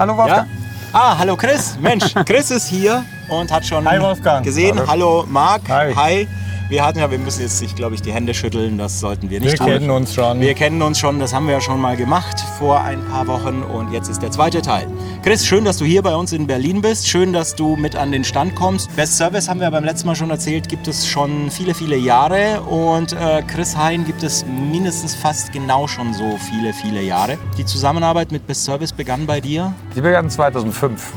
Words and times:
Hallo 0.00 0.16
Wolfgang. 0.16 0.48
Ja? 0.48 0.98
Ah, 0.98 1.18
hallo 1.18 1.36
Chris. 1.36 1.76
Mensch, 1.78 2.14
Chris 2.24 2.50
ist 2.50 2.68
hier 2.68 3.04
und 3.28 3.52
hat 3.52 3.66
schon 3.66 3.86
Hi, 3.86 4.00
Wolfgang. 4.00 4.42
gesehen. 4.42 4.78
Hallo, 4.78 4.88
hallo 4.88 5.26
Marc. 5.28 5.68
Hi. 5.68 5.94
Hi. 5.94 6.28
Wir 6.70 6.86
hatten 6.86 7.00
ja, 7.00 7.10
wir 7.10 7.18
müssen 7.18 7.42
jetzt 7.42 7.58
sich, 7.58 7.76
glaube 7.76 7.96
ich, 7.96 8.00
die 8.00 8.10
Hände 8.10 8.32
schütteln. 8.32 8.78
Das 8.78 8.98
sollten 8.98 9.28
wir 9.28 9.40
nicht 9.40 9.52
Wir 9.52 9.58
tun. 9.58 9.66
kennen 9.66 9.90
uns 9.90 10.14
schon. 10.14 10.40
Wir 10.40 10.54
kennen 10.54 10.80
uns 10.80 10.98
schon, 10.98 11.20
das 11.20 11.34
haben 11.34 11.46
wir 11.48 11.52
ja 11.52 11.60
schon 11.60 11.78
mal 11.82 11.98
gemacht 11.98 12.42
vor 12.60 12.82
ein 12.82 13.02
paar 13.06 13.26
Wochen 13.26 13.62
und 13.62 13.90
jetzt 13.90 14.10
ist 14.10 14.20
der 14.20 14.30
zweite 14.30 14.60
Teil. 14.60 14.86
Chris, 15.22 15.46
schön, 15.46 15.64
dass 15.64 15.78
du 15.78 15.86
hier 15.86 16.02
bei 16.02 16.14
uns 16.14 16.34
in 16.34 16.46
Berlin 16.46 16.82
bist. 16.82 17.08
Schön, 17.08 17.32
dass 17.32 17.54
du 17.54 17.74
mit 17.74 17.96
an 17.96 18.12
den 18.12 18.22
Stand 18.22 18.54
kommst. 18.54 18.94
Best 18.96 19.16
Service 19.16 19.48
haben 19.48 19.60
wir 19.60 19.70
beim 19.70 19.82
letzten 19.82 20.06
Mal 20.06 20.14
schon 20.14 20.28
erzählt, 20.28 20.68
gibt 20.68 20.86
es 20.86 21.06
schon 21.06 21.50
viele, 21.50 21.72
viele 21.72 21.96
Jahre 21.96 22.60
und 22.60 23.14
äh, 23.14 23.42
Chris 23.46 23.74
Hein 23.78 24.04
gibt 24.04 24.22
es 24.22 24.44
mindestens 24.44 25.14
fast 25.14 25.52
genau 25.52 25.86
schon 25.86 26.12
so 26.12 26.36
viele, 26.50 26.74
viele 26.74 27.00
Jahre. 27.00 27.38
Die 27.56 27.64
Zusammenarbeit 27.64 28.30
mit 28.30 28.46
Best 28.46 28.66
Service 28.66 28.92
begann 28.92 29.24
bei 29.24 29.40
dir. 29.40 29.72
Die 29.96 30.02
begann 30.02 30.28
2005. 30.28 31.14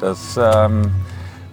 Das 0.00 0.38
ähm, 0.40 0.92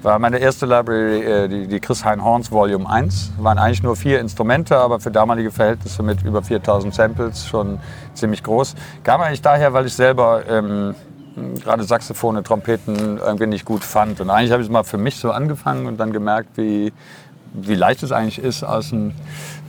war 0.03 0.19
meine 0.19 0.39
erste 0.39 0.65
Library, 0.65 1.23
äh, 1.23 1.47
die, 1.47 1.67
die 1.67 1.79
Chris 1.79 2.03
Hein 2.03 2.23
Horns 2.23 2.51
Volume 2.51 2.89
1. 2.89 3.33
Waren 3.37 3.57
eigentlich 3.57 3.83
nur 3.83 3.95
vier 3.95 4.19
Instrumente, 4.19 4.77
aber 4.77 4.99
für 4.99 5.11
damalige 5.11 5.51
Verhältnisse 5.51 6.01
mit 6.03 6.23
über 6.23 6.41
4000 6.41 6.93
Samples 6.93 7.47
schon 7.47 7.79
ziemlich 8.13 8.43
groß. 8.43 8.75
Kam 9.03 9.21
eigentlich 9.21 9.41
daher, 9.41 9.73
weil 9.73 9.85
ich 9.85 9.93
selber 9.93 10.43
ähm, 10.49 10.95
gerade 11.63 11.83
Saxophone, 11.83 12.43
Trompeten 12.43 13.17
irgendwie 13.17 13.47
nicht 13.47 13.65
gut 13.65 13.83
fand. 13.83 14.19
Und 14.21 14.29
eigentlich 14.29 14.51
habe 14.51 14.61
ich 14.61 14.67
es 14.67 14.71
mal 14.71 14.83
für 14.83 14.97
mich 14.97 15.17
so 15.17 15.31
angefangen 15.31 15.85
und 15.85 15.99
dann 15.99 16.11
gemerkt, 16.11 16.57
wie, 16.57 16.91
wie 17.53 17.75
leicht 17.75 18.03
es 18.03 18.11
eigentlich 18.11 18.39
ist, 18.39 18.63
aus 18.63 18.91
ein 18.91 19.13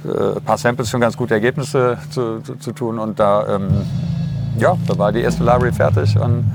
äh, 0.05 0.41
paar 0.41 0.59
Samples 0.59 0.91
schon 0.91 1.01
ganz 1.01 1.17
gute 1.17 1.35
Ergebnisse 1.35 1.99
zu, 2.11 2.41
zu, 2.41 2.57
zu 2.57 2.73
tun. 2.73 2.99
Und 2.99 3.21
da, 3.21 3.57
ähm, 3.57 3.69
ja, 4.59 4.77
da 4.87 4.99
war 4.99 5.13
die 5.13 5.21
erste 5.21 5.45
Library 5.45 5.73
fertig 5.73 6.19
und 6.19 6.51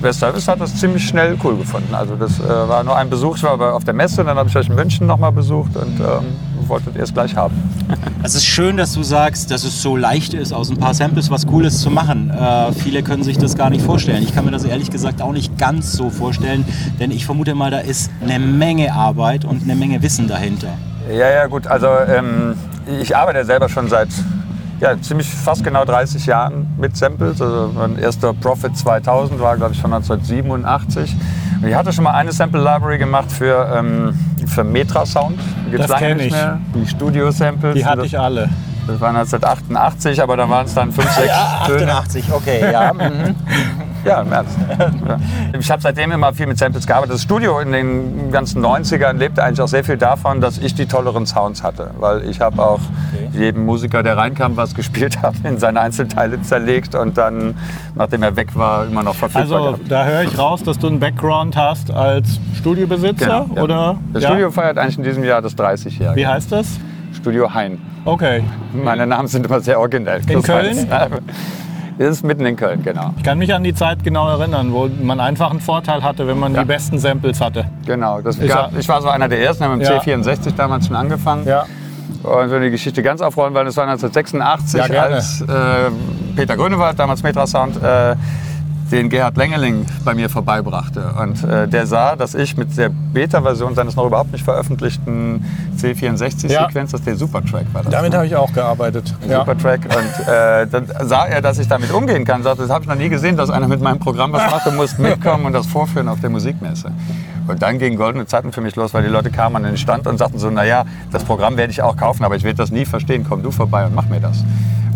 Best 0.00 0.20
Service 0.20 0.48
hat 0.48 0.60
das 0.60 0.74
ziemlich 0.76 1.06
schnell 1.06 1.36
cool 1.44 1.56
gefunden. 1.56 1.94
Also 1.94 2.16
das 2.16 2.40
äh, 2.40 2.48
war 2.48 2.82
nur 2.82 2.96
ein 2.96 3.08
Besuch, 3.08 3.36
ich 3.36 3.42
war 3.42 3.52
aber 3.52 3.74
auf 3.74 3.84
der 3.84 3.94
Messe, 3.94 4.24
dann 4.24 4.36
habe 4.36 4.48
ich 4.48 4.56
euch 4.56 4.68
in 4.68 4.74
München 4.74 5.06
nochmal 5.06 5.32
besucht 5.32 5.76
und 5.76 6.00
ähm, 6.00 6.36
wolltet 6.66 6.96
ihr 6.96 7.02
es 7.02 7.12
gleich 7.12 7.36
haben. 7.36 7.54
Es 8.24 8.36
ist 8.36 8.46
schön, 8.46 8.76
dass 8.76 8.92
du 8.92 9.02
sagst, 9.02 9.50
dass 9.50 9.64
es 9.64 9.82
so 9.82 9.96
leicht 9.96 10.32
ist, 10.32 10.52
aus 10.52 10.70
ein 10.70 10.76
paar 10.76 10.94
Samples 10.94 11.28
was 11.28 11.44
Cooles 11.44 11.80
zu 11.80 11.90
machen. 11.90 12.30
Äh, 12.30 12.72
viele 12.72 13.02
können 13.02 13.24
sich 13.24 13.36
das 13.36 13.56
gar 13.56 13.68
nicht 13.68 13.84
vorstellen. 13.84 14.22
Ich 14.22 14.32
kann 14.32 14.44
mir 14.44 14.52
das 14.52 14.64
ehrlich 14.64 14.92
gesagt 14.92 15.20
auch 15.20 15.32
nicht 15.32 15.58
ganz 15.58 15.92
so 15.92 16.08
vorstellen, 16.08 16.64
denn 17.00 17.10
ich 17.10 17.26
vermute 17.26 17.56
mal, 17.56 17.72
da 17.72 17.78
ist 17.78 18.12
eine 18.22 18.38
Menge 18.38 18.92
Arbeit 18.94 19.44
und 19.44 19.64
eine 19.64 19.74
Menge 19.74 20.02
Wissen 20.02 20.28
dahinter. 20.28 20.68
Ja, 21.10 21.30
ja, 21.30 21.46
gut. 21.46 21.66
Also 21.66 21.88
ähm, 21.88 22.54
ich 23.00 23.16
arbeite 23.16 23.44
selber 23.44 23.68
schon 23.68 23.88
seit 23.88 24.08
ja, 24.82 25.00
ziemlich 25.00 25.28
fast 25.28 25.62
genau 25.62 25.84
30 25.84 26.26
Jahren 26.26 26.66
mit 26.76 26.96
Samples. 26.96 27.40
Also 27.40 27.70
mein 27.72 27.96
erster 27.98 28.34
Profit 28.34 28.76
2000 28.76 29.40
war, 29.40 29.56
glaube 29.56 29.74
ich, 29.74 29.80
von 29.80 29.92
1987. 29.92 31.14
Und 31.62 31.68
ich 31.68 31.74
hatte 31.74 31.92
schon 31.92 32.02
mal 32.02 32.14
eine 32.14 32.32
Sample 32.32 32.60
Library 32.60 32.98
gemacht 32.98 33.30
für, 33.30 33.72
ähm, 33.76 34.12
für 34.46 34.64
Metra 34.64 35.06
Sound. 35.06 35.38
Die 35.66 35.70
gibt's 35.70 35.86
Das 35.86 36.00
lange 36.00 36.06
kenn 36.08 36.16
nicht 36.16 36.26
ich. 36.26 36.32
mehr. 36.32 36.58
Die 36.74 36.86
Studio 36.88 37.30
Samples. 37.30 37.76
Die 37.76 37.86
hatte 37.86 37.98
das, 37.98 38.06
ich 38.06 38.18
alle. 38.18 38.48
das 38.88 39.00
war 39.00 39.10
1988, 39.10 40.20
aber 40.20 40.36
da 40.36 40.50
waren 40.50 40.66
es 40.66 40.74
dann 40.74 40.90
5, 40.90 41.08
6 41.08 41.32
Töne. 41.66 41.94
88, 41.94 42.32
okay, 42.32 42.72
ja. 42.72 42.92
mhm. 42.92 43.36
Ja, 44.04 44.22
im 44.22 44.32
Ernst. 44.32 44.56
Ja. 44.78 44.90
Ich 45.58 45.70
habe 45.70 45.80
seitdem 45.82 46.10
immer 46.12 46.32
viel 46.32 46.46
mit 46.46 46.58
Samples 46.58 46.86
gearbeitet. 46.86 47.14
Das 47.14 47.22
Studio 47.22 47.58
in 47.60 47.72
den 47.72 48.32
ganzen 48.32 48.64
90ern 48.64 49.12
lebte 49.12 49.42
eigentlich 49.44 49.60
auch 49.60 49.68
sehr 49.68 49.84
viel 49.84 49.96
davon, 49.96 50.40
dass 50.40 50.58
ich 50.58 50.74
die 50.74 50.86
tolleren 50.86 51.24
Sounds 51.26 51.62
hatte. 51.62 51.90
Weil 52.00 52.24
ich 52.28 52.40
habe 52.40 52.60
auch 52.62 52.80
jedem 53.32 53.64
Musiker, 53.64 54.02
der 54.02 54.16
reinkam, 54.16 54.56
was 54.56 54.74
gespielt 54.74 55.22
hat, 55.22 55.34
in 55.44 55.58
seine 55.58 55.80
Einzelteile 55.80 56.40
zerlegt 56.42 56.94
und 56.94 57.16
dann, 57.18 57.54
nachdem 57.94 58.22
er 58.22 58.34
weg 58.34 58.56
war, 58.56 58.86
immer 58.86 59.02
noch 59.02 59.14
verfügbar 59.14 59.42
Also 59.42 59.72
gehabt. 59.76 59.90
da 59.90 60.04
höre 60.04 60.22
ich 60.22 60.36
raus, 60.38 60.62
dass 60.64 60.78
du 60.78 60.86
einen 60.88 60.98
Background 61.00 61.56
hast 61.56 61.90
als 61.90 62.40
Studiobesitzer, 62.58 63.46
Genau, 63.46 63.54
ja. 63.56 63.62
oder? 63.62 63.96
Das 64.12 64.22
Ja? 64.24 64.28
Studio 64.30 64.50
feiert 64.50 64.78
eigentlich 64.78 64.98
in 64.98 65.04
diesem 65.04 65.22
Jahr 65.24 65.42
das 65.42 65.56
30-Jährige. 65.56 66.16
Wie 66.16 66.26
heißt 66.26 66.50
das? 66.50 66.66
Studio 67.14 67.52
Hein. 67.54 67.78
Okay. 68.04 68.42
Meine 68.72 69.06
Namen 69.06 69.28
sind 69.28 69.46
immer 69.46 69.60
sehr 69.60 69.78
originell. 69.78 70.20
In 70.26 70.34
Das 70.40 70.44
Köln? 70.44 70.76
heißt, 70.76 70.86
Das 72.02 72.16
ist 72.16 72.24
mitten 72.24 72.44
in 72.46 72.56
Köln, 72.56 72.82
genau. 72.82 73.14
Ich 73.16 73.22
kann 73.22 73.38
mich 73.38 73.52
an 73.54 73.62
die 73.62 73.74
Zeit 73.74 74.02
genau 74.02 74.28
erinnern, 74.28 74.72
wo 74.72 74.88
man 75.02 75.20
einfach 75.20 75.50
einen 75.50 75.60
Vorteil 75.60 76.02
hatte, 76.02 76.26
wenn 76.26 76.38
man 76.38 76.54
Ja. 76.54 76.62
die 76.62 76.66
besten 76.66 76.98
Samples 76.98 77.40
hatte. 77.40 77.64
genau. 77.86 78.20
Das 78.20 78.38
Ich 78.38 78.48
gab, 78.48 78.72
war- 78.72 78.78
ich 78.80 78.88
war 78.88 79.00
so 79.02 79.08
einer 79.08 79.28
der 79.28 79.40
ersten, 79.42 79.64
haben 79.64 79.78
mit 79.78 79.86
dem 79.86 79.92
Ja. 79.92 79.98
C64 80.00 80.54
damals 80.56 80.86
schon 80.88 80.96
angefangen. 80.96 81.46
Ja. 81.46 81.64
Und 82.24 82.50
will 82.50 82.60
die 82.60 82.70
Geschichte 82.70 83.02
ganz 83.02 83.20
aufrollen, 83.20 83.54
weil 83.54 83.66
es 83.66 83.76
war 83.76 83.84
1986, 83.86 84.80
Ja, 84.88 85.02
als 85.02 85.40
äh, 85.42 85.46
Peter 86.36 86.56
Grönewald, 86.56 86.98
damals 86.98 87.22
Metra 87.22 87.46
Sound, 87.46 87.76
äh, 87.82 88.14
den 88.90 89.08
Gerhard 89.08 89.36
Lengeling 89.36 89.86
bei 90.04 90.14
mir 90.14 90.28
vorbeibrachte. 90.28 91.14
Und 91.20 91.42
äh, 91.44 91.68
der 91.68 91.86
sah, 91.86 92.16
dass 92.16 92.34
ich 92.34 92.56
mit 92.56 92.76
der 92.76 92.90
Beta-Version 92.90 93.74
seines 93.74 93.96
noch 93.96 94.06
überhaupt 94.06 94.32
nicht 94.32 94.44
veröffentlichten 94.44 95.44
C64-Sequenz, 95.78 96.92
das 96.92 97.02
der 97.02 97.16
Supertrack 97.16 97.66
war. 97.72 97.82
Das, 97.82 97.92
Damit 97.92 98.12
ne? 98.12 98.18
habe 98.18 98.26
ich 98.26 98.36
auch 98.36 98.52
gearbeitet. 98.52 99.14
Ja. 99.28 99.40
Supertrack. 99.40 99.80
Und 99.84 100.28
äh, 100.28 100.66
dann 100.66 100.86
sah 101.02 101.26
er, 101.26 101.40
dass 101.40 101.58
ich 101.58 101.68
damit 101.68 101.92
umgehen 101.92 102.24
kann. 102.24 102.42
Sagte, 102.42 102.62
das 102.62 102.70
habe 102.70 102.84
ich 102.84 102.88
noch 102.88 102.96
nie 102.96 103.08
gesehen, 103.08 103.36
dass 103.36 103.50
einer 103.50 103.68
mit 103.68 103.80
meinem 103.80 103.98
Programm 103.98 104.32
was 104.32 104.42
macht. 104.50 104.66
Du 104.66 104.72
musst 104.72 104.98
mitkommen 104.98 105.46
und 105.46 105.52
das 105.52 105.66
vorführen 105.66 106.08
auf 106.08 106.20
der 106.20 106.30
Musikmesse. 106.30 106.92
Und 107.48 107.62
dann 107.62 107.78
gingen 107.78 107.96
goldene 107.96 108.26
Zeiten 108.26 108.52
für 108.52 108.60
mich 108.60 108.76
los, 108.76 108.94
weil 108.94 109.02
die 109.02 109.08
Leute 109.08 109.30
kamen 109.30 109.56
an 109.56 109.62
den 109.64 109.76
Stand 109.76 110.06
und 110.06 110.18
sagten 110.18 110.38
so, 110.38 110.50
naja, 110.50 110.84
das 111.10 111.24
Programm 111.24 111.56
werde 111.56 111.72
ich 111.72 111.82
auch 111.82 111.96
kaufen, 111.96 112.24
aber 112.24 112.36
ich 112.36 112.44
werde 112.44 112.58
das 112.58 112.70
nie 112.70 112.84
verstehen. 112.84 113.26
Komm 113.28 113.42
du 113.42 113.50
vorbei 113.50 113.84
und 113.86 113.94
mach 113.94 114.06
mir 114.08 114.20
das. 114.20 114.38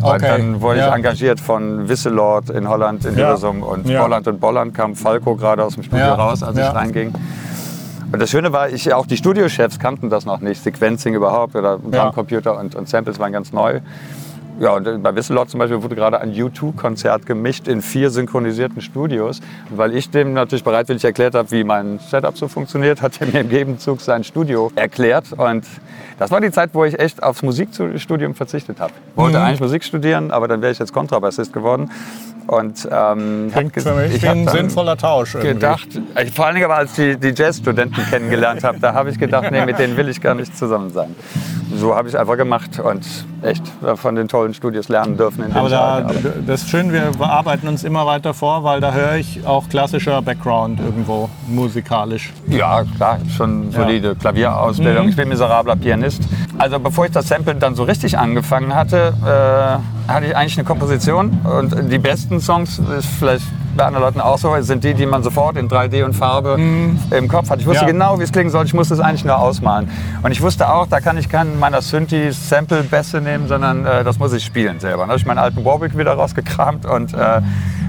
Und 0.00 0.04
Okay, 0.04 0.26
dann 0.28 0.60
wurde 0.60 0.80
ja. 0.80 0.88
ich 0.88 0.94
engagiert 0.94 1.40
von 1.40 1.88
Wisselord 1.88 2.50
in 2.50 2.68
Holland, 2.68 3.04
in 3.04 3.16
Ja. 3.18 3.32
Und 3.34 3.88
Ja. 3.88 4.02
Bolland 4.02 4.28
und 4.28 4.40
Bolland 4.40 4.74
kam 4.74 4.94
Falco 4.94 5.34
gerade 5.36 5.64
aus 5.64 5.74
dem 5.74 5.82
Studio 5.82 6.04
Ja. 6.06 6.14
raus, 6.14 6.42
als 6.42 6.56
ich 6.56 6.64
reinging. 6.64 7.12
Und 8.12 8.20
das 8.22 8.30
Schöne 8.30 8.52
war, 8.52 8.68
ich, 8.68 8.92
auch 8.94 9.06
die 9.06 9.16
Studiochefs 9.16 9.78
kannten 9.80 10.10
das 10.10 10.24
noch 10.26 10.40
nicht, 10.40 10.62
Sequencing 10.62 11.14
überhaupt 11.14 11.56
oder. 11.56 11.78
Drumcomputer 11.78 12.56
und, 12.58 12.74
und 12.76 12.88
Samples 12.88 13.18
waren 13.18 13.32
ganz 13.32 13.52
neu. 13.52 13.80
Ja, 14.58 14.70
und 14.70 15.02
bei 15.02 15.14
Wisselot 15.14 15.50
zum 15.50 15.58
Beispiel 15.58 15.82
wurde 15.82 15.94
gerade 15.94 16.18
ein 16.18 16.32
U2-Konzert 16.32 17.26
gemischt 17.26 17.68
in 17.68 17.82
vier 17.82 18.10
synchronisierten 18.10 18.80
Studios. 18.80 19.40
Und 19.70 19.76
weil 19.76 19.94
ich 19.94 20.08
dem 20.10 20.32
natürlich 20.32 20.64
bereitwillig 20.64 21.04
erklärt 21.04 21.34
habe, 21.34 21.50
wie 21.50 21.62
mein 21.62 21.98
Setup 21.98 22.36
so 22.38 22.48
funktioniert, 22.48 23.02
hat 23.02 23.20
er 23.20 23.26
mir 23.26 23.40
im 23.40 23.50
Gegenzug 23.50 24.00
sein 24.00 24.24
Studio 24.24 24.72
erklärt. 24.74 25.32
Und 25.32 25.66
das 26.18 26.30
war 26.30 26.40
die 26.40 26.50
Zeit, 26.50 26.70
wo 26.72 26.84
ich 26.84 26.98
echt 26.98 27.22
aufs 27.22 27.42
Musikstudium 27.42 28.34
verzichtet 28.34 28.80
habe. 28.80 28.92
Wollte 29.14 29.40
eigentlich 29.42 29.60
Musik 29.60 29.84
studieren, 29.84 30.30
aber 30.30 30.48
dann 30.48 30.62
wäre 30.62 30.72
ich 30.72 30.78
jetzt 30.78 30.92
Kontrabassist 30.92 31.52
geworden. 31.52 31.90
Und 32.46 32.88
ähm, 32.90 33.50
Klingt 33.52 33.74
für 33.74 33.92
mich 33.94 34.14
ich 34.14 34.22
wie 34.22 34.28
ein 34.28 34.46
sinnvoller 34.48 34.96
Tausch. 34.96 35.34
irgendwie. 35.34 35.54
gedacht, 35.54 35.88
ich, 36.22 36.32
vor 36.32 36.46
allen 36.46 36.54
Dingen 36.54 36.66
aber 36.66 36.76
als 36.76 36.96
ich 36.96 37.18
die, 37.18 37.32
die 37.32 37.42
Jazzstudenten 37.42 38.04
kennengelernt 38.06 38.62
habe, 38.62 38.78
da 38.78 38.94
habe 38.94 39.10
ich 39.10 39.18
gedacht, 39.18 39.50
nee, 39.50 39.66
mit 39.66 39.78
denen 39.78 39.96
will 39.96 40.08
ich 40.08 40.20
gar 40.20 40.34
nicht 40.34 40.56
zusammen 40.56 40.90
sein. 40.90 41.14
So 41.74 41.96
habe 41.96 42.08
ich 42.08 42.14
es 42.14 42.20
einfach 42.20 42.36
gemacht 42.36 42.78
und 42.78 43.04
echt 43.46 43.62
von 43.96 44.14
den 44.14 44.28
tollen 44.28 44.54
Studios 44.54 44.88
lernen 44.88 45.16
dürfen. 45.16 45.44
In 45.44 45.52
Aber 45.52 45.68
da, 45.68 46.06
das 46.46 46.62
ist 46.62 46.70
schön, 46.70 46.92
wir 46.92 47.12
arbeiten 47.20 47.68
uns 47.68 47.84
immer 47.84 48.06
weiter 48.06 48.34
vor, 48.34 48.64
weil 48.64 48.80
da 48.80 48.92
höre 48.92 49.16
ich 49.16 49.46
auch 49.46 49.68
klassischer 49.68 50.20
Background 50.22 50.80
irgendwo 50.80 51.28
musikalisch. 51.48 52.32
Ja, 52.48 52.84
klar, 52.96 53.18
schon 53.36 53.70
solide 53.72 54.14
Klavierausbildung. 54.14 55.08
Ich 55.08 55.16
bin 55.16 55.28
miserabler 55.28 55.76
Pianist. 55.76 56.22
Also 56.58 56.78
bevor 56.78 57.06
ich 57.06 57.12
das 57.12 57.28
Samplen 57.28 57.60
dann 57.60 57.74
so 57.74 57.84
richtig 57.84 58.18
angefangen 58.18 58.74
hatte, 58.74 59.14
äh, 59.22 60.12
hatte 60.12 60.26
ich 60.26 60.36
eigentlich 60.36 60.58
eine 60.58 60.66
Komposition. 60.66 61.38
Und 61.44 61.90
die 61.90 61.98
besten 61.98 62.40
Songs, 62.40 62.78
ist 62.78 63.08
vielleicht 63.18 63.44
bei 63.76 63.84
anderen 63.84 64.04
Leuten 64.04 64.20
auch 64.20 64.38
so, 64.38 64.54
sind 64.60 64.84
die, 64.84 64.94
die 64.94 65.06
man 65.06 65.22
sofort 65.22 65.56
in 65.56 65.68
3D 65.68 66.04
und 66.04 66.14
Farbe 66.14 66.58
im 67.10 67.28
Kopf 67.28 67.50
hat. 67.50 67.60
Ich 67.60 67.66
wusste 67.66 67.84
Ja. 67.84 67.90
genau, 67.90 68.18
wie 68.18 68.22
es 68.24 68.32
klingen 68.32 68.50
soll. 68.50 68.64
Ich 68.64 68.74
musste 68.74 68.94
es 68.94 69.00
eigentlich 69.00 69.24
nur 69.24 69.38
ausmalen. 69.38 69.88
Und 70.22 70.32
ich 70.32 70.42
wusste 70.42 70.68
auch, 70.68 70.86
da 70.86 71.00
kann 71.00 71.16
ich 71.18 71.28
keinen 71.28 71.58
meiner 71.58 71.82
Synthi-Sample-Bässe 71.82 73.20
nehmen, 73.20 73.48
sondern 73.48 73.84
äh, 73.86 74.04
das 74.04 74.18
muss 74.18 74.32
ich 74.32 74.44
spielen 74.44 74.80
selber. 74.80 75.00
Dann 75.02 75.08
habe 75.08 75.18
ich 75.18 75.26
meinen 75.26 75.38
alten 75.38 75.64
Warwick 75.64 75.96
wieder 75.96 76.14
rausgekramt 76.14 76.86
und 76.86 77.14
äh, 77.14 77.40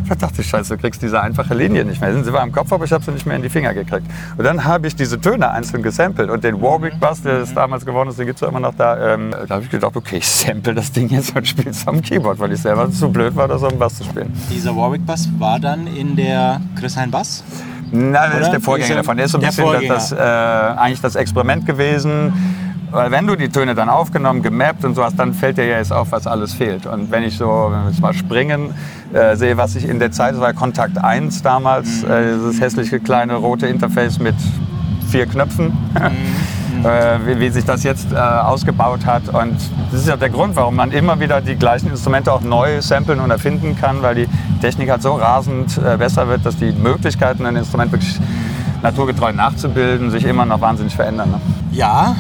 verdachte 0.08 0.44
Scheiße, 0.44 0.76
du 0.76 0.82
kriegst 0.82 1.02
diese 1.02 1.22
einfache 1.22 1.54
Linie 1.54 1.86
nicht 1.86 2.02
mehr. 2.02 2.24
Sie 2.24 2.34
war 2.34 2.44
im 2.44 2.52
Kopf, 2.52 2.72
aber 2.72 2.86
ich 2.86 2.92
habe 2.92 3.04
sie 3.04 3.12
nicht 3.12 3.26
mehr 3.26 3.36
in 3.36 3.44
die 3.44 3.50
Finger 3.50 3.74
gekriegt. 3.74 4.08
Und 4.38 4.44
dann 4.44 4.64
habe 4.64 4.88
ich 4.88 4.96
diese 4.96 5.20
Töne 5.20 5.52
einzeln 5.52 5.84
gesampelt 5.84 6.30
und 6.30 6.44
den 6.44 6.62
Warwick-Bass, 6.62 7.22
der 7.22 7.42
es 7.42 7.54
damals 7.54 7.86
geworden 7.86 8.10
ist, 8.10 8.18
den 8.18 8.26
gibt 8.26 8.38
es 8.38 8.42
ja 8.42 8.48
immer 8.48 8.60
noch 8.60 8.74
da. 8.76 9.14
Ähm, 9.14 9.32
da 9.48 9.56
habe 9.56 9.64
ich 9.64 9.70
gedacht, 9.70 9.96
okay, 9.96 10.18
ich 10.18 10.28
sample 10.28 10.74
das 10.74 10.92
Ding 10.92 11.10
jetzt 11.10 11.36
und 11.36 11.48
spiele 11.48 11.70
es 11.72 11.88
am 11.88 12.02
Keyboard, 12.02 12.40
weil 12.40 12.52
ich 12.54 12.62
selber 12.62 12.90
zu 12.92 13.10
blöd 13.10 13.36
war, 13.36 13.48
das 13.48 13.64
am 13.64 13.78
Bass 13.78 13.98
zu 13.98 14.04
spielen. 14.04 14.34
Dieser 14.50 14.76
Warwick 14.76 15.06
Bass 15.06 15.30
war 15.38 15.60
dann 15.60 15.88
in 15.88 16.16
der 16.16 16.62
Chris 16.76 16.98
Hein 16.98 17.12
Bass. 17.12 17.44
Nein, 17.92 18.32
das 18.34 18.42
ist 18.48 18.52
der 18.52 18.62
Vorgänger 18.62 18.96
davon. 18.96 19.18
Der 19.18 19.28
ist 19.28 19.32
so 19.32 19.38
ein 19.38 19.46
bisschen 19.46 19.88
das, 19.88 20.10
das, 20.10 20.12
äh, 20.12 20.80
eigentlich 20.80 21.02
das 21.02 21.16
Experiment 21.16 21.66
gewesen. 21.66 22.34
Weil 22.92 23.12
wenn 23.12 23.28
du 23.28 23.36
die 23.36 23.50
Töne 23.50 23.76
dann 23.76 23.90
aufgenommen, 23.90 24.42
gemappt 24.42 24.86
und 24.86 24.96
so 24.96 25.04
hast, 25.04 25.20
dann 25.20 25.34
fällt 25.34 25.58
dir 25.58 25.66
ja 25.66 25.78
jetzt 25.78 25.92
auf, 25.92 26.12
was 26.12 26.26
alles 26.26 26.54
fehlt. 26.54 26.86
Und 26.86 27.12
wenn 27.12 27.24
ich 27.24 27.38
so, 27.38 27.68
wenn 27.70 27.84
wir 27.84 27.90
jetzt 27.90 28.02
mal 28.02 28.14
springen, 28.14 28.74
äh, 29.14 29.36
sehe, 29.36 29.58
was 29.58 29.76
ich 29.76 29.88
in 29.88 30.00
der 30.00 30.12
Zeit, 30.12 30.34
das 30.34 30.42
war 30.42 30.54
Kontakt 30.54 30.98
1 30.98 31.42
damals, 31.42 32.04
Mhm. 32.04 32.12
äh, 32.12 32.34
dieses 32.34 32.62
hässliche 32.62 33.00
kleine 33.00 33.36
rote 33.36 33.68
Interface 33.68 34.20
mit 34.20 34.36
vier 35.10 35.26
Knöpfen. 35.26 35.74
äh, 36.84 37.20
wie, 37.26 37.40
wie 37.40 37.50
sich 37.50 37.66
das 37.66 37.84
jetzt 37.84 38.12
äh, 38.12 38.18
ausgebaut 38.18 39.06
hat. 39.06 39.30
Und 39.30 39.56
das 39.92 40.02
ist 40.02 40.08
ja 40.08 40.16
der 40.18 40.30
Grund, 40.30 40.56
warum 40.56 40.76
man 40.76 40.92
immer 40.92 41.20
wieder 41.20 41.42
die 41.42 41.56
gleichen 41.56 41.90
Instrumente 41.90 42.32
auch 42.32 42.42
neu 42.42 42.82
samplen 42.82 43.20
und 43.20 43.32
erfinden 43.32 43.76
kann, 43.80 44.02
weil 44.02 44.16
die 44.16 44.28
Technik 44.62 44.90
halt 44.90 45.02
so 45.02 45.14
rasend 45.16 45.78
äh, 45.78 45.98
besser 45.98 46.28
wird, 46.28 46.46
dass 46.46 46.56
die 46.58 46.72
Möglichkeiten, 46.72 47.46
ein 47.46 47.56
Instrument 47.56 47.92
wirklich 47.92 48.20
naturgetreu 48.84 49.34
nachzubilden, 49.34 50.12
sich 50.12 50.24
immer 50.26 50.46
noch 50.46 50.62
wahnsinnig 50.62 50.96
verändern. 50.96 51.32
Ne? 51.32 51.42
Ja, 51.72 52.16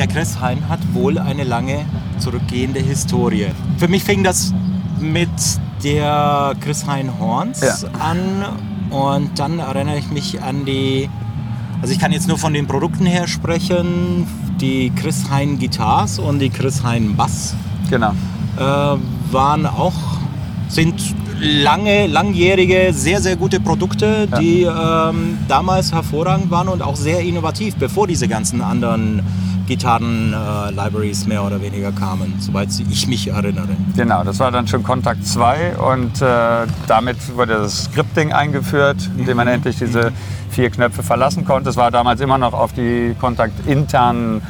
der 0.00 0.06
Chris 0.06 0.40
Hein 0.40 0.66
hat 0.70 0.80
wohl 0.94 1.18
eine 1.18 1.44
lange 1.44 1.84
zurückgehende 2.18 2.80
Historie. 2.80 3.48
Für 3.76 3.86
mich 3.86 4.02
fing 4.02 4.24
das 4.24 4.54
mit 4.98 5.28
der 5.84 6.54
Chris 6.62 6.86
Hein 6.86 7.10
Horns 7.20 7.60
Ja. 7.60 7.74
an 8.00 8.46
und 8.88 9.38
dann 9.38 9.58
erinnere 9.58 9.98
ich 9.98 10.10
mich 10.10 10.40
an 10.42 10.64
die, 10.64 11.10
also 11.82 11.92
ich 11.92 11.98
kann 11.98 12.12
jetzt 12.12 12.28
nur 12.28 12.38
von 12.38 12.54
den 12.54 12.66
Produkten 12.66 13.04
her 13.04 13.28
sprechen, 13.28 14.26
die 14.58 14.90
Chris 14.96 15.24
Hein 15.30 15.58
Guitars 15.58 16.18
und 16.18 16.38
die 16.38 16.48
Chris 16.48 16.82
Hein 16.82 17.14
Bass 17.14 17.54
Genau. 17.90 18.12
äh, 18.56 18.62
waren 19.32 19.66
auch, 19.66 19.92
sind 20.68 20.94
lange, 21.38 22.06
langjährige, 22.06 22.94
sehr, 22.94 23.20
sehr 23.20 23.36
gute 23.36 23.60
Produkte, 23.60 24.28
die 24.40 24.62
ähm, 24.62 25.36
damals 25.46 25.92
hervorragend 25.92 26.50
waren 26.50 26.68
und 26.68 26.80
auch 26.80 26.96
sehr 26.96 27.20
innovativ, 27.20 27.76
bevor 27.76 28.06
diese 28.06 28.28
ganzen 28.28 28.62
anderen 28.62 29.22
Gitarren-Libraries 29.70 31.28
mehr 31.28 31.44
oder 31.44 31.62
weniger 31.62 31.92
kamen, 31.92 32.34
soweit 32.40 32.68
ich 32.90 33.06
mich 33.06 33.28
erinnere. 33.28 33.68
Genau, 33.96 34.24
das 34.24 34.40
war 34.40 34.50
dann 34.50 34.66
schon 34.66 34.82
Kontakt 34.82 35.24
2 35.24 35.76
und 35.76 36.20
äh, 36.20 36.66
damit 36.88 37.16
wurde 37.36 37.54
das 37.54 37.84
Scripting 37.84 38.32
eingeführt, 38.32 38.96
indem 39.16 39.36
man 39.36 39.46
endlich 39.46 39.78
diese 39.78 40.10
vier 40.50 40.70
Knöpfe 40.70 41.04
verlassen 41.04 41.44
konnte. 41.44 41.70
Es 41.70 41.76
war 41.76 41.92
damals 41.92 42.20
immer 42.20 42.36
noch 42.36 42.52
auf 42.52 42.72
die 42.72 43.14
Kontakt 43.20 43.64
internen 43.68 44.42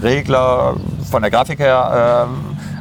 Regler 0.00 0.76
von 1.10 1.22
der 1.22 1.32
Grafik 1.32 1.58
her 1.58 2.28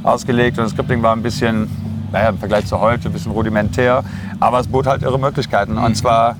äh, 0.03 0.07
ausgelegt 0.07 0.59
und 0.59 0.65
das 0.65 0.73
Scripting 0.73 1.01
war 1.01 1.13
ein 1.13 1.23
bisschen, 1.23 1.67
naja, 2.11 2.29
im 2.29 2.37
Vergleich 2.37 2.67
zu 2.67 2.79
heute, 2.79 3.09
ein 3.09 3.13
bisschen 3.13 3.31
rudimentär, 3.31 4.03
aber 4.39 4.59
es 4.59 4.67
bot 4.67 4.85
halt 4.85 5.01
irre 5.01 5.17
Möglichkeiten 5.17 5.79
und 5.79 5.95
zwar 5.97 6.35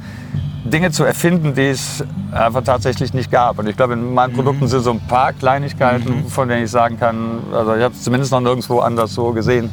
Dinge 0.65 0.91
zu 0.91 1.03
erfinden, 1.03 1.53
die 1.53 1.67
es 1.67 2.03
einfach 2.31 2.63
tatsächlich 2.63 3.13
nicht 3.13 3.31
gab. 3.31 3.59
Und 3.59 3.67
ich 3.67 3.77
glaube, 3.77 3.93
in 3.93 4.13
meinen 4.13 4.33
Produkten 4.33 4.67
sind 4.67 4.81
so 4.81 4.91
ein 4.91 4.99
paar 5.07 5.33
Kleinigkeiten, 5.33 6.27
von 6.27 6.49
denen 6.49 6.65
ich 6.65 6.71
sagen 6.71 6.99
kann, 6.99 7.39
also 7.53 7.75
ich 7.75 7.83
habe 7.83 7.93
es 7.93 8.03
zumindest 8.03 8.31
noch 8.31 8.41
nirgendwo 8.41 8.79
anders 8.79 9.13
so 9.13 9.31
gesehen. 9.31 9.69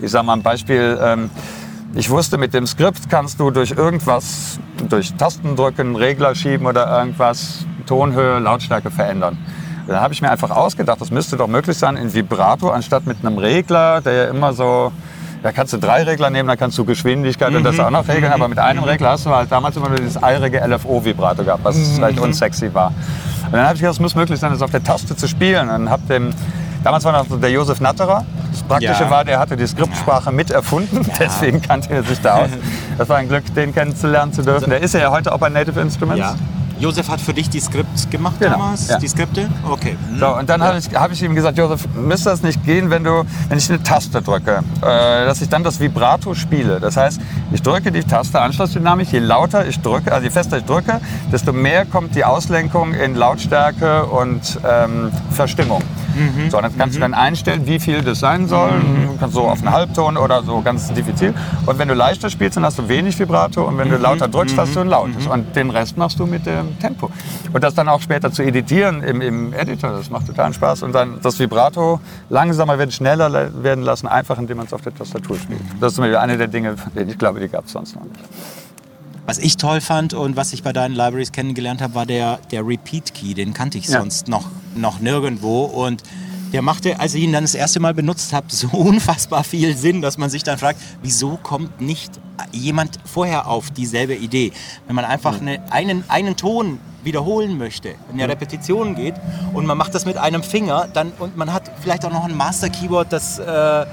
Ich 0.00 0.10
sage 0.10 0.26
mal 0.26 0.34
ein 0.34 0.42
Beispiel. 0.42 0.98
Ähm, 1.02 1.30
ich 1.94 2.08
wusste, 2.08 2.38
mit 2.38 2.54
dem 2.54 2.66
Skript 2.66 3.10
kannst 3.10 3.40
du 3.40 3.50
durch 3.50 3.72
irgendwas, 3.72 4.60
durch 4.88 5.12
Tasten 5.14 5.56
drücken, 5.56 5.96
Regler 5.96 6.36
schieben 6.36 6.66
oder 6.66 6.86
irgendwas, 6.98 7.66
Tonhöhe, 7.86 8.38
Lautstärke 8.38 8.90
verändern. 8.90 9.36
Da 9.88 10.00
habe 10.00 10.14
ich 10.14 10.22
mir 10.22 10.30
einfach 10.30 10.50
ausgedacht, 10.50 11.00
das 11.00 11.10
müsste 11.10 11.36
doch 11.36 11.48
möglich 11.48 11.76
sein 11.76 11.96
in 11.96 12.14
Vibrato, 12.14 12.70
anstatt 12.70 13.06
mit 13.06 13.16
einem 13.24 13.38
Regler, 13.38 14.00
der 14.00 14.12
ja 14.12 14.24
immer 14.30 14.52
so, 14.52 14.92
da 15.42 15.52
kannst 15.52 15.72
du 15.72 15.78
drei 15.78 16.02
Regler 16.02 16.30
nehmen, 16.30 16.48
dann 16.48 16.58
kannst 16.58 16.76
du 16.78 16.84
Geschwindigkeit 16.84 17.54
und 17.54 17.64
das 17.64 17.78
auch 17.80 17.90
noch 17.90 18.06
regeln, 18.08 18.32
aber 18.32 18.48
mit 18.48 18.58
einem 18.58 18.84
Regler 18.84 19.10
hast 19.10 19.26
du 19.26 19.30
halt 19.30 19.50
damals 19.50 19.76
immer 19.76 19.88
nur 19.88 19.98
dieses 19.98 20.22
eirige 20.22 20.58
LFO-Vibrato 20.66 21.44
gehabt, 21.44 21.64
was 21.64 21.76
vielleicht 21.94 22.20
unsexy 22.20 22.72
war. 22.74 22.88
Und 23.46 23.52
dann 23.54 23.62
habe 23.64 23.74
ich 23.74 23.80
gedacht, 23.80 23.94
es 23.94 24.00
muss 24.00 24.14
möglich 24.14 24.38
sein, 24.38 24.52
das 24.52 24.62
auf 24.62 24.70
der 24.70 24.84
Taste 24.84 25.16
zu 25.16 25.26
spielen. 25.26 25.68
Und 25.70 25.90
habe 25.90 26.02
dem, 26.08 26.30
damals 26.84 27.04
war 27.04 27.12
noch 27.12 27.40
der 27.40 27.50
Josef 27.50 27.80
Natterer. 27.80 28.24
Das 28.52 28.62
Praktische 28.62 29.04
Ja. 29.04 29.10
war, 29.10 29.24
der 29.24 29.38
hatte 29.38 29.56
die 29.56 29.66
Skriptsprache 29.66 30.30
mit 30.30 30.50
erfunden, 30.50 31.06
deswegen 31.18 31.62
kannte 31.62 31.90
er 31.92 32.02
sich 32.02 32.20
da 32.20 32.34
aus. 32.36 32.50
Das 32.98 33.08
war 33.08 33.16
ein 33.16 33.28
Glück, 33.28 33.54
den 33.54 33.72
kennenzulernen 33.74 34.32
zu 34.34 34.42
dürfen. 34.42 34.68
Der 34.68 34.80
ist 34.82 34.92
ja 34.92 35.10
heute 35.10 35.32
auch 35.32 35.38
bei 35.38 35.48
Native 35.48 35.80
Instruments. 35.80 36.20
Ja. 36.20 36.34
Josef 36.80 37.08
hat 37.08 37.20
für 37.20 37.34
dich 37.34 37.50
die 37.50 37.60
Skripts 37.60 38.08
gemacht 38.08 38.36
Genau, 38.40 38.52
damals? 38.52 38.88
ja. 38.88 38.98
Die 38.98 39.06
Skripte? 39.08 39.48
Okay. 39.68 39.96
Hm. 40.08 40.18
So, 40.18 40.36
und 40.36 40.48
dann 40.48 40.62
habe 40.62 40.78
ich, 40.78 40.86
hab 40.94 41.12
ich 41.12 41.22
ihm 41.22 41.34
gesagt, 41.34 41.58
Josef, 41.58 41.86
müsste 41.94 42.30
das 42.30 42.42
nicht 42.42 42.64
gehen, 42.64 42.88
wenn, 42.90 43.04
du, 43.04 43.22
wenn 43.48 43.58
ich 43.58 43.68
eine 43.68 43.82
Taste 43.82 44.22
drücke, 44.22 44.62
äh, 44.80 45.24
dass 45.26 45.42
ich 45.42 45.48
dann 45.50 45.62
das 45.62 45.78
Vibrato 45.78 46.34
spiele. 46.34 46.80
Das 46.80 46.96
heißt, 46.96 47.20
ich 47.52 47.62
drücke 47.62 47.92
die 47.92 48.02
Taste 48.02 48.40
Anschlussdynamik, 48.40 49.12
je 49.12 49.18
lauter 49.18 49.66
ich 49.66 49.78
drücke, 49.80 50.10
also 50.10 50.24
je 50.24 50.30
fester 50.30 50.56
ich 50.58 50.64
drücke, 50.64 51.00
desto 51.30 51.52
mehr 51.52 51.84
kommt 51.84 52.14
die 52.14 52.24
Auslenkung 52.24 52.94
in 52.94 53.14
Lautstärke 53.14 54.06
und 54.06 54.58
ähm, 54.68 55.10
Verstimmung. 55.30 55.82
So, 56.50 56.60
dann 56.60 56.76
kannst 56.76 56.96
du 56.96 57.00
dann 57.00 57.14
einstellen, 57.14 57.66
wie 57.66 57.78
viel 57.78 58.02
das 58.02 58.20
sein 58.20 58.46
soll. 58.48 58.70
Du 58.70 59.16
kannst 59.18 59.34
so 59.34 59.42
auf 59.42 59.58
einen 59.60 59.70
Halbton 59.72 60.16
oder 60.16 60.42
so 60.42 60.60
ganz 60.60 60.92
diffizil. 60.92 61.34
Und 61.66 61.78
wenn 61.78 61.88
du 61.88 61.94
leichter 61.94 62.30
spielst, 62.30 62.56
dann 62.56 62.64
hast 62.64 62.78
du 62.78 62.88
wenig 62.88 63.18
Vibrato. 63.18 63.62
Und 63.64 63.78
wenn 63.78 63.88
du 63.88 63.96
lauter 63.96 64.28
drückst, 64.28 64.56
hast 64.58 64.74
du 64.76 64.80
ein 64.80 64.88
lautes. 64.88 65.26
Und 65.26 65.54
den 65.56 65.70
Rest 65.70 65.96
machst 65.96 66.18
du 66.18 66.26
mit 66.26 66.46
dem 66.46 66.78
Tempo. 66.78 67.10
Und 67.52 67.62
das 67.64 67.74
dann 67.74 67.88
auch 67.88 68.00
später 68.00 68.30
zu 68.32 68.42
editieren 68.42 69.02
im, 69.02 69.20
im 69.20 69.52
Editor, 69.52 69.90
das 69.92 70.10
macht 70.10 70.26
totalen 70.26 70.52
Spaß. 70.52 70.82
Und 70.82 70.92
dann 70.94 71.20
das 71.22 71.38
Vibrato 71.38 72.00
langsamer 72.28 72.78
werden, 72.78 72.90
schneller 72.90 73.28
le- 73.28 73.50
werden 73.62 73.82
lassen, 73.84 74.06
einfach 74.08 74.38
indem 74.38 74.58
man 74.58 74.66
es 74.66 74.72
auf 74.72 74.82
der 74.82 74.94
Tastatur 74.94 75.36
spielt. 75.36 75.60
Das 75.80 75.92
ist 75.92 76.00
eine 76.00 76.36
der 76.36 76.48
Dinge, 76.48 76.74
ich 76.94 77.18
glaube, 77.18 77.40
die 77.40 77.48
gab 77.48 77.64
es 77.66 77.72
sonst 77.72 77.94
noch 77.94 78.02
nicht. 78.04 78.20
Was 79.26 79.38
ich 79.38 79.56
toll 79.56 79.80
fand 79.80 80.14
und 80.14 80.36
was 80.36 80.52
ich 80.52 80.62
bei 80.62 80.72
deinen 80.72 80.94
Libraries 80.94 81.32
kennengelernt 81.32 81.80
habe, 81.82 81.94
war 81.94 82.06
der, 82.06 82.38
der 82.50 82.66
Repeat 82.66 83.14
Key. 83.14 83.34
Den 83.34 83.54
kannte 83.54 83.78
ich 83.78 83.86
Ja. 83.86 84.00
sonst 84.00 84.28
noch, 84.28 84.46
noch 84.74 85.00
nirgendwo. 85.00 85.64
Und 85.64 86.02
der 86.52 86.62
machte, 86.62 86.98
als 86.98 87.14
ich 87.14 87.22
ihn 87.22 87.32
dann 87.32 87.44
das 87.44 87.54
erste 87.54 87.78
Mal 87.80 87.94
benutzt 87.94 88.32
habe, 88.32 88.46
so 88.50 88.68
unfassbar 88.68 89.44
viel 89.44 89.76
Sinn, 89.76 90.02
dass 90.02 90.18
man 90.18 90.30
sich 90.30 90.42
dann 90.42 90.58
fragt, 90.58 90.80
wieso 91.02 91.36
kommt 91.42 91.80
nicht 91.80 92.12
jemand 92.52 92.98
vorher 93.04 93.46
auf 93.46 93.70
dieselbe 93.70 94.14
Idee? 94.16 94.52
Wenn 94.86 94.96
man 94.96 95.04
einfach 95.04 95.40
eine, 95.40 95.60
einen, 95.70 96.02
einen 96.08 96.36
Ton 96.36 96.78
wiederholen 97.04 97.56
möchte, 97.56 97.94
in 98.12 98.18
der 98.18 98.28
Repetition 98.28 98.94
geht 98.94 99.14
und 99.54 99.64
man 99.64 99.78
macht 99.78 99.94
das 99.94 100.04
mit 100.04 100.16
einem 100.18 100.42
Finger 100.42 100.86
dann, 100.92 101.12
und 101.18 101.34
man 101.36 101.50
hat 101.52 101.70
vielleicht 101.80 102.04
auch 102.04 102.12
noch 102.12 102.24
ein 102.24 102.36
Master 102.36 102.68
Keyboard, 102.68 103.12
das 103.12 103.38
äh, 103.38 103.86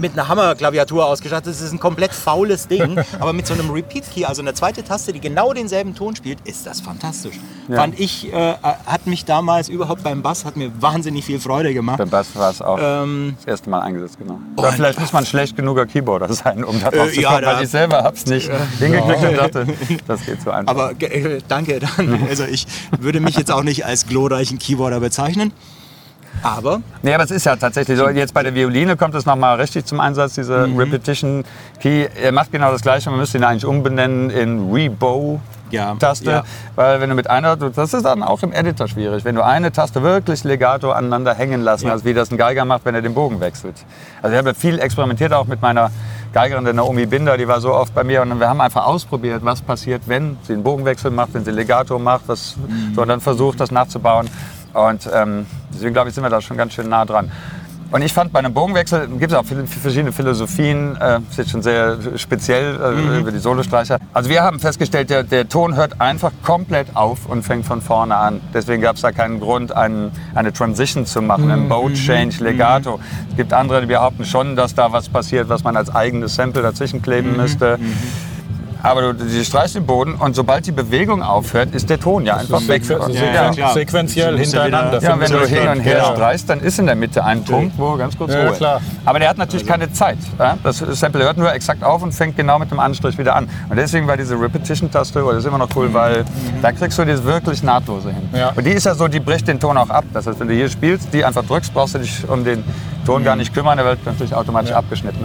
mit 0.00 0.12
einer 0.12 0.28
Hammerklaviatur 0.28 1.04
ausgestattet 1.06 1.48
ist. 1.52 1.60
Es 1.60 1.66
ist 1.66 1.72
ein 1.72 1.80
komplett 1.80 2.12
faules 2.12 2.68
Ding, 2.68 2.98
aber 3.20 3.32
mit 3.32 3.46
so 3.46 3.54
einem 3.54 3.70
Repeat 3.70 4.04
Key, 4.12 4.24
also 4.24 4.42
eine 4.42 4.54
zweite 4.54 4.82
Taste, 4.84 5.12
die 5.12 5.20
genau 5.20 5.52
denselben 5.52 5.94
Ton 5.94 6.16
spielt, 6.16 6.38
ist 6.44 6.66
das 6.66 6.80
fantastisch. 6.80 7.34
Fand 7.70 7.98
ich, 8.00 8.32
äh, 8.32 8.54
hat 8.86 9.06
mich 9.06 9.24
damals 9.24 9.68
überhaupt 9.68 10.02
beim 10.02 10.22
Bass, 10.22 10.44
hat 10.44 10.56
mir 10.56 10.70
wahnsinnig 10.80 11.24
viel 11.24 11.38
Freude 11.40 11.74
gemacht. 11.74 11.98
Beim 11.98 12.08
Bass 12.10 12.28
war 12.34 12.50
es 12.50 12.62
auch 12.62 12.78
Ähm, 12.80 13.34
das 13.36 13.46
erste 13.46 13.70
Mal 13.70 13.80
eingesetzt, 13.80 14.18
genau. 14.18 14.38
Oder 14.56 14.72
vielleicht 14.72 14.98
muss 15.00 15.12
man 15.12 15.26
schlecht 15.26 15.54
genuger 15.56 15.84
Keyboarder 15.86 16.32
sein, 16.32 16.64
um 16.64 16.80
da 16.80 16.90
drauf 16.90 17.08
Äh, 17.08 17.12
zu 17.12 17.20
ja, 17.20 17.30
kommen, 17.30 17.42
da- 17.42 17.56
weil 17.56 17.64
ich 17.64 17.70
selber 17.70 18.02
hab's 18.04 18.24
nicht 18.26 18.50
hingekriegt 18.78 19.22
und 19.22 19.36
dachte, 19.36 19.66
das 20.06 20.24
geht 20.24 20.40
so 20.42 20.50
einfach. 20.50 20.70
Aber 20.72 20.92
äh, 21.00 21.38
danke 21.48 21.78
dann. 21.80 22.18
Also 22.28 22.44
ich 22.44 22.66
würde 23.00 23.20
mich 23.20 23.36
jetzt 23.36 23.50
auch 23.50 23.62
nicht 23.62 23.84
als 23.86 24.06
glorreichen 24.06 24.58
Keyboarder 24.58 25.00
bezeichnen. 25.00 25.52
Aber 26.42 26.80
Nee, 27.02 27.14
aber 27.14 27.24
es 27.24 27.30
ist 27.30 27.46
ja 27.46 27.56
tatsächlich 27.56 27.98
so. 27.98 28.08
Jetzt 28.08 28.32
bei 28.34 28.42
der 28.42 28.54
Violine 28.54 28.96
kommt 28.96 29.14
es 29.14 29.26
nochmal 29.26 29.56
richtig 29.60 29.86
zum 29.86 29.98
Einsatz, 30.00 30.34
diese 30.34 30.66
Mhm. 30.68 30.78
Repetition 30.78 31.44
Key. 31.80 32.06
Er 32.22 32.32
macht 32.32 32.52
genau 32.52 32.70
das 32.70 32.82
Gleiche, 32.82 33.10
man 33.10 33.18
müsste 33.18 33.38
ihn 33.38 33.44
eigentlich 33.44 33.64
umbenennen 33.64 34.30
in 34.30 34.72
Rebow. 34.72 35.40
Ja, 35.70 35.94
Taste, 35.96 36.30
ja. 36.30 36.44
weil 36.76 36.98
wenn 37.02 37.10
du 37.10 37.14
mit 37.14 37.28
einer, 37.28 37.54
das 37.56 37.92
ist 37.92 38.02
dann 38.06 38.22
auch 38.22 38.42
im 38.42 38.52
Editor 38.52 38.88
schwierig, 38.88 39.26
wenn 39.26 39.34
du 39.34 39.44
eine 39.44 39.70
Taste 39.70 40.02
wirklich 40.02 40.42
legato 40.42 40.92
aneinander 40.92 41.34
hängen 41.34 41.60
lassen, 41.60 41.88
Ja. 41.88 41.92
als 41.92 42.06
wie 42.06 42.14
das 42.14 42.30
ein 42.30 42.38
Geiger 42.38 42.64
macht, 42.64 42.86
wenn 42.86 42.94
er 42.94 43.02
den 43.02 43.12
Bogen 43.12 43.38
wechselt. 43.40 43.74
Also 44.22 44.32
ich 44.32 44.38
habe 44.38 44.54
viel 44.54 44.78
experimentiert 44.78 45.34
auch 45.34 45.44
mit 45.46 45.60
meiner 45.60 45.90
Geigerin, 46.32 46.64
der 46.64 46.72
Naomi 46.72 47.04
Binder, 47.04 47.36
die 47.36 47.46
war 47.48 47.60
so 47.60 47.74
oft 47.74 47.94
bei 47.94 48.02
mir 48.02 48.22
und 48.22 48.40
wir 48.40 48.48
haben 48.48 48.62
einfach 48.62 48.86
ausprobiert, 48.86 49.44
was 49.44 49.60
passiert, 49.60 50.02
wenn 50.06 50.38
sie 50.44 50.54
einen 50.54 50.62
Bogenwechsel 50.62 51.10
macht, 51.10 51.34
wenn 51.34 51.44
sie 51.44 51.50
Legato 51.50 51.98
macht, 51.98 52.22
was, 52.28 52.56
Mhm. 52.56 52.94
so, 52.94 53.02
und 53.02 53.08
dann 53.08 53.20
versucht, 53.20 53.60
das 53.60 53.70
nachzubauen. 53.70 54.30
Und 54.74 55.08
ähm, 55.12 55.46
deswegen 55.74 55.92
glaube 55.94 56.08
ich, 56.08 56.14
sind 56.14 56.24
wir 56.24 56.30
da 56.30 56.40
schon 56.40 56.56
ganz 56.56 56.72
schön 56.74 56.88
nah 56.88 57.04
dran. 57.04 57.30
Und 57.90 58.02
ich 58.02 58.12
fand 58.12 58.34
bei 58.34 58.40
einem 58.40 58.52
Bogenwechsel 58.52 59.08
gibt 59.18 59.32
es 59.32 59.38
auch 59.38 59.46
viele, 59.46 59.66
verschiedene 59.66 60.12
Philosophien, 60.12 60.94
äh, 61.00 61.20
ist 61.30 61.38
jetzt 61.38 61.50
schon 61.52 61.62
sehr 61.62 61.96
speziell 62.16 62.76
äh, 62.78 62.90
Mhm. 62.90 63.18
über 63.20 63.32
die 63.32 63.38
Solostreicher. 63.38 63.96
Also 64.12 64.28
wir 64.28 64.42
haben 64.42 64.60
festgestellt, 64.60 65.08
der, 65.08 65.22
der 65.22 65.48
Ton 65.48 65.74
hört 65.74 65.98
einfach 65.98 66.30
komplett 66.42 66.94
auf 66.94 67.24
und 67.24 67.44
fängt 67.44 67.64
von 67.64 67.80
vorne 67.80 68.14
an. 68.14 68.42
Deswegen 68.52 68.82
gab 68.82 68.96
es 68.96 69.00
da 69.02 69.10
keinen 69.10 69.40
Grund, 69.40 69.74
einen, 69.74 70.12
eine 70.34 70.52
Transition 70.52 71.06
zu 71.06 71.22
machen, 71.22 71.46
Mhm. 71.46 71.50
einen 71.50 71.68
Boat 71.70 71.94
Change, 71.94 72.44
Legato. 72.44 73.00
Es 73.30 73.36
gibt 73.36 73.54
andere, 73.54 73.80
die 73.80 73.86
behaupten 73.86 74.26
schon, 74.26 74.54
dass 74.54 74.74
da 74.74 74.92
was 74.92 75.08
passiert, 75.08 75.48
was 75.48 75.64
man 75.64 75.74
als 75.74 75.88
eigenes 75.88 76.34
Sample 76.34 76.60
dazwischen 76.60 77.00
kleben 77.00 77.32
Mhm. 77.38 77.40
Aber 78.82 79.12
du, 79.12 79.24
die 79.24 79.44
streichst 79.44 79.74
den 79.74 79.86
Boden 79.86 80.14
und 80.14 80.34
sobald 80.36 80.66
die 80.66 80.72
Bewegung 80.72 81.22
aufhört, 81.22 81.74
ist 81.74 81.90
der 81.90 81.98
Ton 81.98 82.24
ja 82.24 82.36
einfach 82.36 82.66
weg. 82.68 82.84
Sequen 82.84 83.12
Ja, 83.12 83.50
ja, 83.52 83.72
sequenziell 83.72 84.38
hintereinander. 84.38 85.00
Ja, 85.02 85.18
wenn 85.18 85.30
du 85.30 85.46
hin 85.46 85.68
und 85.68 85.80
her 85.80 86.12
streichst, 86.14 86.48
dann 86.48 86.60
ist 86.60 86.78
in 86.78 86.86
der 86.86 86.94
Mitte 86.94 87.24
ein 87.24 87.44
Punkt, 87.44 87.78
wo 87.78 87.96
ganz 87.96 88.16
kurz 88.16 88.32
Ja, 88.32 88.46
Ruhe. 88.46 88.52
klar. 88.56 88.80
Aber 89.04 89.18
der 89.18 89.28
hat 89.28 89.38
natürlich 89.38 89.66
keine 89.66 89.92
Zeit. 89.92 90.18
Das 90.62 90.78
Sample 90.78 91.24
hört 91.24 91.36
nur 91.38 91.52
exakt 91.52 91.82
auf 91.82 92.02
und 92.02 92.12
fängt 92.12 92.36
genau 92.36 92.58
mit 92.58 92.70
dem 92.70 92.80
Anstrich 92.80 93.18
wieder 93.18 93.34
an. 93.34 93.48
Und 93.68 93.76
deswegen 93.76 94.06
war 94.06 94.16
diese 94.16 94.38
Repetition-Taste, 94.40 95.24
oh, 95.24 95.30
das 95.30 95.38
ist 95.40 95.46
immer 95.46 95.58
noch 95.58 95.70
cool, 95.76 95.92
weil 95.92 96.24
da 96.62 96.72
kriegst 96.72 96.98
du 96.98 97.04
das 97.04 97.24
wirklich 97.24 97.62
nahtlose 97.62 98.10
hin. 98.10 98.28
Ja. 98.32 98.52
Und 98.54 98.64
die 98.64 98.70
ist 98.70 98.86
ja 98.86 98.94
so, 98.94 99.08
die 99.08 99.20
bricht 99.20 99.48
den 99.48 99.58
Ton 99.58 99.76
auch 99.76 99.90
ab. 99.90 100.04
Das 100.12 100.26
heißt, 100.26 100.38
wenn 100.40 100.48
du 100.48 100.54
hier 100.54 100.68
spielst, 100.68 101.12
die 101.12 101.24
einfach 101.24 101.44
drückst, 101.44 101.72
brauchst 101.74 101.94
du 101.94 101.98
dich 101.98 102.28
um 102.28 102.44
den 102.44 102.62
Ton 103.08 103.24
gar 103.24 103.36
nicht 103.36 103.54
kümmern, 103.54 103.78
der 103.78 103.86
wird 103.86 104.04
natürlich 104.04 104.34
automatisch 104.34 104.72
abgeschnitten. 104.72 105.24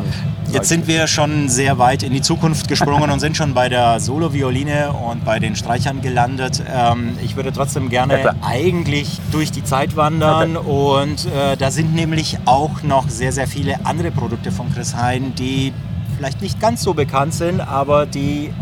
Jetzt 0.50 0.70
sind 0.70 0.88
wir 0.88 1.06
schon 1.06 1.50
sehr 1.50 1.80
weit 1.80 2.02
in 2.04 2.14
die 2.14 2.22
Zukunft 2.22 2.70
gesprungen 2.70 3.12
und 3.12 3.20
sind 3.20 3.36
schon 3.36 3.54
bei 3.54 3.68
der 3.68 4.00
Solo-Violine 4.00 4.94
und 4.94 5.26
bei 5.26 5.38
den 5.40 5.54
Streichern 5.58 6.02
gelandet. 6.02 6.64
Ähm, 6.74 7.18
ich 7.22 7.36
würde 7.36 7.52
trotzdem 7.52 7.90
gerne 7.90 8.24
Ja, 8.24 8.36
eigentlich 8.42 9.20
durch 9.34 9.52
die 9.52 9.66
Zeit 9.66 9.98
wandern 9.98 10.56
und 10.56 11.26
äh, 11.26 11.58
da 11.58 11.72
sind 11.72 11.94
nämlich 11.94 12.38
auch 12.46 12.84
noch 12.84 13.10
sehr, 13.10 13.34
sehr 13.34 13.48
viele 13.48 13.86
andere 13.86 14.12
Produkte 14.12 14.54
von 14.54 14.74
Chris 14.74 14.96
Hein, 14.96 15.34
die 15.38 15.74
vielleicht 16.16 16.42
nicht 16.42 16.62
ganz 16.62 16.84
so 16.84 16.94
bekannt 16.94 17.34
sind, 17.34 17.60
aber 17.60 18.06
die 18.06 18.54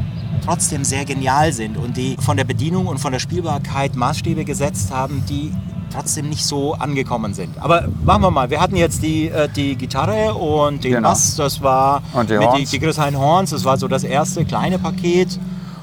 trotzdem 0.43 0.83
sehr 0.83 1.05
genial 1.05 1.53
sind 1.53 1.77
und 1.77 1.95
die 1.95 2.17
von 2.19 2.37
der 2.37 2.45
Bedienung 2.45 2.87
und 2.87 2.97
von 2.97 3.11
der 3.11 3.19
Spielbarkeit 3.19 3.95
Maßstäbe 3.95 4.45
gesetzt 4.45 4.89
haben, 4.91 5.23
die 5.29 5.51
trotzdem 5.91 6.29
nicht 6.29 6.45
so 6.45 6.73
angekommen 6.73 7.33
sind. 7.33 7.55
Aber 7.59 7.85
machen 8.03 8.21
wir 8.23 8.31
mal, 8.31 8.49
wir 8.49 8.59
hatten 8.59 8.75
jetzt 8.75 9.03
die, 9.03 9.27
äh, 9.29 9.47
die 9.49 9.75
Gitarre 9.75 10.33
und 10.33 10.83
den 10.83 10.93
Genau. 10.93 11.09
Bass, 11.09 11.35
das 11.35 11.61
war 11.61 12.01
Und 12.13 12.29
die 12.29 12.37
mit 12.37 12.47
Horns. 12.47 12.69
die, 12.71 12.79
die 12.79 12.85
Chris 12.85 12.97
Hein 12.97 13.17
Horns, 13.17 13.51
das 13.51 13.63
war 13.63 13.77
so 13.77 13.87
das 13.87 14.03
erste 14.03 14.43
kleine 14.45 14.79
Paket. 14.79 15.39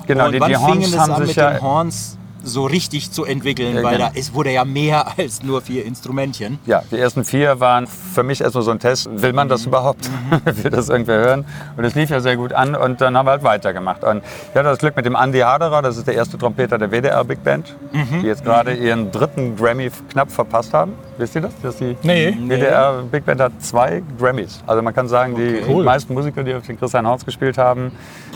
Genau, 0.06 0.26
und 0.26 0.32
die- 0.32 0.40
wann 0.40 0.50
die 0.50 0.56
Horns 0.56 0.96
haben 0.98 1.16
sich 1.16 1.28
mit 1.28 1.36
ja- 1.36 1.50
den 1.52 1.62
Horns 1.62 2.17
so 2.42 2.64
richtig 2.66 3.10
zu 3.10 3.24
entwickeln, 3.24 3.76
Ja, 3.76 3.82
weil 3.82 3.96
genau. 3.96 4.10
da 4.14 4.18
es 4.18 4.32
wurde 4.34 4.52
ja 4.52 4.64
mehr 4.64 5.06
als 5.18 5.42
nur 5.42 5.60
vier 5.60 5.84
Instrumentchen. 5.84 6.58
Ja, 6.66 6.82
die 6.90 6.96
ersten 6.98 7.24
vier 7.24 7.60
waren 7.60 7.86
für 7.86 8.22
mich 8.22 8.40
erstmal 8.40 8.64
so 8.64 8.70
ein 8.70 8.78
Test. 8.78 9.08
Will 9.12 9.32
man 9.32 9.48
das 9.48 9.66
überhaupt? 9.66 10.08
Will 10.44 10.70
das 10.70 10.88
irgendwer 10.88 11.18
hören? 11.18 11.44
Und 11.76 11.84
es 11.84 11.94
lief 11.94 12.10
ja 12.10 12.20
sehr 12.20 12.36
gut 12.36 12.52
an 12.52 12.74
und 12.74 13.00
dann 13.00 13.16
haben 13.16 13.26
wir 13.26 13.32
halt 13.32 13.42
weitergemacht. 13.42 14.04
Und 14.04 14.22
ich 14.50 14.54
hatte 14.56 14.68
das 14.68 14.78
Glück 14.78 14.96
mit 14.96 15.04
dem 15.04 15.14
Andy 15.16 15.40
Haderer, 15.40 15.82
das 15.82 15.96
ist 15.96 16.06
der 16.06 16.14
erste 16.14 16.38
Trompeter 16.38 16.78
der 16.78 16.90
WDR 16.90 17.24
Big 17.24 17.42
Band, 17.44 17.76
die 18.22 18.26
jetzt 18.26 18.44
gerade 18.44 18.74
ihren 18.74 19.10
dritten 19.10 19.56
Grammy 19.56 19.90
knapp 20.10 20.30
verpasst 20.30 20.72
haben. 20.74 20.92
Wisst 21.18 21.34
ihr 21.34 21.40
das? 21.40 21.52
Dass 21.62 21.76
die 21.76 21.96
Nee. 22.02 22.36
WDR 22.46 23.02
Big 23.10 23.24
Band 23.26 23.40
hat 23.40 23.52
zwei 23.60 24.02
Grammys. 24.18 24.62
Also 24.66 24.82
man 24.82 24.94
kann 24.94 25.08
sagen, 25.08 25.34
die 25.34 25.62
Cool. 25.68 25.84
meisten 25.84 26.14
Musiker, 26.14 26.44
die 26.44 26.54
auf 26.54 26.64
den 26.66 26.78
Christian 26.78 27.06
Horns 27.06 27.24
gespielt 27.24 27.58
haben, 27.58 27.90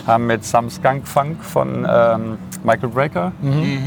haben 0.05 0.27
mit 0.27 0.43
Some 0.43 0.69
Skunk 0.69 1.07
Funk 1.07 1.43
von 1.43 1.87
ähm, 1.89 2.37
Michael 2.63 2.89
Breaker. 2.89 3.31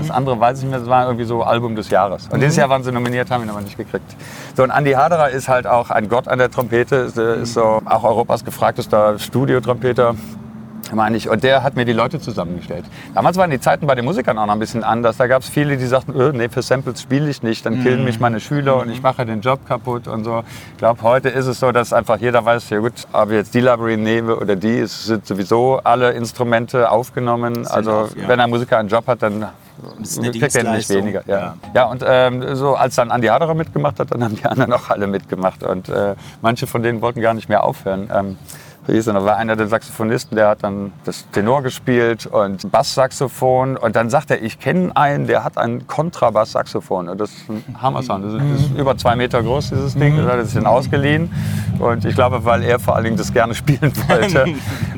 Das 0.07 0.17
andere 0.17 0.39
weiß 0.39 0.59
ich 0.59 0.65
nicht 0.65 0.71
mehr, 0.71 0.81
das 0.81 0.89
war 0.89 1.07
irgendwie 1.07 1.25
so 1.25 1.43
Album 1.43 1.77
des 1.77 1.91
Jahres. 1.91 2.29
Und 2.31 2.41
dieses 2.41 2.57
Jahr 2.57 2.69
waren 2.69 2.83
sie 2.83 2.93
nominiert, 2.93 3.31
haben 3.31 3.45
ihn 3.45 3.51
aber 3.51 3.61
nicht 3.61 3.77
gekriegt. 3.77 4.17
So, 4.57 4.63
und 4.63 4.71
Andy 4.71 4.93
Haderer 4.93 5.31
ist 5.31 5.49
halt 5.49 5.67
auch 5.67 5.91
ein 5.91 6.09
Gott 6.09 6.29
an 6.29 6.39
der 6.39 6.51
Trompete, 6.51 6.97
ist, 6.97 7.19
äh, 7.19 7.43
ist 7.43 7.55
so 7.55 7.81
auch 7.85 8.05
Europas 8.05 8.45
gefragtester 8.45 9.19
Studiotrompeter. 9.19 10.15
Meine 10.95 11.17
ich. 11.17 11.29
Und 11.29 11.43
der 11.43 11.63
hat 11.63 11.77
mir 11.77 11.85
die 11.85 11.93
Leute 11.93 12.21
zusammengestellt. 12.21 12.85
Damals 13.15 13.37
waren 13.37 13.51
die 13.51 13.61
Zeiten 13.61 13.87
bei 13.87 13.95
den 13.95 14.05
Musikern 14.05 14.39
auch 14.39 14.47
noch 14.47 14.53
ein 14.53 14.59
bisschen 14.59 14.85
anders. 14.85 15.17
Da 15.17 15.27
gab 15.27 15.43
es 15.43 15.49
viele, 15.49 15.77
die 15.77 15.87
sagten, 15.87 16.15
öh, 16.15 16.33
nee, 16.33 16.49
für 16.49 16.63
Samples 16.63 17.03
spiele 17.03 17.29
ich 17.29 17.43
nicht, 17.43 17.67
dann 17.67 17.83
killen 17.83 18.05
mich 18.05 18.21
meine 18.21 18.41
Schüler 18.41 18.77
und 18.77 18.91
ich 18.91 19.03
mache 19.03 19.27
den 19.27 19.41
Job 19.41 19.67
kaputt 19.67 20.07
und 20.07 20.25
so. 20.25 20.45
Ich 20.73 20.79
glaube, 20.79 21.03
heute 21.03 21.29
ist 21.29 21.47
es 21.47 21.61
so, 21.61 21.73
dass 21.73 21.93
einfach 21.93 22.19
jeder 22.19 22.45
weiß, 22.45 22.71
ja 22.71 22.79
gut, 22.79 22.93
ob 23.13 23.31
ich 23.31 23.37
jetzt 23.37 23.55
die 23.55 23.61
Library 23.61 23.97
nehme 23.97 24.37
oder 24.37 24.57
die, 24.57 24.79
es 24.79 25.07
sind 25.07 25.27
sowieso 25.27 25.81
alle 25.83 26.13
Instrumente 26.13 26.91
aufgenommen. 26.91 27.67
Also 27.67 27.93
auf, 27.93 28.17
ja. 28.17 28.29
wenn 28.29 28.41
ein 28.41 28.51
Musiker 28.51 28.79
einen 28.79 28.89
Job 28.89 29.07
hat, 29.07 29.23
dann 29.23 29.47
ist 30.01 30.19
eine 30.19 30.31
kriegt 30.31 30.55
er 30.55 30.73
nicht 30.73 30.89
weniger. 30.91 31.23
Ja, 31.27 31.39
ja. 31.39 31.57
ja. 31.75 31.85
und 31.85 32.05
ähm, 32.07 32.55
so 32.57 32.75
als 32.75 32.95
dann 32.97 33.11
Andi 33.11 33.29
Haderer 33.29 33.55
mitgemacht 33.55 33.99
hat, 34.01 34.11
dann 34.11 34.23
haben 34.25 34.37
die 34.37 34.45
anderen 34.45 34.73
auch 34.73 34.91
alle 34.91 35.07
mitgemacht. 35.07 35.63
Und 35.63 35.89
äh, 35.89 36.15
manche 36.43 36.67
von 36.67 36.83
denen 36.83 37.01
wollten 37.01 37.21
gar 37.21 37.35
nicht 37.35 37.49
mehr 37.49 37.65
aufhören. 37.65 38.11
Ähm, 38.13 38.39
hieß 38.93 39.07
er 39.09 39.13
noch? 39.15 39.25
war 39.25 39.37
einer 39.37 39.57
der 39.57 39.67
Saxophonisten, 39.69 40.37
der 40.37 40.49
hat 40.49 40.63
dann 40.63 40.93
das 41.05 41.29
Tenor 41.31 41.63
gespielt 41.63 42.27
und 42.27 42.71
Basssaxophon. 42.71 43.77
Und 43.77 43.97
dann 43.97 44.11
sagt 44.11 44.31
er, 44.31 44.43
ich 44.43 44.59
kenne 44.61 44.97
einen, 44.97 45.27
der 45.27 45.45
hat 45.45 45.59
ein 45.59 45.87
Kontrabasssaxophon. 45.87 47.09
Und 47.09 47.21
das 47.21 47.31
ist 47.33 47.49
ein 47.49 47.65
Hammersound. 47.81 48.25
Das 48.25 48.33
ist, 48.35 48.41
das 48.41 48.61
ist 48.71 48.79
über 48.79 48.97
zwei 48.97 49.17
Meter 49.17 49.43
groß, 49.43 49.71
dieses 49.71 49.95
Ding. 49.95 50.17
Das 50.17 50.27
hat 50.27 50.37
er 50.37 50.45
sich 50.45 50.55
dann 50.55 50.67
ausgeliehen. 50.67 51.31
Und 51.79 52.05
ich 52.05 52.15
glaube, 52.15 52.45
weil 52.45 52.63
er 52.63 52.79
vor 52.79 52.95
allen 52.95 53.05
Dingen 53.05 53.17
das 53.17 53.33
gerne 53.33 53.55
spielen 53.55 53.93
wollte. 54.09 54.47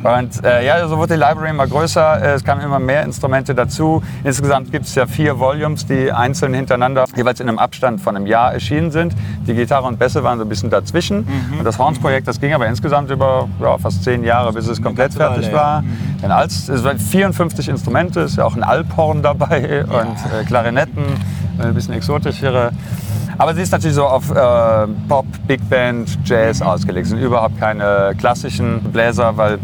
und 0.02 0.44
äh, 0.44 0.66
ja, 0.66 0.86
so 0.86 0.96
wurde 0.98 1.14
die 1.14 1.20
Library 1.20 1.50
immer 1.50 1.66
größer. 1.66 2.22
Äh, 2.22 2.34
Es 2.34 2.44
kamen 2.44 2.60
immer 2.60 2.78
mehr 2.78 3.02
Instrumente 3.04 3.54
dazu. 3.54 4.02
Insgesamt 4.24 4.70
gibt 4.70 4.86
es 4.86 4.94
ja 4.94 5.06
vier 5.06 5.38
Volumes, 5.38 5.86
die 5.86 6.12
einzeln 6.12 6.54
hintereinander 6.54 7.04
jeweils 7.16 7.40
in 7.40 7.48
einem 7.48 7.58
Abstand 7.58 8.00
von 8.00 8.16
einem 8.16 8.26
Jahr 8.26 8.52
erschienen 8.52 8.90
sind. 8.90 9.14
Die 9.46 9.54
Gitarre 9.54 9.86
und 9.86 9.98
Bässe 9.98 10.22
waren 10.22 10.38
so 10.38 10.44
ein 10.44 10.48
bisschen 10.48 10.70
dazwischen. 10.70 11.26
Und 11.58 11.64
das 11.64 11.78
Horns-Projekt, 11.78 12.28
das 12.28 12.40
ging 12.40 12.52
aber 12.54 12.66
insgesamt 12.66 13.10
über 13.10 13.48
ja, 13.60 13.77
fast 13.80 14.04
zehn 14.04 14.24
Jahre, 14.24 14.52
bis 14.52 14.66
es 14.66 14.82
komplett 14.82 15.18
Weile, 15.18 15.30
fertig 15.30 15.48
ja. 15.48 15.54
war. 15.54 15.84
Denn 16.22 16.30
als, 16.30 16.68
es 16.68 16.84
waren 16.84 16.98
54 16.98 17.68
Instrumente, 17.68 18.20
ist 18.20 18.36
ja 18.36 18.44
auch 18.44 18.56
ein 18.56 18.62
Alphorn 18.62 19.22
dabei 19.22 19.84
und 19.84 20.16
äh, 20.32 20.44
Klarinetten, 20.44 21.04
ein 21.58 21.74
bisschen 21.74 21.94
exotischere. 21.94 22.72
Aber 23.38 23.54
sie 23.54 23.62
ist 23.62 23.70
natürlich 23.70 23.94
so 23.94 24.04
auf 24.04 24.30
äh, 24.30 24.86
Pop, 25.08 25.26
Big 25.46 25.68
Band, 25.70 26.18
Jazz 26.24 26.60
ausgelegt. 26.60 27.06
Es 27.06 27.10
sind 27.10 27.20
überhaupt 27.20 27.58
keine 27.60 28.14
klassischen 28.18 28.80
Bläser, 28.92 29.36
weil 29.36 29.58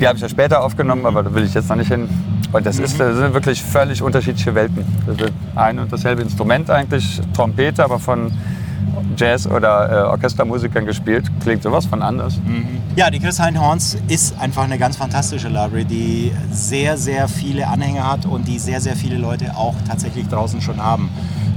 die 0.00 0.06
habe 0.06 0.16
ich 0.16 0.22
ja 0.22 0.28
später 0.28 0.62
aufgenommen, 0.62 1.04
aber 1.04 1.24
da 1.24 1.34
will 1.34 1.42
ich 1.42 1.54
jetzt 1.54 1.68
noch 1.68 1.76
nicht 1.76 1.88
hin. 1.88 2.08
Und 2.52 2.64
das, 2.64 2.78
ist, 2.78 2.98
das 2.98 3.16
sind 3.16 3.34
wirklich 3.34 3.62
völlig 3.62 4.00
unterschiedliche 4.00 4.54
Welten. 4.54 4.84
Das 5.06 5.16
ist 5.16 5.32
ein 5.54 5.78
und 5.80 5.92
dasselbe 5.92 6.22
Instrument 6.22 6.70
eigentlich, 6.70 7.20
Trompete, 7.34 7.84
aber 7.84 7.98
von 7.98 8.32
Jazz- 9.16 9.46
oder 9.46 9.90
äh, 9.90 10.08
Orchestermusikern 10.08 10.86
gespielt. 10.86 11.24
Klingt 11.40 11.62
sowas 11.62 11.86
von 11.86 12.02
anders. 12.02 12.38
Ja, 12.96 13.10
die 13.10 13.18
Chris 13.18 13.40
Hein 13.40 13.60
Horns 13.60 13.96
ist 14.08 14.38
einfach 14.40 14.64
eine 14.64 14.78
ganz 14.78 14.96
fantastische 14.96 15.48
Library, 15.48 15.84
die 15.84 16.32
sehr, 16.50 16.96
sehr 16.96 17.28
viele 17.28 17.66
Anhänger 17.68 18.10
hat 18.10 18.26
und 18.26 18.46
die 18.48 18.58
sehr, 18.58 18.80
sehr 18.80 18.96
viele 18.96 19.16
Leute 19.18 19.56
auch 19.56 19.74
tatsächlich 19.86 20.28
draußen 20.28 20.60
schon 20.60 20.82
haben. 20.82 21.08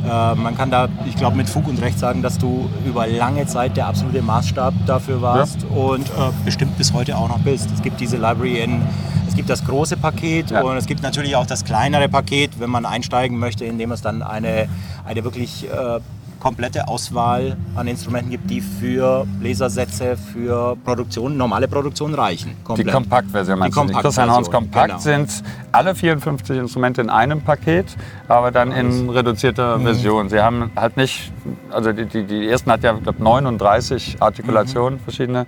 Äh, 0.04 0.36
man 0.36 0.58
kann 0.58 0.72
da, 0.72 0.88
ich 1.06 1.16
glaube, 1.16 1.38
mit 1.38 1.48
Fug 1.50 1.68
und 1.68 1.80
Recht 1.82 2.00
sagen, 2.00 2.22
dass 2.22 2.38
du 2.38 2.70
über 2.86 3.06
lange 3.08 3.46
Zeit 3.46 3.78
der 3.78 3.88
absolute 3.88 4.22
Maßstab 4.22 4.74
dafür 4.88 5.22
warst 5.22 5.64
und 5.66 6.08
äh, 6.08 6.12
bestimmt 6.44 6.78
bis 6.78 6.94
heute 6.94 7.16
auch 7.18 7.30
noch 7.30 7.40
bist. 7.40 7.70
Es 7.72 7.82
gibt 7.82 8.00
diese 8.00 8.18
Library 8.18 8.62
in, 8.64 8.82
es 9.28 9.36
gibt 9.36 9.50
das 9.50 9.64
große 9.64 9.98
Paket 9.98 10.50
Ja. 10.52 10.62
und 10.64 10.76
es 10.78 10.88
gibt 10.88 11.04
natürlich 11.04 11.36
auch 11.36 11.46
das 11.46 11.64
kleinere 11.64 12.10
Paket, 12.10 12.60
wenn 12.60 12.70
man 12.72 12.86
einsteigen 12.86 13.38
möchte, 13.38 13.64
indem 13.66 13.92
es 13.92 14.02
dann 14.02 14.24
eine, 14.24 14.68
eine 15.06 15.24
wirklich 15.24 15.68
äh, 15.70 16.00
komplette 16.42 16.88
Auswahl 16.88 17.56
an 17.76 17.88
Instrumenten 17.88 18.32
gibt, 18.32 18.50
die 18.50 18.60
für 18.62 19.26
Lasersätze, 19.42 20.18
für 20.18 20.76
Produktion, 20.84 21.38
normale 21.38 21.68
Produktion 21.68 22.14
reichen. 22.16 22.56
Die 22.58 22.64
Komplett. 22.64 22.92
Kompaktversion 22.92 23.60
meinst 23.60 23.78
Die 23.78 23.82
du? 23.82 23.88
Die 23.88 23.94
Christian 23.94 24.32
Horns 24.32 24.50
Kompakt 24.52 24.88
genau. 24.88 25.00
sind 25.00 25.30
alle 25.72 25.94
54 25.96 26.58
Instrumente 26.58 27.00
in 27.02 27.10
einem 27.10 27.42
Paket, 27.42 27.86
aber 28.28 28.52
dann 28.52 28.72
in 28.72 29.10
reduzierter 29.10 29.78
Mhm. 29.78 29.84
Version. 29.84 30.30
Sie 30.30 30.40
haben 30.42 30.72
halt 30.76 30.98
nicht, 30.98 31.32
also 31.70 31.94
die, 31.94 32.06
die, 32.06 32.24
die 32.26 32.48
ersten 32.50 32.72
hat 32.72 32.84
ja, 32.84 32.96
ich 32.96 33.04
glaube, 33.04 33.24
39 33.24 34.18
Artikulationen 34.20 34.96
Mhm. 35.00 35.04
verschiedene. 35.04 35.46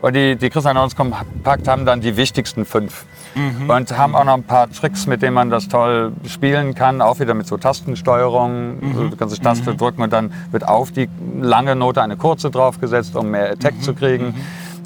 Und 0.00 0.14
die, 0.16 0.36
die 0.36 0.48
Christian 0.48 0.78
Horns 0.78 0.96
Kompakt 0.96 1.68
haben 1.68 1.84
dann 1.84 2.00
die 2.00 2.16
wichtigsten 2.16 2.64
fünf. 2.64 3.04
Mhm. 3.34 3.70
Und 3.70 3.96
haben 3.96 4.14
auch 4.14 4.24
noch 4.24 4.34
ein 4.34 4.42
paar 4.42 4.70
Tricks, 4.70 5.06
mit 5.06 5.22
denen 5.22 5.34
man 5.34 5.50
das 5.50 5.68
toll 5.68 6.12
spielen 6.26 6.74
kann. 6.74 7.00
Auch 7.00 7.20
wieder 7.20 7.34
mit 7.34 7.46
so 7.46 7.56
Tastensteuerung. 7.56 8.78
Mhm. 8.80 8.88
Also 8.90 9.08
du 9.08 9.16
kannst 9.16 9.36
die 9.36 9.40
Taste 9.40 9.74
drücken 9.74 10.02
und 10.02 10.12
dann 10.12 10.32
wird 10.50 10.66
auf 10.66 10.90
die 10.92 11.08
lange 11.40 11.76
Note 11.76 12.02
eine 12.02 12.16
kurze 12.16 12.50
draufgesetzt, 12.50 13.14
um 13.16 13.30
mehr 13.30 13.50
Attack 13.52 13.76
Mhm. 13.76 13.82
zu 13.82 13.94
kriegen. 13.94 14.34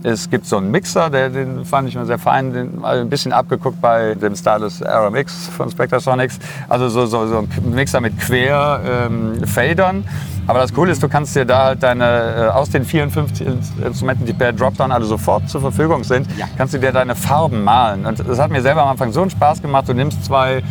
Es 0.07 0.29
gibt 0.29 0.45
so 0.47 0.59
einen 0.59 0.71
Mixer, 0.71 1.09
der, 1.09 1.31
den 1.31 1.65
fand 1.65 1.89
ich 1.89 1.97
mir 1.97 2.05
sehr 2.05 2.19
fein, 2.19 2.53
den, 2.53 2.85
ein 2.85 3.09
bisschen 3.09 3.33
abgeguckt 3.33 3.81
bei 3.81 4.15
dem 4.15 4.37
Stylus 4.37 4.83
RMX 4.83 5.49
von 5.49 5.71
Spectrasonics. 5.71 6.39
Also 6.69 6.91
so, 6.91 7.07
so, 7.07 7.27
so 7.27 7.39
ein 7.39 7.49
Mixer 7.75 8.03
mit 8.03 8.19
Quer-Fadern. 8.21 10.05
Aber 10.47 10.59
das 10.59 10.75
Coole 10.75 10.93
ist, 10.93 11.03
du 11.03 11.09
kannst 11.09 11.35
dir 11.35 11.47
da 11.47 11.65
halt 11.65 11.83
deine, 11.83 12.05
äh, 12.05 12.49
aus 12.51 12.69
den 12.69 12.85
54 12.85 13.47
In- 13.47 13.59
Instrumenten, 13.83 14.27
die 14.27 14.35
per 14.35 14.53
Dropdown 14.53 14.93
alle 14.93 15.07
sofort 15.07 15.49
zur 15.49 15.63
Verfügung 15.63 16.05
sind, 16.05 16.27
Ja. 16.37 16.47
kannst 16.59 16.75
du 16.75 16.79
dir 16.79 16.93
deine 16.93 17.15
Farben 17.15 17.65
malen. 17.65 18.05
Und 18.05 18.19
das 18.29 18.39
hat 18.39 18.51
mir 18.51 18.61
selber 18.61 18.83
am 18.83 18.89
Anfang 18.91 19.11
so 19.11 19.23
einen 19.23 19.31
Spaß 19.31 19.63
gemacht. 19.63 19.89
Du 19.89 19.95
nimmst 19.95 20.23
zwei 20.23 20.63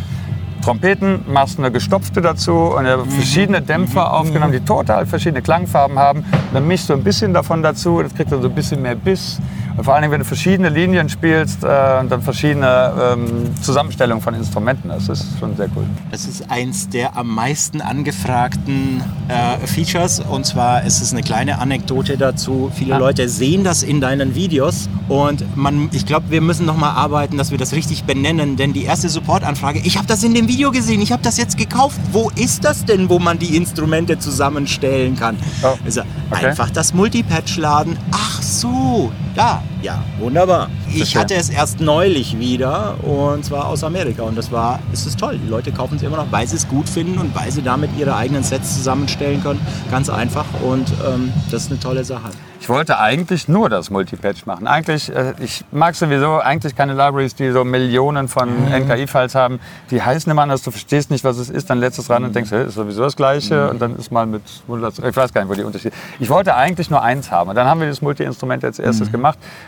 Trompeten, 0.64 1.20
machst 1.28 1.58
eine 1.58 1.70
gestopfte 1.70 2.22
dazu 2.22 2.52
und 2.54 2.86
äh, 2.86 2.96
verschiedene 3.04 3.60
Dämpfer 3.60 4.12
aufgenommen, 4.14 4.52
die 4.52 4.60
total 4.60 5.04
verschiedene 5.04 5.42
Klangfarben 5.42 5.98
haben. 5.98 6.24
Dann 6.54 6.66
mischst 6.66 6.88
du 6.88 6.94
ein 6.94 7.04
bisschen 7.04 7.34
davon 7.34 7.62
dazu, 7.62 8.02
das 8.02 8.14
kriegt 8.14 8.32
dann 8.32 8.40
so 8.40 8.48
ein 8.48 8.54
bisschen 8.54 8.80
mehr 8.80 8.94
Biss. 8.94 9.38
Und 9.76 9.82
vor 9.84 9.94
allen 9.94 10.02
Dingen, 10.02 10.12
wenn 10.12 10.20
du 10.20 10.24
verschiedene 10.24 10.68
Linien 10.68 11.08
spielst 11.08 11.64
äh, 11.64 11.98
und 12.00 12.10
dann 12.10 12.22
verschiedene 12.22 12.92
ähm, 13.16 13.50
Zusammenstellungen 13.60 14.22
von 14.22 14.32
Instrumenten, 14.32 14.88
das 14.88 15.08
ist 15.08 15.26
schon 15.40 15.56
sehr 15.56 15.66
cool. 15.76 15.84
Das 16.12 16.26
ist 16.26 16.48
eins 16.48 16.88
der 16.88 17.16
am 17.16 17.28
meisten 17.34 17.80
angefragten 17.80 19.02
äh, 19.28 19.66
Features. 19.66 20.20
Und 20.20 20.46
zwar 20.46 20.84
ist 20.84 21.02
es 21.02 21.12
eine 21.12 21.22
kleine 21.22 21.58
Anekdote 21.58 22.16
dazu. 22.16 22.70
Viele 22.72 22.94
Ah. 22.94 22.98
Leute 22.98 23.28
sehen 23.28 23.64
das 23.64 23.82
in 23.82 24.00
deinen 24.00 24.36
Videos. 24.36 24.88
Und 25.08 25.56
man, 25.56 25.88
ich 25.92 26.06
glaube, 26.06 26.30
wir 26.30 26.40
müssen 26.40 26.64
noch 26.66 26.76
mal 26.76 26.92
arbeiten, 26.92 27.36
dass 27.36 27.50
wir 27.50 27.58
das 27.58 27.72
richtig 27.72 28.04
benennen. 28.04 28.56
Denn 28.56 28.72
die 28.72 28.84
erste 28.84 29.08
Supportanfrage, 29.08 29.80
ich 29.80 29.96
habe 29.98 30.06
das 30.06 30.22
in 30.22 30.34
dem 30.34 30.46
Video 30.46 30.53
gesehen, 30.70 31.00
ich 31.02 31.12
habe 31.12 31.22
das 31.22 31.36
jetzt 31.36 31.56
gekauft. 31.56 31.98
Wo 32.12 32.30
ist 32.36 32.64
das 32.64 32.84
denn, 32.84 33.08
wo 33.08 33.18
man 33.18 33.38
die 33.38 33.56
Instrumente 33.56 34.18
zusammenstellen 34.18 35.16
kann? 35.16 35.36
Oh, 35.62 35.74
Also 35.84 36.02
okay. 36.30 36.46
einfach 36.46 36.70
das 36.70 36.94
Multipatch 36.94 37.56
laden. 37.56 37.96
Ach 38.10 38.42
so, 38.42 39.10
da. 39.34 39.62
Ja, 39.82 40.02
wunderbar. 40.18 40.68
Ich 40.94 41.16
hatte 41.16 41.34
es 41.34 41.50
erst 41.50 41.80
neulich 41.80 42.38
wieder 42.38 42.94
und 43.04 43.44
zwar 43.44 43.66
aus 43.66 43.84
Amerika 43.84 44.22
und 44.22 44.36
das 44.38 44.50
war, 44.50 44.78
es 44.92 45.06
ist 45.06 45.18
toll. 45.18 45.38
Die 45.44 45.48
Leute 45.48 45.72
kaufen 45.72 45.96
es 45.96 46.02
immer 46.02 46.16
noch, 46.16 46.30
weil 46.30 46.46
sie 46.46 46.56
es 46.56 46.66
gut 46.68 46.88
finden 46.88 47.18
und 47.18 47.34
weil 47.34 47.50
sie 47.50 47.62
damit 47.62 47.90
ihre 47.98 48.16
eigenen 48.16 48.42
Sets 48.42 48.74
zusammenstellen 48.76 49.42
können. 49.42 49.60
Ganz 49.90 50.08
einfach 50.08 50.46
und 50.62 50.90
ähm, 51.06 51.32
das 51.50 51.64
ist 51.64 51.70
eine 51.70 51.80
tolle 51.80 52.04
Sache. 52.04 52.30
Ich 52.60 52.68
wollte 52.70 52.98
eigentlich 52.98 53.46
nur 53.46 53.68
das 53.68 53.90
Multipatch 53.90 54.46
machen. 54.46 54.66
Eigentlich, 54.66 55.14
äh, 55.14 55.34
ich 55.38 55.64
mag 55.70 55.94
sowieso 55.94 56.38
eigentlich 56.38 56.74
keine 56.74 56.94
Libraries, 56.94 57.34
die 57.34 57.50
so 57.50 57.62
Millionen 57.62 58.26
von 58.26 58.48
Mhm. 58.68 58.72
NKI-Files 58.72 59.34
haben. 59.34 59.60
Die 59.90 60.00
heißen 60.00 60.32
immer 60.32 60.42
anders, 60.42 60.62
du 60.62 60.70
verstehst 60.70 61.10
nicht, 61.10 61.24
was 61.24 61.36
es 61.36 61.50
ist, 61.50 61.68
dann 61.68 61.78
lädst 61.78 61.98
du 61.98 62.02
es 62.02 62.08
ran 62.08 62.24
und 62.24 62.34
denkst, 62.34 62.50
hey, 62.52 62.64
ist 62.68 62.74
sowieso 62.74 63.02
das 63.02 63.16
Gleiche 63.16 63.64
Mhm. 63.64 63.70
und 63.70 63.82
dann 63.82 63.96
ist 63.96 64.10
mal 64.10 64.24
mit 64.24 64.40
100, 64.66 64.98
ich 65.00 65.14
weiß 65.16 65.34
gar 65.34 65.42
nicht, 65.42 65.50
wo 65.50 65.54
die 65.54 65.62
Unterschiede 65.64 65.94
Ich 66.20 66.30
wollte 66.30 66.54
eigentlich 66.54 66.88
nur 66.88 67.02
eins 67.02 67.30
haben 67.30 67.50
und 67.50 67.56
dann 67.56 67.66
haben 67.66 67.80
wir 67.80 67.88
das 67.88 68.00
Multi-Instrument 68.00 68.64
als 68.64 68.78
Mhm. 68.78 68.84
erstes 68.84 69.12
gemacht 69.12 69.23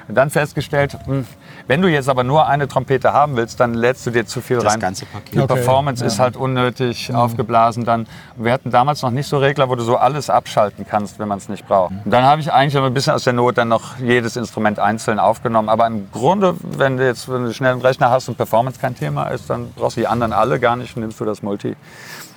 und 0.09 0.15
dann 0.15 0.31
festgestellt, 0.31 0.97
hm, 1.07 1.27
wenn 1.67 1.83
du 1.83 1.89
jetzt 1.89 2.09
aber 2.09 2.23
nur 2.23 2.47
eine 2.47 2.69
Trompete 2.69 3.13
haben 3.13 3.37
willst, 3.37 3.59
dann 3.59 3.75
lädst 3.75 4.07
du 4.07 4.11
dir 4.11 4.27
zu 4.27 4.41
viel 4.41 4.59
Das 4.59 4.73
rein. 4.75 4.81
ganze 4.81 5.07
Paket. 5.07 5.35
Die 5.35 5.39
Okay, 5.41 5.55
Performance 5.55 6.05
ist 6.05 6.19
halt 6.19 6.37
unnötig 6.37 7.13
aufgeblasen 7.15 7.85
dann. 7.85 8.07
Wir 8.37 8.53
hatten 8.53 8.71
damals 8.71 9.03
noch 9.03 9.11
nicht 9.11 9.27
so 9.29 9.39
Regler, 9.39 9.69
wo 9.69 9.75
du 9.75 9.83
so 9.83 9.97
alles 9.97 10.31
abschalten 10.31 10.87
kannst, 10.89 11.19
wenn 11.19 11.29
man 11.29 11.39
es 11.39 11.49
nicht 11.49 11.67
braucht. 11.67 11.93
Und 12.05 12.11
dann 12.11 12.25
habe 12.25 12.41
ich 12.41 12.53
eigentlich 12.53 12.77
aber 12.77 12.87
ein 12.87 12.95
bisschen 12.95 13.15
aus 13.15 13.25
der 13.25 13.33
Not 13.33 13.59
dann 13.59 13.69
noch 13.69 13.99
jedes 13.99 14.37
Instrument 14.37 14.79
einzeln 14.79 15.19
aufgenommen. 15.19 15.69
Aber 15.69 15.87
im 15.87 16.11
Grunde, 16.13 16.55
wenn 16.63 16.97
du 16.99 17.07
jetzt 17.07 17.29
wenn 17.33 17.45
du 17.45 17.53
schnell 17.55 17.73
einen 17.73 17.81
Rechner 17.81 18.11
hast 18.11 18.29
und 18.29 18.37
Performance 18.37 18.79
kein 18.81 18.95
Thema 18.95 19.25
ist, 19.29 19.49
dann 19.51 19.73
brauchst 19.73 19.97
du 19.97 20.01
die 20.03 20.07
anderen 20.07 20.33
alle 20.33 20.61
gar 20.61 20.77
nicht 20.77 20.95
und 20.97 21.03
nimmst 21.03 21.19
du 21.19 21.25
das 21.25 21.43
Multi. 21.43 21.77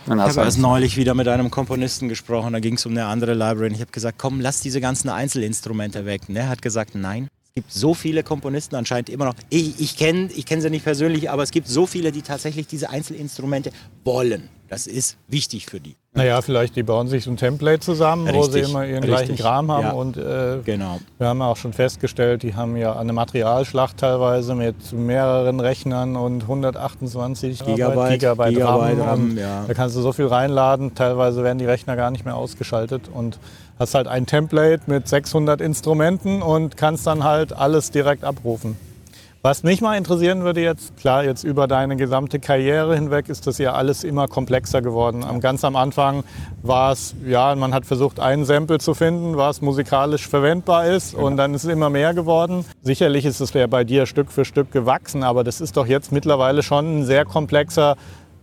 Dann 0.06 0.18
Ich 0.18 0.24
hast 0.24 0.36
du 0.36 0.40
habe 0.40 0.48
erst 0.48 0.60
neulich 0.60 0.98
wieder 0.98 1.14
mit 1.14 1.28
einem 1.28 1.52
Komponisten 1.52 2.10
gesprochen, 2.10 2.54
da 2.54 2.60
ging 2.60 2.76
es 2.76 2.86
um 2.86 2.94
eine 2.94 3.06
andere 3.06 3.34
Library 3.34 3.68
und 3.68 3.76
ich 3.76 3.82
habe 3.82 3.92
gesagt, 3.92 4.18
komm, 4.18 4.40
lass 4.42 4.62
diese 4.62 4.82
ganzen 4.82 5.10
Einzelinstrumente 5.10 6.06
weg. 6.06 6.22
Und 6.28 6.36
er 6.36 6.50
hat 6.50 6.62
gesagt, 6.62 6.96
nein. 6.96 7.28
Es 7.50 7.56
gibt 7.56 7.72
so 7.74 7.94
viele 7.94 8.24
Komponisten 8.24 8.76
anscheinend 8.76 9.10
immer 9.10 9.26
noch. 9.26 9.34
Ich, 9.50 9.80
ich 9.80 9.98
kenne 9.98 10.30
ich 10.34 10.46
kenn 10.46 10.62
sie 10.62 10.70
nicht 10.70 10.84
persönlich, 10.84 11.30
aber 11.30 11.44
es 11.44 11.52
gibt 11.52 11.68
so 11.68 11.88
viele, 11.88 12.12
die 12.12 12.22
tatsächlich 12.22 12.68
diese 12.68 12.90
Einzelinstrumente 12.90 13.72
wollen. 14.04 14.50
Das 14.70 14.86
ist 14.88 15.18
wichtig 15.28 15.66
für 15.66 15.80
die. 15.80 15.96
Naja, 16.14 16.42
vielleicht 16.42 16.76
die 16.76 16.84
bauen 16.84 17.08
sich 17.08 17.24
so 17.24 17.32
ein 17.32 17.38
Template 17.38 17.80
zusammen, 17.80 18.28
wo 18.34 18.44
sie 18.44 18.60
Richtig, 18.60 18.70
immer 18.72 18.86
ihren 18.86 19.04
richtig. 19.04 19.10
gleichen 19.28 19.36
Kram 19.38 19.72
haben. 19.72 19.84
Ja. 19.84 19.92
Und 19.92 20.18
äh, 20.18 20.58
Genau. 20.66 21.00
wir 21.18 21.28
haben 21.28 21.40
ja 21.40 21.46
auch 21.48 21.58
schon 21.58 21.74
festgestellt, 21.74 22.44
die 22.44 22.56
haben 22.56 22.76
ja 22.78 22.96
eine 22.96 23.14
Materialschlacht 23.14 23.98
teilweise 23.98 24.56
mit 24.56 24.92
mehreren 24.92 25.60
Rechnern 25.60 26.16
und 26.16 26.44
128 26.44 27.66
Gigabyte, 27.66 28.20
Gigabyte, 28.20 28.50
Gigabyte 28.56 29.00
RAM. 29.00 29.08
RAM, 29.08 29.38
ja. 29.38 29.64
Da 29.68 29.74
kannst 29.74 29.96
du 29.96 30.02
so 30.02 30.12
viel 30.12 30.28
reinladen, 30.28 30.94
teilweise 30.96 31.44
werden 31.44 31.58
die 31.60 31.66
Rechner 31.66 31.96
gar 31.96 32.12
nicht 32.12 32.26
mehr 32.26 32.36
ausgeschaltet 32.36 33.10
und 33.14 33.40
hast 33.78 33.96
halt 33.96 34.08
ein 34.08 34.26
Template 34.26 34.84
mit 34.88 35.08
600 35.08 35.62
Instrumenten 35.62 36.42
und 36.42 36.76
kannst 36.78 37.08
dann 37.08 37.24
halt 37.24 37.54
alles 37.54 37.92
direkt 37.92 38.24
abrufen. 38.24 38.78
Was 39.42 39.64
mich 39.64 39.80
mal 39.80 39.96
interessieren 39.96 40.44
würde 40.44 40.60
jetzt, 40.60 40.98
klar, 40.98 41.24
jetzt 41.24 41.46
über 41.46 41.66
deine 41.66 41.96
gesamte 41.96 42.42
Karriere 42.42 42.94
hinweg 42.94 43.30
ist 43.30 43.48
das 43.48 43.58
ja 43.58 43.72
alles 43.72 44.04
immer 44.04 44.28
komplexer 44.28 44.82
geworden. 44.82 45.24
Am 45.24 45.40
ganz 45.40 45.64
am 45.64 45.78
Anfang 45.78 46.26
war 46.62 46.92
es, 46.92 47.16
ja, 47.26 47.56
man 47.56 47.74
hat 47.74 47.86
versucht, 47.86 48.20
ein 48.20 48.44
Sample 48.44 48.80
zu 48.80 48.94
finden, 48.94 49.38
was 49.38 49.62
musikalisch 49.62 50.28
verwendbar 50.28 50.88
ist 50.88 51.14
und 51.14 51.38
dann 51.38 51.54
ist 51.54 51.64
es 51.64 51.72
immer 51.72 51.90
mehr 51.90 52.14
geworden. 52.14 52.66
Sicherlich 52.82 53.24
ist 53.24 53.40
es 53.40 53.54
ja 53.54 53.66
bei 53.68 53.86
dir 53.86 54.08
Stück 54.08 54.30
für 54.30 54.44
Stück 54.44 54.74
gewachsen, 54.74 55.24
aber 55.24 55.46
das 55.46 55.62
ist 55.62 55.78
doch 55.78 55.88
jetzt 55.88 56.12
mittlerweile 56.12 56.62
schon 56.62 57.00
ein 57.00 57.06
sehr 57.06 57.24
komplexer 57.24 57.96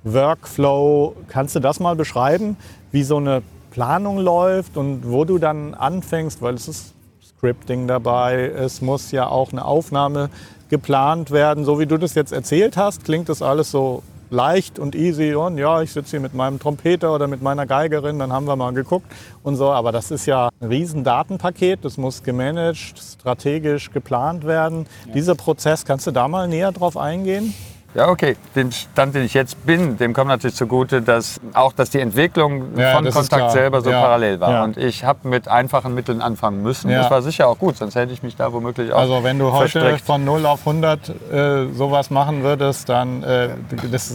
Workflow. 0.03 1.15
Kannst 1.29 1.55
du 1.55 1.61
das 1.61 1.79
mal 1.79 1.95
beschreiben, 1.95 2.57
wie 2.91 3.03
so 3.03 3.19
eine 3.19 3.43
Planung 3.71 4.17
läuft 4.17 4.79
und 4.79 5.03
wo 5.13 5.27
du 5.27 5.37
dann 5.37 5.75
anfängst, 5.75 6.41
weil 6.41 6.55
es 6.55 6.69
ist 6.69 6.95
Scripting 7.37 7.87
dabei, 7.87 8.47
es 8.47 8.81
muss 8.81 9.13
ja 9.13 9.29
auch 9.29 9.53
eine 9.53 9.67
Aufnahme 9.67 10.31
geplant 10.69 11.31
werden. 11.31 11.65
So 11.65 11.79
wie 11.79 11.87
du 11.87 11.97
das 11.97 12.15
jetzt 12.15 12.33
erzählt 12.33 12.77
hast, 12.77 13.05
klingt 13.05 13.29
das 13.29 13.43
alles 13.43 13.71
so 13.71 14.03
leicht 14.31 14.79
und 14.79 14.95
easy 14.95 15.35
und 15.35 15.59
ja, 15.59 15.83
ich 15.83 15.93
sitze 15.93 16.13
hier 16.13 16.21
mit 16.21 16.35
meinem 16.35 16.59
Trompeter 16.59 17.15
oder 17.15 17.29
mit 17.29 17.43
meiner 17.43 17.67
Geigerin, 17.67 18.19
dann 18.19 18.33
haben 18.33 18.47
wir 18.47 18.57
mal 18.57 18.73
geguckt 18.73 19.07
und 19.43 19.57
so. 19.57 19.71
Aber 19.71 19.93
das 19.93 20.11
ist 20.11 20.27
ja 20.27 20.49
ein 20.61 20.69
riesen 20.69 21.05
Datenpaket, 21.05 21.85
das 21.85 21.97
muss 21.97 22.23
gemanagt, 22.23 22.99
strategisch 22.99 23.93
geplant 23.93 24.45
werden. 24.45 24.87
Dieser 25.15 25.35
Prozess, 25.35 25.85
kannst 25.85 26.07
du 26.07 26.11
da 26.11 26.29
mal 26.29 26.49
näher 26.49 26.73
drauf 26.73 26.97
eingehen? 26.97 27.55
Ja, 27.95 28.09
okay. 28.09 28.37
Dem 28.55 28.71
Stand, 28.73 29.15
den 29.15 29.25
ich 29.25 29.33
jetzt 29.33 29.65
bin, 29.65 29.97
dem 29.97 30.13
kommt 30.13 30.29
natürlich 30.29 30.55
zugute, 30.57 31.01
dass 31.01 31.41
auch, 31.55 31.73
dass 31.73 31.89
die 31.91 32.01
Entwicklung 32.01 32.77
Ja, 32.79 32.93
von 32.93 33.09
Kontakt 33.11 33.53
selber 33.53 33.81
so 33.81 33.91
Ja, 33.91 34.01
parallel 34.03 34.39
war. 34.41 34.51
ja. 34.51 34.65
Und 34.65 34.77
ich 34.77 35.05
habe 35.05 35.27
mit 35.29 35.49
einfachen 35.49 35.95
Mitteln 35.95 36.21
anfangen 36.21 36.63
müssen. 36.63 36.91
Das 36.91 37.11
war 37.11 37.23
sicher 37.23 37.49
auch 37.49 37.59
gut, 37.59 37.77
sonst 37.79 37.95
hätte 37.95 38.13
ich 38.13 38.23
mich 38.23 38.37
da 38.37 38.53
womöglich 38.53 38.93
auch 38.93 38.99
Also 38.99 39.25
wenn 39.25 39.39
du 39.39 39.51
heute 39.53 39.71
verstrickt. 39.81 40.03
von 40.05 40.25
0 40.25 40.45
auf 40.45 40.61
100 40.67 41.09
äh, 41.33 41.67
sowas 41.73 42.11
machen 42.11 42.43
würdest, 42.43 42.89
dann 42.91 43.23
äh, 43.23 43.49
das, 43.91 44.13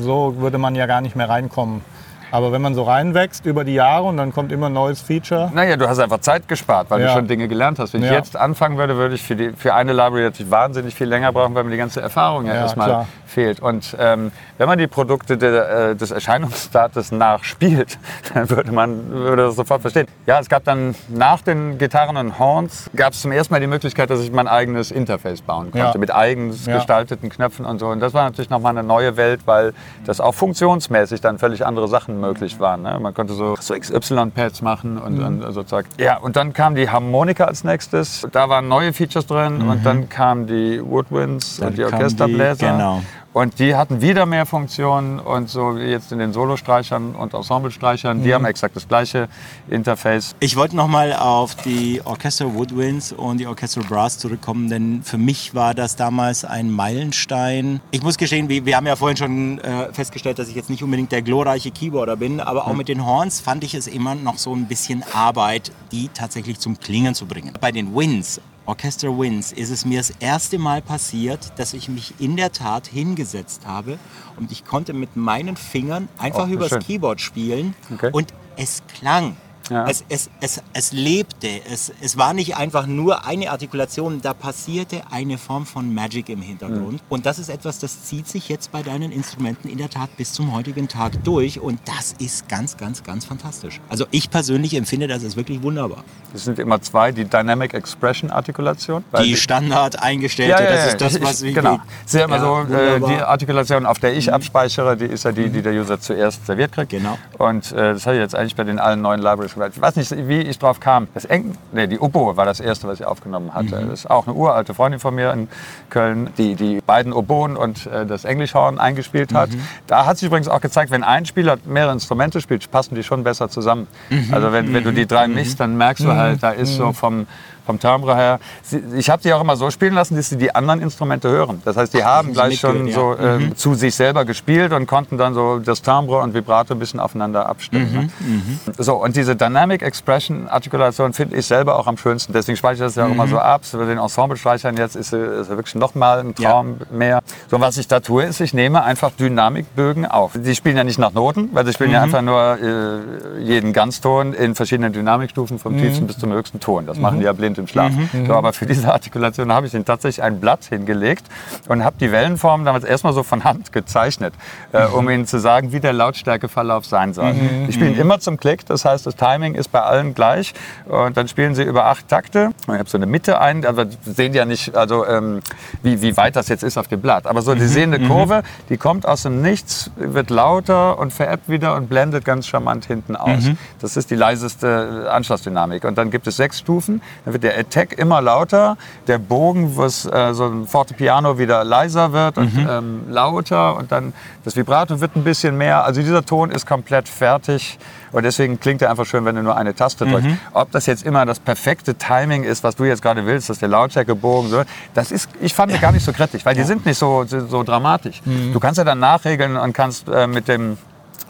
so 0.00 0.34
würde 0.38 0.58
man 0.58 0.74
ja 0.76 0.86
gar 0.86 1.00
nicht 1.00 1.16
mehr 1.16 1.28
reinkommen. 1.28 1.80
Aber 2.30 2.52
wenn 2.52 2.60
man 2.62 2.74
so 2.74 2.82
reinwächst 2.82 3.46
über 3.46 3.64
die 3.64 3.74
Jahre 3.74 4.04
und 4.04 4.16
dann 4.16 4.32
kommt 4.32 4.52
immer 4.52 4.66
ein 4.66 4.72
neues 4.72 5.00
Feature. 5.00 5.50
Naja, 5.54 5.76
du 5.76 5.88
hast 5.88 5.98
einfach 5.98 6.18
Zeit 6.20 6.46
gespart, 6.48 6.90
weil 6.90 7.00
Ja. 7.00 7.08
du 7.08 7.12
schon 7.14 7.26
Dinge 7.28 7.48
gelernt 7.48 7.78
hast. 7.78 7.94
Wenn 7.94 8.02
ich 8.02 8.10
Ja. 8.10 8.16
jetzt 8.16 8.36
anfangen 8.36 8.76
würde, 8.76 8.96
würde 8.96 9.14
ich 9.14 9.22
für, 9.22 9.36
die, 9.36 9.50
für 9.52 9.74
eine 9.74 9.92
Library 9.92 10.22
natürlich 10.24 10.50
wahnsinnig 10.50 10.94
viel 10.94 11.06
länger 11.08 11.32
brauchen, 11.32 11.54
weil 11.54 11.64
mir 11.64 11.70
die 11.70 11.76
ganze 11.78 12.00
Erfahrung 12.00 12.46
ja, 12.46 12.54
erstmal 12.54 12.88
klar. 12.88 13.08
fehlt. 13.26 13.60
Und 13.60 13.96
ähm, 13.98 14.30
wenn 14.58 14.68
man 14.68 14.78
die 14.78 14.86
Produkte 14.86 15.38
der, 15.38 15.90
äh, 15.90 15.96
des 15.96 16.10
Erscheinungsdates 16.10 17.12
nachspielt, 17.12 17.98
dann 18.34 18.50
würde 18.50 18.72
man 18.72 19.10
würde 19.10 19.42
das 19.46 19.56
sofort 19.56 19.80
verstehen. 19.80 20.06
Ja, 20.26 20.38
es 20.38 20.48
gab 20.48 20.64
dann 20.64 20.94
nach 21.08 21.40
den 21.40 21.78
Gitarren 21.78 22.16
und 22.16 22.38
Horns, 22.38 22.90
gab 22.94 23.12
es 23.14 23.22
zum 23.22 23.32
ersten 23.32 23.54
Mal 23.54 23.60
die 23.60 23.66
Möglichkeit, 23.66 24.10
dass 24.10 24.20
ich 24.20 24.32
mein 24.32 24.48
eigenes 24.48 24.90
Interface 24.90 25.40
bauen 25.40 25.70
konnte, 25.70 25.98
mit 25.98 26.14
eigens 26.14 26.66
gestalteten 26.66 27.30
Knöpfen 27.30 27.64
und 27.64 27.78
so. 27.78 27.86
Und 27.88 28.00
das 28.00 28.12
war 28.14 28.24
natürlich 28.24 28.50
nochmal 28.50 28.76
eine 28.76 28.86
neue 28.86 29.16
Welt, 29.16 29.40
weil 29.46 29.72
das 30.04 30.20
auch 30.20 30.34
funktionsmäßig 30.34 31.20
dann 31.20 31.38
völlig 31.38 31.64
andere 31.64 31.88
Sachen 31.88 32.17
möglich 32.20 32.58
waren. 32.60 32.82
Ne? 32.82 32.98
Man 33.00 33.14
konnte 33.14 33.32
so, 33.34 33.56
so 33.60 33.74
XY-Pads 33.74 34.62
machen 34.62 34.98
und, 34.98 35.18
Mhm. 35.18 35.42
und 35.44 35.52
so 35.52 35.62
Zeug. 35.62 35.86
Ja, 35.98 36.18
und 36.18 36.36
dann 36.36 36.52
kam 36.52 36.74
die 36.74 36.88
Harmonika 36.90 37.44
als 37.44 37.64
nächstes. 37.64 38.26
Da 38.32 38.48
waren 38.48 38.68
neue 38.68 38.92
Features 38.92 39.26
drin 39.26 39.62
und 39.68 39.84
dann 39.86 40.08
kamen 40.08 40.46
die 40.46 40.80
Woodwinds 40.84 41.58
Mhm. 41.58 41.60
Dann 41.62 41.68
und 41.70 41.78
die 41.78 41.82
kamen 41.82 41.90
die- 41.90 42.02
Orchesterbläser. 42.04 42.72
genau. 42.72 43.02
Und 43.38 43.60
die 43.60 43.76
hatten 43.76 44.00
wieder 44.00 44.26
mehr 44.26 44.46
Funktionen 44.46 45.20
und 45.20 45.48
so 45.48 45.76
wie 45.76 45.82
jetzt 45.84 46.10
in 46.10 46.18
den 46.18 46.32
Solostreichern 46.32 47.14
und 47.14 47.34
Ensemblestreichern, 47.34 48.18
Mhm. 48.18 48.22
die 48.24 48.34
haben 48.34 48.44
exakt 48.44 48.74
das 48.74 48.88
gleiche 48.88 49.28
Interface. 49.70 50.34
Ich 50.40 50.56
wollte 50.56 50.74
nochmal 50.74 51.12
auf 51.12 51.54
die 51.54 52.02
Orchester 52.04 52.52
Woodwinds 52.52 53.12
und 53.12 53.38
die 53.38 53.46
Orchestral 53.46 53.84
Brass 53.86 54.18
zurückkommen, 54.18 54.68
denn 54.68 55.04
für 55.04 55.18
mich 55.18 55.54
war 55.54 55.72
das 55.72 55.94
damals 55.94 56.44
ein 56.44 56.68
Meilenstein. 56.72 57.80
Ich 57.92 58.02
muss 58.02 58.18
gestehen, 58.18 58.48
wir, 58.48 58.66
wir 58.66 58.76
haben 58.76 58.88
ja 58.88 58.96
vorhin 58.96 59.16
schon 59.16 59.60
äh, 59.60 59.92
festgestellt, 59.92 60.40
dass 60.40 60.48
ich 60.48 60.56
jetzt 60.56 60.68
nicht 60.68 60.82
unbedingt 60.82 61.12
der 61.12 61.22
glorreiche 61.22 61.70
Keyboarder 61.70 62.16
bin, 62.16 62.40
aber 62.40 62.66
auch 62.66 62.74
mit 62.74 62.88
den 62.88 63.06
Horns 63.06 63.40
fand 63.40 63.62
ich 63.62 63.74
es 63.74 63.86
immer 63.86 64.16
noch 64.16 64.38
so 64.38 64.52
ein 64.52 64.66
bisschen 64.66 65.04
Arbeit, 65.12 65.70
die 65.92 66.08
tatsächlich 66.12 66.58
zum 66.58 66.80
Klingen 66.80 67.14
zu 67.14 67.26
bringen. 67.26 67.52
Bei 67.60 67.70
den 67.70 67.94
Winds 67.94 68.40
Orchestra 68.68 69.08
Winds 69.08 69.50
ist 69.52 69.70
es 69.70 69.86
mir 69.86 69.96
das 69.98 70.10
erste 70.20 70.58
Mal 70.58 70.82
passiert, 70.82 71.52
dass 71.58 71.72
ich 71.72 71.88
mich 71.88 72.12
in 72.18 72.36
der 72.36 72.52
Tat 72.52 72.86
hingesetzt 72.86 73.62
habe 73.66 73.98
und 74.36 74.52
ich 74.52 74.66
konnte 74.66 74.92
mit 74.92 75.16
meinen 75.16 75.56
Fingern 75.56 76.06
einfach 76.18 76.46
Oh, 76.46 76.52
übers 76.52 76.68
schön. 76.68 76.80
Keyboard 76.80 77.18
spielen 77.22 77.74
Okay. 77.94 78.10
und 78.12 78.34
es 78.56 78.82
klang. 78.94 79.38
Ja. 79.70 79.86
Es, 79.88 80.04
es, 80.08 80.30
es, 80.40 80.62
es 80.72 80.92
lebte. 80.92 81.48
Es, 81.70 81.92
es 82.00 82.16
war 82.16 82.34
nicht 82.34 82.56
einfach 82.56 82.86
nur 82.86 83.26
eine 83.26 83.50
Artikulation. 83.50 84.20
Da 84.20 84.34
passierte 84.34 85.02
eine 85.10 85.38
Form 85.38 85.66
von 85.66 85.92
Magic 85.92 86.28
im 86.28 86.42
Hintergrund. 86.42 87.02
Und 87.08 87.26
das 87.26 87.38
ist 87.38 87.48
etwas, 87.48 87.78
das 87.78 88.04
zieht 88.04 88.28
sich 88.28 88.48
jetzt 88.48 88.70
bei 88.72 88.82
deinen 88.82 89.10
Instrumenten 89.10 89.68
in 89.68 89.78
der 89.78 89.90
Tat 89.90 90.16
bis 90.16 90.32
zum 90.32 90.54
heutigen 90.54 90.88
Tag 90.88 91.24
durch. 91.24 91.60
Und 91.60 91.80
das 91.86 92.14
ist 92.18 92.48
ganz, 92.48 92.76
ganz, 92.76 93.02
ganz 93.02 93.24
fantastisch. 93.24 93.80
Also 93.88 94.06
ich 94.10 94.30
persönlich 94.30 94.74
empfinde 94.74 95.08
das 95.08 95.22
ist 95.22 95.36
wirklich 95.36 95.62
wunderbar. 95.62 96.04
Das 96.32 96.44
sind 96.44 96.58
immer 96.58 96.80
zwei, 96.82 97.12
die 97.12 97.24
Dynamic 97.24 97.74
Expression 97.74 98.30
Artikulation. 98.30 99.04
Die 99.22 99.36
Standard 99.36 100.02
eingestellte, 100.02 100.62
das 100.62 100.86
ist 100.88 101.00
das, 101.00 101.20
was 101.22 101.42
ich. 101.42 101.54
Genau. 101.54 101.80
Ja 102.12 102.28
immer 102.28 102.36
Ja, 102.36 102.66
so, 102.66 102.74
äh. 102.74 102.98
Mhm. 102.98 103.06
die 103.06 103.22
Artikulation, 103.22 103.86
auf 103.86 103.98
der 103.98 104.14
ich 104.14 104.32
abspeichere, 104.32 104.96
die 104.96 105.06
ist 105.06 105.24
ja 105.24 105.32
die, 105.32 105.48
die 105.48 105.62
der 105.62 105.72
User 105.72 106.00
zuerst 106.00 106.46
serviert 106.46 106.72
kriegt. 106.72 106.90
Genau. 106.90 107.18
Und 107.38 107.72
äh, 107.72 107.94
das 107.94 108.06
habe 108.06 108.16
ich 108.16 108.22
jetzt 108.22 108.34
eigentlich 108.34 108.56
bei 108.56 108.64
den 108.64 108.78
allen 108.78 109.00
neuen 109.00 109.20
Libraries. 109.20 109.56
Ich 109.66 109.80
weiß 109.80 109.96
nicht, 109.96 110.28
wie 110.28 110.40
ich 110.40 110.58
drauf 110.58 110.80
kam. 110.80 111.08
Das 111.14 111.24
Eng 111.24 111.56
nee, 111.72 111.86
die 111.86 111.98
Oboe 111.98 112.36
war 112.36 112.44
das 112.44 112.60
erste, 112.60 112.88
was 112.88 113.00
ich 113.00 113.06
aufgenommen 113.06 113.54
hatte. 113.54 113.76
Mhm. 113.76 113.90
Das 113.90 114.00
ist 114.00 114.10
auch 114.10 114.26
eine 114.26 114.34
uralte 114.34 114.74
Freundin 114.74 115.00
von 115.00 115.14
mir 115.14 115.32
in 115.32 115.48
Köln, 115.90 116.30
die 116.38 116.54
die 116.54 116.80
beiden 116.80 117.12
Oboen 117.12 117.56
und 117.56 117.86
äh, 117.86 118.06
das 118.06 118.24
Englischhorn 118.24 118.78
eingespielt 118.78 119.34
hat. 119.34 119.50
Mhm. 119.50 119.60
Da 119.86 120.06
hat 120.06 120.18
sich 120.18 120.26
übrigens 120.26 120.48
auch 120.48 120.60
gezeigt, 120.60 120.90
wenn 120.90 121.04
ein 121.04 121.26
Spieler 121.26 121.58
mehrere 121.64 121.92
Instrumente 121.92 122.40
spielt, 122.40 122.70
passen 122.70 122.94
die 122.94 123.02
schon 123.02 123.24
besser 123.24 123.48
zusammen. 123.48 123.86
Mhm. 124.10 124.28
Also 124.32 124.52
wenn, 124.52 124.72
wenn 124.72 124.84
du 124.84 124.92
die 124.92 125.06
drei 125.06 125.28
mischst, 125.28 125.60
dann 125.60 125.76
merkst 125.76 126.04
du 126.04 126.12
halt, 126.12 126.42
da 126.42 126.50
ist 126.50 126.76
so 126.76 126.92
vom, 126.92 127.26
vom 127.68 127.78
Timbre 127.78 128.16
her. 128.16 128.40
Sie, 128.62 128.82
ich 128.96 129.10
habe 129.10 129.22
sie 129.22 129.30
auch 129.34 129.42
immer 129.42 129.54
so 129.54 129.70
spielen 129.70 129.92
lassen, 129.92 130.16
dass 130.16 130.30
sie 130.30 130.38
die 130.38 130.54
anderen 130.54 130.80
Instrumente 130.80 131.28
hören. 131.28 131.60
Das 131.66 131.76
heißt, 131.76 131.92
die 131.92 132.02
haben 132.02 132.32
gleich 132.32 132.58
schon 132.58 132.84
mitgehört, 132.84 133.20
so 133.20 133.26
äh, 133.26 133.54
zu 133.54 133.74
sich 133.74 133.94
selber 133.94 134.24
gespielt 134.24 134.72
und 134.72 134.86
konnten 134.86 135.18
dann 135.18 135.34
so 135.34 135.58
das 135.58 135.82
Timbre 135.82 136.20
und 136.20 136.32
Vibrato 136.32 136.72
ein 136.72 136.78
bisschen 136.78 136.98
aufeinander 136.98 137.46
abstimmen. 137.46 138.10
ne? 138.18 138.72
So, 138.78 138.94
und 138.94 139.16
diese 139.16 139.36
Dynamic 139.36 139.82
Expression 139.82 140.48
Artikulation 140.48 141.12
finde 141.12 141.36
ich 141.36 141.44
selber 141.44 141.78
auch 141.78 141.86
am 141.86 141.98
schönsten. 141.98 142.32
Deswegen 142.32 142.56
speichere 142.56 142.86
ich 142.86 142.94
das 142.94 142.96
ja 142.96 143.04
auch 143.04 143.10
immer 143.10 143.28
so 143.28 143.38
ab. 143.38 143.66
So 143.66 143.84
den 143.84 143.98
Ensemble-Streichern 143.98 144.78
jetzt 144.78 144.96
ist, 144.96 145.12
äh, 145.12 145.40
ist 145.42 145.50
wirklich 145.50 145.74
noch 145.74 145.94
mal 145.94 146.20
ein 146.20 146.34
Traum 146.34 146.78
mehr. 146.90 147.20
So, 147.50 147.60
was 147.60 147.76
ich 147.76 147.86
da 147.86 148.00
tue, 148.00 148.24
ist, 148.24 148.40
ich 148.40 148.54
nehme 148.54 148.82
einfach 148.82 149.10
Dynamikbögen 149.10 150.06
auf. 150.06 150.32
Die 150.34 150.54
spielen 150.54 150.78
ja 150.78 150.84
nicht 150.84 150.98
nach 150.98 151.12
Noten, 151.12 151.50
weil 151.52 151.66
sie 151.66 151.74
spielen 151.74 151.90
ja 151.90 152.00
einfach 152.00 152.22
nur 152.22 152.58
äh, 152.62 153.42
jeden 153.42 153.74
Ganzton 153.74 154.32
in 154.32 154.54
verschiedenen 154.54 154.94
Dynamikstufen 154.94 155.58
vom 155.58 155.76
tiefsten 155.76 156.06
bis 156.06 156.18
zum 156.18 156.32
höchsten 156.32 156.60
Ton. 156.60 156.86
Das 156.86 156.96
machen 156.98 157.18
die 157.18 157.26
ja 157.26 157.32
blind 157.34 157.57
im 157.58 157.66
Schlaf. 157.66 157.92
So, 158.26 158.34
aber 158.34 158.52
für 158.52 158.66
diese 158.66 158.92
Artikulation 158.92 159.52
habe 159.52 159.66
ich 159.66 159.74
ihnen 159.74 159.84
tatsächlich 159.84 160.22
ein 160.22 160.40
Blatt 160.40 160.64
hingelegt 160.64 161.24
und 161.68 161.84
habe 161.84 161.96
die 162.00 162.12
Wellenformen 162.12 162.64
damals 162.64 162.84
erstmal 162.84 163.12
so 163.12 163.22
von 163.22 163.44
Hand 163.44 163.72
gezeichnet, 163.72 164.34
äh, 164.72 164.84
um 164.86 165.08
ihnen 165.10 165.26
zu 165.26 165.38
sagen, 165.38 165.72
wie 165.72 165.80
der 165.80 165.92
Lautstärkeverlauf 165.92 166.86
sein 166.86 167.12
soll. 167.14 167.34
Die 167.66 167.72
spielen 167.72 167.96
immer 167.96 168.20
zum 168.20 168.38
Klick, 168.38 168.66
das 168.66 168.84
heißt, 168.84 169.06
das 169.06 169.16
Timing 169.16 169.54
ist 169.54 169.72
bei 169.72 169.80
allen 169.80 170.14
gleich. 170.14 170.54
Und 170.86 171.16
dann 171.16 171.28
spielen 171.28 171.54
sie 171.54 171.62
über 171.62 171.86
acht 171.86 172.08
Takte. 172.08 172.46
Und 172.66 172.74
ich 172.74 172.78
habe 172.78 172.88
so 172.88 172.98
eine 172.98 173.06
Mitte 173.06 173.40
ein, 173.40 173.64
aber 173.64 173.86
sehen 174.02 174.34
ja 174.34 174.44
nicht, 174.44 174.76
also 174.76 175.06
ähm, 175.06 175.40
wie, 175.82 176.02
wie 176.02 176.16
weit 176.16 176.36
das 176.36 176.48
jetzt 176.48 176.62
ist 176.62 176.78
auf 176.78 176.88
dem 176.88 177.00
Blatt. 177.00 177.26
Aber 177.26 177.42
so, 177.42 177.54
die 177.54 177.66
sehen 177.66 177.92
eine 177.92 178.06
Kurve, 178.06 178.42
die 178.68 178.76
kommt 178.76 179.06
aus 179.06 179.22
dem 179.22 179.42
Nichts, 179.42 179.90
wird 179.96 180.30
lauter 180.30 180.98
und 180.98 181.12
verebbt 181.12 181.48
wieder 181.48 181.74
und 181.76 181.88
blendet 181.88 182.24
ganz 182.24 182.46
charmant 182.46 182.86
hinten 182.86 183.16
aus. 183.16 183.44
Das 183.80 183.96
ist 183.96 184.10
die 184.10 184.14
leiseste 184.14 185.08
Anschlussdynamik. 185.10 185.84
Und 185.84 185.98
dann 185.98 186.10
gibt 186.10 186.26
es 186.26 186.36
sechs 186.36 186.58
Stufen. 186.58 187.02
Dann 187.24 187.34
wird 187.34 187.44
der 187.44 187.47
Attack 187.56 187.98
immer 187.98 188.20
lauter, 188.20 188.76
der 189.06 189.18
Bogen, 189.18 189.76
was 189.76 190.04
äh, 190.04 190.34
so 190.34 190.46
ein 190.46 190.66
Fortepiano 190.66 191.38
wieder 191.38 191.64
leiser 191.64 192.12
wird 192.12 192.38
und 192.38 192.52
ähm, 192.68 193.04
lauter 193.08 193.76
und 193.76 193.92
dann 193.92 194.12
das 194.44 194.56
Vibrato 194.56 195.00
wird 195.00 195.16
ein 195.16 195.24
bisschen 195.24 195.56
mehr. 195.56 195.84
Also 195.84 196.00
dieser 196.00 196.24
Ton 196.24 196.50
ist 196.50 196.66
komplett 196.66 197.08
fertig 197.08 197.78
und 198.12 198.24
deswegen 198.24 198.58
klingt 198.58 198.82
er 198.82 198.90
einfach 198.90 199.06
schön, 199.06 199.24
wenn 199.24 199.36
du 199.36 199.42
nur 199.42 199.56
eine 199.56 199.74
Taste 199.74 200.06
drückst. 200.06 200.28
Ob 200.52 200.70
das 200.72 200.86
jetzt 200.86 201.04
immer 201.04 201.26
das 201.26 201.38
perfekte 201.40 201.94
Timing 201.94 202.44
ist, 202.44 202.64
was 202.64 202.76
du 202.76 202.84
jetzt 202.84 203.02
gerade 203.02 203.26
willst, 203.26 203.50
dass 203.50 203.58
der 203.58 203.68
Lautstärkebogen 203.68 204.50
so, 204.50 204.62
das 204.94 205.12
ist, 205.12 205.28
ich 205.40 205.54
fand 205.54 205.78
gar 205.80 205.92
nicht 205.92 206.04
so 206.04 206.12
kritisch, 206.12 206.44
weil 206.44 206.54
die 206.54 206.62
sind 206.62 206.86
nicht 206.86 206.98
so, 206.98 207.24
so, 207.24 207.46
so 207.46 207.62
dramatisch. 207.62 208.22
Du 208.52 208.58
kannst 208.60 208.78
ja 208.78 208.84
dann 208.84 208.98
nachregeln 208.98 209.56
und 209.56 209.72
kannst 209.72 210.08
äh, 210.08 210.26
mit 210.26 210.48
dem 210.48 210.78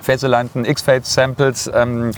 Phase-alignten 0.08 0.64
X-Fade-Samples 0.64 1.70
ähm, 1.74 2.12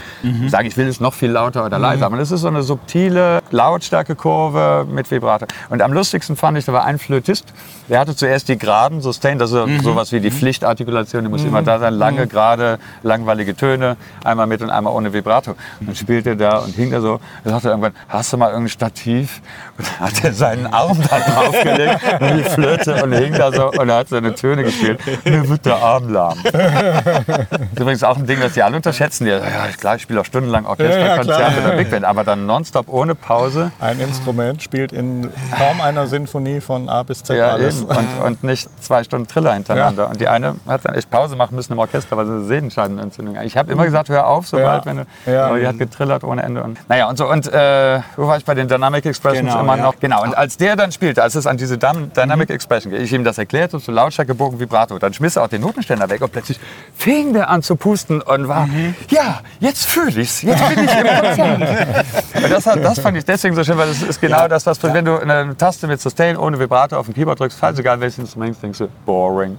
sagen, 0.46 0.68
ich 0.68 0.76
will 0.76 0.86
es 0.86 1.00
noch 1.00 1.12
viel 1.12 1.30
lauter 1.30 1.66
oder 1.66 1.76
leiser. 1.78 2.06
Aber 2.06 2.16
das 2.18 2.30
ist 2.30 2.42
so 2.42 2.48
eine 2.48 2.62
subtile 2.62 3.40
Lautstärkekurve 3.50 4.86
mit 4.88 5.10
Vibrato. 5.10 5.46
Und 5.70 5.82
am 5.82 5.92
lustigsten 5.92 6.36
fand 6.36 6.56
ich, 6.56 6.66
da 6.66 6.72
war 6.72 6.84
ein 6.84 7.00
Flötist, 7.00 7.52
der 7.88 7.98
hatte 7.98 8.14
zuerst 8.14 8.48
die 8.48 8.56
geraden 8.56 9.00
Sustain, 9.00 9.38
das 9.40 9.50
ist 9.50 9.82
sowas 9.82 10.12
wie 10.12 10.20
die 10.20 10.30
Pflichtartikulation, 10.30 11.24
die 11.24 11.30
muss 11.30 11.42
immer 11.42 11.62
da 11.62 11.80
sein, 11.80 11.94
lange, 11.94 12.28
gerade, 12.28 12.78
langweilige 13.02 13.56
Töne, 13.56 13.96
einmal 14.22 14.46
mit 14.46 14.62
und 14.62 14.70
einmal 14.70 14.94
ohne 14.94 15.12
Vibrato. 15.12 15.56
Und 15.80 15.88
dann 15.88 15.96
spielte 15.96 16.30
er 16.30 16.36
da 16.36 16.58
und 16.58 16.76
hing 16.76 16.92
da 16.92 17.00
so, 17.00 17.18
er 17.42 17.50
sagte 17.50 17.70
irgendwann, 17.70 17.94
hast 18.08 18.32
du 18.32 18.36
mal 18.36 18.50
irgendein 18.50 18.68
Stativ? 18.68 19.42
Und 19.76 19.88
dann 19.88 20.06
hat 20.06 20.24
er 20.24 20.32
seinen 20.32 20.66
Arm 20.72 20.98
da 21.10 21.18
draufgelegt, 21.18 22.00
und 22.20 22.36
die 22.38 22.44
Flöte 22.44 23.02
und 23.02 23.12
hing 23.12 23.32
da 23.32 23.50
so 23.52 23.72
und 23.72 23.88
er 23.88 23.96
hat 23.96 24.08
seine 24.08 24.32
Töne 24.36 24.62
gespielt. 24.62 25.00
Mir 25.24 25.48
wird 25.48 25.66
der 25.66 25.76
Arm 25.76 26.08
lahm. 26.12 26.38
Das 27.80 27.86
ist 27.86 27.92
übrigens 28.00 28.02
auch 28.04 28.18
ein 28.18 28.26
Ding, 28.26 28.40
das 28.40 28.52
die 28.52 28.62
alle 28.62 28.76
unterschätzen. 28.76 29.24
Die, 29.24 29.30
ja, 29.30 29.40
klar, 29.78 29.96
ich 29.96 30.02
spiele 30.02 30.20
auch 30.20 30.24
stundenlang 30.26 30.66
Orchesterkonzerte 30.66 31.40
Ja, 31.42 31.48
ja, 31.50 31.66
oder 31.66 31.76
Big 31.78 31.90
Band, 31.90 32.04
aber 32.04 32.24
dann 32.24 32.44
nonstop 32.44 32.88
ohne 32.90 33.14
Pause. 33.14 33.72
Ein 33.80 34.00
Instrument 34.00 34.62
spielt 34.62 34.92
in 34.92 35.30
kaum 35.56 35.80
einer 35.80 36.06
Sinfonie 36.06 36.60
von 36.60 36.90
A 36.90 37.02
bis 37.04 37.22
Z 37.22 37.38
Ja, 37.38 37.52
alles. 37.52 37.80
eben. 37.80 37.86
Und, 37.88 38.06
und 38.26 38.44
nicht 38.44 38.68
zwei 38.84 39.02
Stunden 39.02 39.26
Triller 39.28 39.54
hintereinander. 39.54 40.10
Und 40.10 40.20
die 40.20 40.28
eine 40.28 40.56
hat 40.68 40.84
dann 40.84 40.94
echt 40.94 41.10
Pause 41.10 41.36
machen 41.36 41.54
müssen 41.56 41.72
im 41.72 41.78
Orchester, 41.78 42.18
weil 42.18 42.26
sie 42.26 42.32
eine 42.32 42.44
Sehnenscheidenentzündung 42.44 43.38
hat. 43.38 43.46
Ich 43.46 43.56
habe 43.56 43.72
immer 43.72 43.86
gesagt, 43.86 44.10
hör 44.10 44.26
auf, 44.26 44.46
sobald, 44.46 44.84
Ja. 44.84 44.90
wenn 44.90 44.96
du. 44.98 45.06
Ja. 45.32 45.46
Aber 45.46 45.58
die 45.58 45.66
hat 45.66 45.78
getrillert 45.78 46.22
ohne 46.22 46.42
Ende. 46.42 46.62
Und, 46.62 46.78
naja, 46.90 47.08
und 47.08 47.16
so. 47.16 47.26
Und 47.30 47.50
äh, 47.50 48.00
wo 48.16 48.26
war 48.28 48.36
ich 48.36 48.44
bei 48.44 48.54
den 48.54 48.68
Dynamic 48.68 49.06
Expressions 49.06 49.48
Genau, 49.52 49.60
immer 49.62 49.78
ja. 49.78 49.84
noch? 49.84 49.98
Genau. 50.00 50.22
Und 50.22 50.36
als 50.36 50.58
der 50.58 50.76
dann 50.76 50.92
spielte, 50.92 51.22
als 51.22 51.34
es 51.34 51.46
an 51.46 51.56
diese 51.56 51.76
Dyn- 51.78 52.12
Dynamic 52.14 52.50
Expression 52.50 52.92
ging, 52.92 53.00
ich 53.00 53.10
ihm 53.14 53.24
das 53.24 53.38
erklärte, 53.38 53.78
so 53.78 53.90
Lautstärke, 53.90 54.34
Bogen, 54.34 54.60
Vibrato, 54.60 54.98
dann 54.98 55.14
schmiss 55.14 55.36
er 55.36 55.44
auch 55.44 55.48
den 55.48 55.62
Notenständer 55.62 56.10
weg 56.10 56.20
und 56.20 56.30
plötzlich 56.30 56.60
fing 56.94 57.32
der 57.32 57.48
an 57.48 57.59
zu 57.62 57.76
pusten 57.76 58.20
und 58.22 58.48
war, 58.48 58.68
ja, 59.10 59.40
jetzt 59.60 59.86
fühle 59.86 60.20
ich's, 60.20 60.42
jetzt 60.42 60.68
bin 60.68 60.84
ich 60.84 60.90
im 60.90 61.06
und 62.44 62.50
das, 62.50 62.66
hat, 62.66 62.84
das 62.84 62.98
fand 62.98 63.16
ich 63.16 63.24
deswegen 63.24 63.54
so 63.54 63.64
schön, 63.64 63.76
weil 63.76 63.88
das 63.88 64.02
ist 64.02 64.20
genau 64.20 64.48
das, 64.48 64.66
was, 64.66 64.82
wenn 64.82 65.04
du 65.04 65.18
eine 65.18 65.56
Taste 65.56 65.86
mit 65.86 66.00
Sustain 66.00 66.36
ohne 66.36 66.58
Vibrato 66.58 66.96
auf 66.96 67.06
dem 67.06 67.14
Keyboard 67.14 67.40
drückst, 67.40 67.58
falls 67.58 67.78
egal 67.78 68.00
welches 68.00 68.18
Instrument, 68.18 68.56
denkst 68.62 68.78
du, 68.78 68.88
boring. 69.04 69.58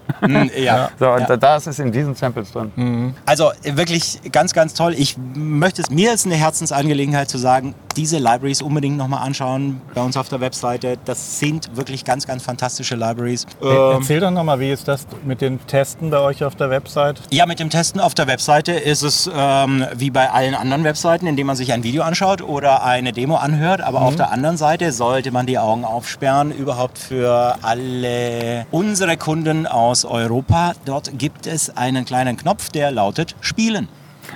Ja. 0.56 0.90
So, 1.00 1.10
und 1.10 1.28
das 1.42 1.66
ist 1.66 1.80
in 1.80 1.92
diesen 1.92 2.14
Samples 2.14 2.52
drin. 2.52 3.16
Also 3.26 3.52
äh, 3.64 3.76
wirklich 3.76 4.20
ganz, 4.32 4.54
ganz 4.54 4.74
toll. 4.74 4.94
Ich 4.96 5.18
möchte 5.34 5.82
es 5.82 5.90
mir 5.90 6.14
ist 6.14 6.26
eine 6.26 6.36
Herzensangelegenheit 6.36 7.30
zu 7.30 7.38
sagen, 7.38 7.74
diese 7.94 8.18
Libraries 8.18 8.62
unbedingt 8.62 8.98
nochmal 8.98 9.24
anschauen 9.26 9.82
bei 9.94 10.02
uns 10.02 10.18
auf 10.18 10.30
der 10.30 10.40
Webseite. 10.42 10.98
Das 11.06 11.40
sind 11.40 11.76
wirklich 11.76 12.06
ganz, 12.06 12.26
ganz 12.28 12.44
fantastische 12.44 12.96
Libraries. 12.96 13.46
E- 13.62 13.92
Erzähl 13.94 14.20
doch 14.20 14.32
nochmal, 14.32 14.60
wie 14.60 14.72
ist 14.72 14.88
das 14.88 15.06
mit 15.26 15.42
den 15.42 15.66
Testen 15.68 16.10
bei 16.10 16.20
euch 16.20 16.44
auf 16.44 16.56
der 16.56 16.70
Website? 16.70 17.22
Ja, 17.32 17.46
mit 17.46 17.60
dem 17.60 17.70
Testen 17.70 18.00
auf 18.02 18.14
der 18.14 18.28
Webseite 18.28 18.72
ist 18.74 19.02
es 19.04 19.30
ähm, 19.34 19.86
wie 19.96 20.10
bei 20.10 20.30
allen 20.30 20.56
anderen 20.56 20.84
Webseiten, 20.84 21.28
indem 21.28 21.48
man 21.48 21.56
sich 21.56 21.74
ein 21.74 21.84
Video 21.84 22.04
anschaut 22.04 22.42
oder 22.42 22.84
eine 22.84 23.12
Demo 23.12 23.36
anhört. 23.36 23.82
Aber 23.82 24.02
auf 24.02 24.16
der 24.16 24.32
anderen 24.32 24.58
Seite 24.58 24.92
sollte 24.92 25.32
man 25.32 25.46
die 25.46 25.58
Augen 25.60 25.86
aufsperren, 25.86 26.52
überhaupt 26.52 26.98
für 26.98 27.56
alle 27.62 28.66
unsere 28.72 29.18
Kunden 29.18 29.68
aus 29.68 30.06
Europa. 30.06 30.74
Dort 30.86 31.18
gibt 31.18 31.48
es 31.48 31.76
einen 31.76 32.06
kleinen 32.06 32.38
Knopf, 32.38 32.70
der 32.70 32.92
lautet 32.92 33.36
Spielen. 33.42 33.88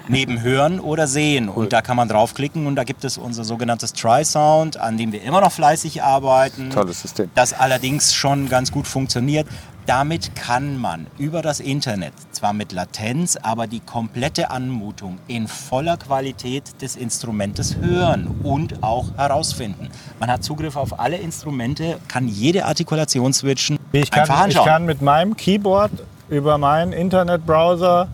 Neben 0.07 0.41
Hören 0.41 0.79
oder 0.79 1.07
Sehen. 1.07 1.49
Und 1.49 1.73
da 1.73 1.81
kann 1.81 1.97
man 1.97 2.07
draufklicken 2.07 2.67
und 2.67 2.75
da 2.75 2.83
gibt 2.83 3.03
es 3.03 3.17
unser 3.17 3.43
sogenanntes 3.43 3.93
Try-Sound, 3.93 4.77
an 4.77 4.97
dem 4.97 5.11
wir 5.11 5.21
immer 5.23 5.41
noch 5.41 5.51
fleißig 5.51 6.03
arbeiten. 6.03 6.69
Tolles 6.69 7.01
System. 7.01 7.29
Das 7.35 7.53
allerdings 7.53 8.13
schon 8.13 8.49
ganz 8.49 8.71
gut 8.71 8.87
funktioniert. 8.87 9.47
Damit 9.85 10.35
kann 10.35 10.77
man 10.77 11.05
über 11.19 11.43
das 11.43 11.59
Internet, 11.59 12.13
zwar 12.31 12.53
mit 12.53 12.71
Latenz, 12.71 13.35
aber 13.35 13.67
die 13.67 13.81
komplette 13.81 14.49
Anmutung 14.49 15.19
in 15.27 15.47
voller 15.47 15.97
Qualität 15.97 16.81
des 16.81 16.95
Instrumentes 16.95 17.77
hören 17.77 18.39
und 18.41 18.81
auch 18.81 19.15
herausfinden. 19.15 19.89
Man 20.19 20.31
hat 20.31 20.43
Zugriff 20.43 20.75
auf 20.75 20.99
alle 20.99 21.17
Instrumente, 21.17 21.99
kann 22.07 22.27
jede 22.27 22.65
Artikulation 22.65 23.31
switchen. 23.31 23.77
Ich 23.91 24.09
kann, 24.09 24.49
ich 24.49 24.55
kann 24.55 24.85
mit 24.85 25.03
meinem 25.03 25.37
Keyboard 25.37 25.91
über 26.29 26.57
meinen 26.57 26.91
Internetbrowser 26.91 28.07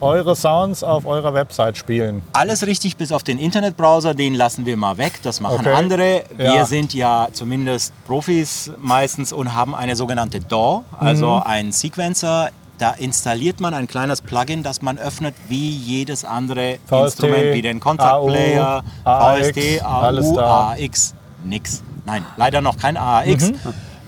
eure 0.00 0.34
Sounds 0.34 0.82
auf 0.82 1.06
eurer 1.06 1.32
Website 1.34 1.76
spielen. 1.76 2.22
Alles 2.32 2.66
richtig, 2.66 2.96
bis 2.96 3.12
auf 3.12 3.22
den 3.22 3.38
Internetbrowser, 3.38 4.14
den 4.14 4.34
lassen 4.34 4.66
wir 4.66 4.76
mal 4.76 4.98
weg. 4.98 5.20
Das 5.22 5.40
machen 5.40 5.60
Okay. 5.60 5.72
andere. 5.72 6.24
Wir 6.36 6.54
Ja. 6.54 6.64
sind 6.64 6.92
ja 6.94 7.28
zumindest 7.32 7.92
Profis 8.06 8.70
meistens 8.80 9.32
und 9.32 9.54
haben 9.54 9.74
eine 9.74 9.94
sogenannte 9.96 10.40
DAW, 10.40 10.82
also 10.98 11.36
Mhm. 11.36 11.42
einen 11.44 11.72
Sequencer. 11.72 12.50
Da 12.78 12.90
installiert 12.92 13.60
man 13.60 13.74
ein 13.74 13.86
kleines 13.86 14.22
Plugin, 14.22 14.64
das 14.64 14.82
man 14.82 14.98
öffnet 14.98 15.34
wie 15.48 15.70
jedes 15.70 16.24
andere 16.24 16.78
VST, 16.86 17.04
Instrument, 17.24 17.54
wie 17.54 17.62
den 17.62 17.78
Contact 17.78 18.12
AU, 18.12 18.26
Player, 18.26 18.82
AX, 19.04 19.46
VST, 19.48 19.80
AU. 19.82 20.38
AX, 20.40 21.14
nix. 21.44 21.82
Nein, 22.06 22.24
leider 22.36 22.60
noch 22.60 22.76
kein 22.76 22.96
AAX. 22.96 23.50
Mhm. 23.50 23.54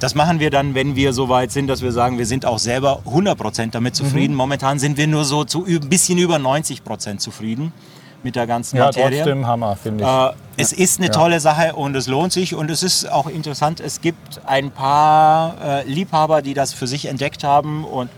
Das 0.04 0.14
machen 0.14 0.38
wir 0.38 0.50
dann, 0.50 0.74
wenn 0.74 0.96
wir 0.96 1.14
so 1.14 1.30
weit 1.30 1.50
sind, 1.50 1.66
dass 1.66 1.80
wir 1.80 1.90
sagen, 1.90 2.18
wir 2.18 2.26
sind 2.26 2.44
auch 2.44 2.58
selber 2.58 3.00
100% 3.06 3.70
damit 3.70 3.96
zufrieden. 3.96 4.32
Mhm. 4.32 4.36
Momentan 4.36 4.78
sind 4.78 4.98
wir 4.98 5.06
nur 5.06 5.24
so 5.24 5.44
zu 5.44 5.64
ein 5.64 5.88
bisschen 5.88 6.18
über 6.18 6.36
90% 6.36 7.16
zufrieden 7.16 7.72
mit 8.22 8.36
der 8.36 8.46
ganzen 8.46 8.76
Ja, 8.76 8.84
Materie. 8.84 9.22
trotzdem 9.22 9.46
Hammer, 9.46 9.76
finde 9.76 10.04
ich. 10.04 10.10
Äh, 10.10 10.62
es 10.62 10.74
ist 10.74 11.00
eine 11.00 11.10
tolle 11.10 11.40
Sache 11.40 11.72
und 11.72 11.96
es 11.96 12.06
lohnt 12.06 12.34
sich 12.34 12.54
und 12.54 12.70
es 12.70 12.82
ist 12.82 13.10
auch 13.10 13.28
interessant. 13.28 13.80
Es 13.80 14.02
gibt 14.02 14.42
ein 14.44 14.72
paar 14.72 15.56
äh, 15.64 15.88
Liebhaber, 15.88 16.42
die 16.42 16.52
das 16.52 16.74
für 16.74 16.86
sich 16.86 17.06
entdeckt 17.06 17.42
haben 17.42 17.86
und 17.86 18.10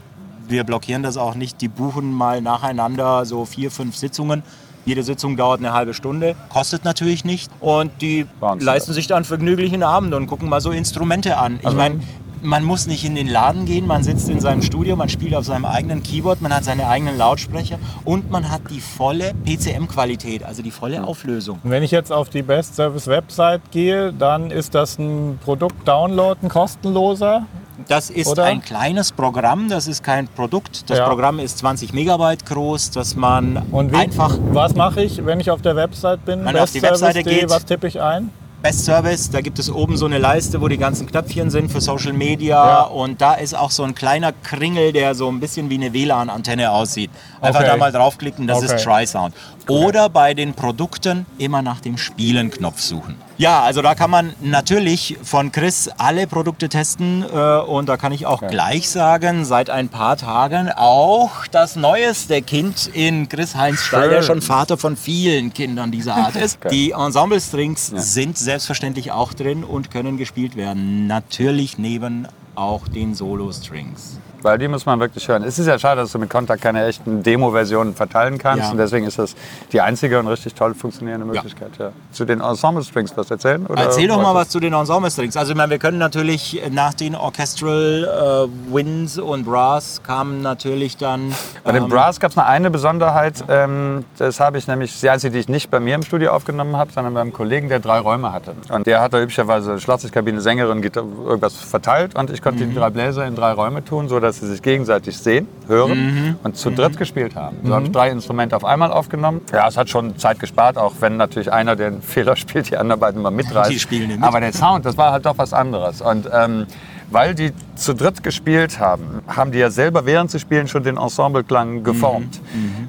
wir 0.49 0.65
blockieren 0.65 1.05
das 1.05 1.17
auch 1.17 1.37
nicht. 1.37 1.61
Die 1.61 1.69
buchen 1.69 2.13
mal 2.13 2.41
nacheinander 2.41 3.25
so 3.27 3.45
vier, 3.45 3.71
fünf 3.71 3.95
Sitzungen. 3.95 4.43
Jede 4.87 5.03
Sitzung 5.03 5.37
dauert 5.37 5.59
eine 5.59 5.73
halbe 5.73 5.95
Stunde, 5.95 6.37
kostet 6.49 6.85
natürlich 6.85 7.25
nicht 7.25 7.51
und 7.59 7.91
die 8.01 8.25
Wahnsinn. 8.39 8.65
leisten 8.65 8.93
sich 8.93 9.09
dann 9.09 9.25
vergnüglichen 9.25 9.83
Abend 9.83 10.15
und 10.15 10.29
gucken 10.29 10.49
mal 10.49 10.61
so 10.61 10.71
Instrumente 10.71 11.39
an. 11.39 11.59
Ich 11.67 11.75
meine, 11.75 12.01
man 12.41 12.63
muss 12.63 12.87
nicht 12.87 13.05
in 13.05 13.17
den 13.17 13.27
Laden 13.27 13.65
gehen, 13.65 13.89
man 13.89 14.05
sitzt 14.05 14.29
in 14.29 14.39
seinem 14.39 14.63
Studio, 14.63 14.95
man 14.95 15.09
spielt 15.09 15.35
auf 15.35 15.45
seinem 15.45 15.65
eigenen 15.65 16.05
Keyboard, 16.05 16.41
man 16.41 16.55
hat 16.55 16.63
seine 16.63 16.87
eigenen 16.87 17.19
Lautsprecher 17.19 17.81
und 18.05 18.31
man 18.31 18.49
hat 18.49 18.63
die 18.71 18.81
volle 18.81 19.35
PCM-Qualität, 19.45 20.45
also 20.45 20.63
die 20.63 20.71
volle 20.71 21.03
Auflösung. 21.03 21.59
Und 21.65 21.71
wenn 21.71 21.83
ich 21.83 21.91
jetzt 21.91 22.13
auf 22.13 22.29
die 22.29 22.43
Best 22.43 22.77
Service 22.77 23.09
Website 23.09 23.63
gehe, 23.73 24.13
dann 24.13 24.53
ist 24.53 24.77
das 24.77 25.01
ein 25.01 25.41
Produkt-Download, 25.45 26.39
ein 26.45 26.49
kostenloser. 26.49 27.47
Das 27.89 28.11
ist 28.11 28.27
Oder? 28.27 28.45
ein 28.45 28.63
kleines 28.63 29.13
Programm, 29.13 29.69
das 29.69 29.87
ist 29.87 30.03
kein 30.03 30.29
Produkt. 30.29 30.89
Das 30.89 30.99
Ja. 30.99 31.07
Programm 31.09 31.39
ist 31.39 31.59
20 31.59 31.93
Megabyte 31.93 32.47
groß, 32.47 32.91
dass 32.91 33.17
man 33.17 33.63
Und 33.71 33.93
wie, 33.93 33.97
einfach 33.97 34.37
was 34.53 34.75
mache 34.75 35.03
ich, 35.03 35.25
wenn 35.25 35.41
ich 35.41 35.51
auf 35.51 35.63
der 35.63 35.77
Website 35.77 36.25
bin? 36.25 36.45
Wenn 36.45 36.57
auf 36.59 36.71
die 36.73 36.83
Webseite 36.83 37.23
geht- 37.23 37.51
was 37.51 37.65
tippe 37.65 37.87
ich 37.87 38.01
ein? 38.01 38.31
Best 38.63 38.87
Service, 38.87 39.31
da 39.31 39.43
gibt 39.43 39.59
es 39.59 39.71
oben 39.71 39.97
so 39.99 40.07
eine 40.07 40.19
Leiste, 40.19 40.61
wo 40.61 40.67
die 40.67 40.79
ganzen 40.79 41.07
Knöpfchen 41.07 41.51
sind 41.51 41.71
für 41.71 41.81
Social 41.81 42.15
Media 42.15 42.57
Ja. 42.57 42.83
und 42.85 43.21
da 43.21 43.35
ist 43.35 43.55
auch 43.55 43.71
so 43.71 43.83
ein 43.85 43.95
kleiner 43.95 44.33
Kringel, 44.33 44.93
der 44.93 45.15
so 45.15 45.29
ein 45.29 45.39
bisschen 45.39 45.69
wie 45.71 45.75
eine 45.75 45.93
WLAN-Antenne 45.93 46.71
aussieht. 46.73 47.11
Einfach 47.43 47.61
Okay. 47.61 47.69
da 47.69 47.77
mal 47.77 47.93
draufklicken, 47.93 48.47
das 48.47 48.63
ist 48.63 48.73
Okay. 48.73 48.83
Tri-Sound. 48.83 49.35
Oder 49.69 50.09
bei 50.09 50.33
den 50.33 50.55
Produkten 50.55 51.27
immer 51.39 51.61
nach 51.63 51.81
dem 51.81 51.99
Spielen-Knopf 51.99 52.81
suchen. 52.81 53.17
Ja, 53.39 53.63
also 53.63 53.83
da 53.83 53.95
kann 53.95 54.11
man 54.11 54.33
natürlich 54.41 55.19
von 55.23 55.53
Chris 55.53 55.91
alle 55.99 56.27
Produkte 56.27 56.71
testen 56.71 57.23
äh, 57.23 57.59
und 57.61 57.87
da 57.87 57.99
kann 57.99 58.13
ich 58.13 58.25
auch 58.25 58.41
gleich 58.47 58.89
sagen, 58.89 59.45
seit 59.45 59.69
ein 59.69 59.91
paar 59.91 60.17
Tagen 60.17 60.71
auch 60.75 61.47
das 61.51 61.77
neueste 61.77 62.41
Kind 62.41 62.91
in 62.95 63.29
Chris 63.29 63.55
Heinz 63.55 63.83
Stall, 63.83 64.09
der 64.09 64.23
schon 64.23 64.41
Vater 64.41 64.79
von 64.79 64.97
vielen 64.97 65.53
Kindern 65.53 65.91
dieser 65.91 66.15
Art 66.15 66.37
ist. 66.47 66.59
Die 66.71 66.93
Ensemble 66.93 67.41
Strings 67.41 67.87
sind 67.89 68.39
selbstverständlich 68.39 69.13
auch 69.13 69.35
drin 69.35 69.65
und 69.65 69.91
können 69.91 70.17
gespielt 70.17 70.57
werden. 70.57 71.07
Natürlich 71.07 71.77
neben 71.77 72.27
auch 72.55 72.89
den 72.89 73.15
Solo 73.15 73.53
Strings. 73.53 74.19
Weil 74.43 74.59
die 74.59 74.69
muss 74.69 74.87
man 74.87 75.01
wirklich 75.01 75.27
hören. 75.29 75.43
Es 75.45 75.59
ist 75.59 75.67
ja 75.67 75.79
schade, 75.79 76.03
dass 76.03 76.13
du 76.13 76.19
mit 76.19 76.31
Kontakt 76.31 76.63
keine 76.63 76.85
echten 76.85 77.23
Demo-Versionen 77.23 77.95
verteilen 77.95 78.39
kannst. 78.39 78.65
Ja. 78.65 78.71
Und 78.71 78.79
deswegen 78.79 79.07
ist 79.07 79.19
das 79.19 79.35
die 79.73 79.81
einzige 79.81 80.19
und 80.19 80.29
richtig 80.29 80.55
toll 80.55 80.75
funktionierende 80.75 81.27
Möglichkeit. 81.27 81.71
Ja. 81.79 81.93
Zu 82.13 82.25
den 82.25 82.41
Ensemble 82.41 82.85
Strings 82.85 83.17
was 83.17 83.31
erzählen? 83.31 83.67
Oder 83.67 83.83
Erzähl 83.83 84.09
doch 84.09 84.21
mal 84.21 84.35
was 84.35 84.49
zu 84.49 84.61
den 84.61 84.73
Ensemble 84.73 85.11
Strings. 85.11 85.37
Also 85.37 85.53
ich 85.53 85.57
meine, 85.57 85.71
wir 85.71 85.79
können 85.79 85.99
natürlich 85.99 86.63
nach 86.71 86.95
den 86.95 87.15
Orchestral 87.15 88.49
äh, 88.49 88.75
Winds 88.75 89.19
und 89.19 89.45
Brass 89.45 90.03
kamen 90.03 90.43
natürlich 90.43 90.97
dann. 90.97 91.35
Bei 91.65 91.73
den 91.73 91.85
ähm, 91.85 91.89
Brass 91.89 92.21
gab 92.21 92.31
es 92.31 92.37
noch 92.37 92.47
eine 92.47 92.71
Besonderheit. 92.71 93.45
Ähm, 93.49 94.05
das 94.19 94.41
habe 94.41 94.59
ich 94.59 94.67
nämlich, 94.67 95.01
die 95.01 95.11
einzige, 95.11 95.33
die 95.33 95.41
ich 95.41 95.49
nicht 95.49 95.71
bei 95.71 95.81
mir 95.81 95.95
im 95.95 96.03
Studio 96.03 96.33
aufgenommen 96.33 96.77
habe, 96.77 96.93
sondern 96.93 97.15
beim 97.15 97.33
Kollegen, 97.33 97.69
der 97.69 97.81
drei 97.81 97.99
Räume 97.99 98.33
hatte. 98.33 98.55
Und 98.69 98.87
der 98.87 99.01
hat 99.01 99.13
da 99.13 99.21
üblicherweise 99.21 99.81
Schlagzeugkabine, 99.81 100.41
Sängerin, 100.41 100.83
Gitar 100.83 101.05
irgendwas 101.25 101.55
verteilt. 101.55 102.15
Und 102.15 102.31
ich 102.31 102.43
konnte 102.43 102.67
die 102.67 102.75
drei 102.75 102.91
Bläser 102.91 103.27
in 103.27 103.35
drei 103.35 103.53
Räume 103.53 103.85
tun, 103.85 104.09
sodass 104.27 104.41
sie 104.41 104.49
sich 104.49 104.63
gegenseitig 104.63 105.17
sehen, 105.17 105.47
hören 105.69 106.37
und 106.43 106.57
zu 106.57 106.71
dritt 106.71 106.97
gespielt 106.97 107.37
haben. 107.37 107.59
So 107.65 107.75
habe 107.75 107.87
ich 107.87 107.93
drei 107.93 108.11
Instrumente 108.11 108.57
auf 108.57 108.65
einmal 108.65 108.91
aufgenommen. 108.91 109.41
Ja, 109.53 109.69
es 109.69 109.77
hat 109.77 109.89
schon 109.89 110.19
Zeit 110.19 110.41
gespart, 110.41 110.77
auch 110.77 110.95
wenn 111.01 111.17
natürlich 111.17 111.53
einer, 111.53 111.73
einen 111.73 112.03
Fehler 112.17 112.37
spielt, 112.37 112.71
die 112.71 112.77
anderen 112.77 113.01
beiden 113.01 113.23
mal 113.23 113.31
mitreißt. 113.31 113.71
Die 113.71 113.79
spielen 113.79 114.09
mit. 114.09 114.23
Aber 114.23 114.41
der 114.41 114.53
Sound, 114.53 114.85
das 114.85 114.97
war 114.97 115.13
halt 115.13 115.27
doch 115.27 115.39
was 115.39 115.53
anderes. 115.53 116.01
Und 116.01 116.29
ähm, 116.33 116.67
weil 117.11 117.35
die 117.37 117.53
zu 117.77 117.95
dritt 117.95 118.23
gespielt 118.25 118.81
haben, 118.81 119.23
haben 119.29 119.53
die 119.53 119.59
ja 119.59 119.71
selber 119.71 120.07
während 120.07 120.31
sie 120.31 120.41
spielen 120.41 120.67
schon 120.67 120.83
den 120.83 120.97
Ensembleklang 120.97 121.85
geformt. 121.85 122.41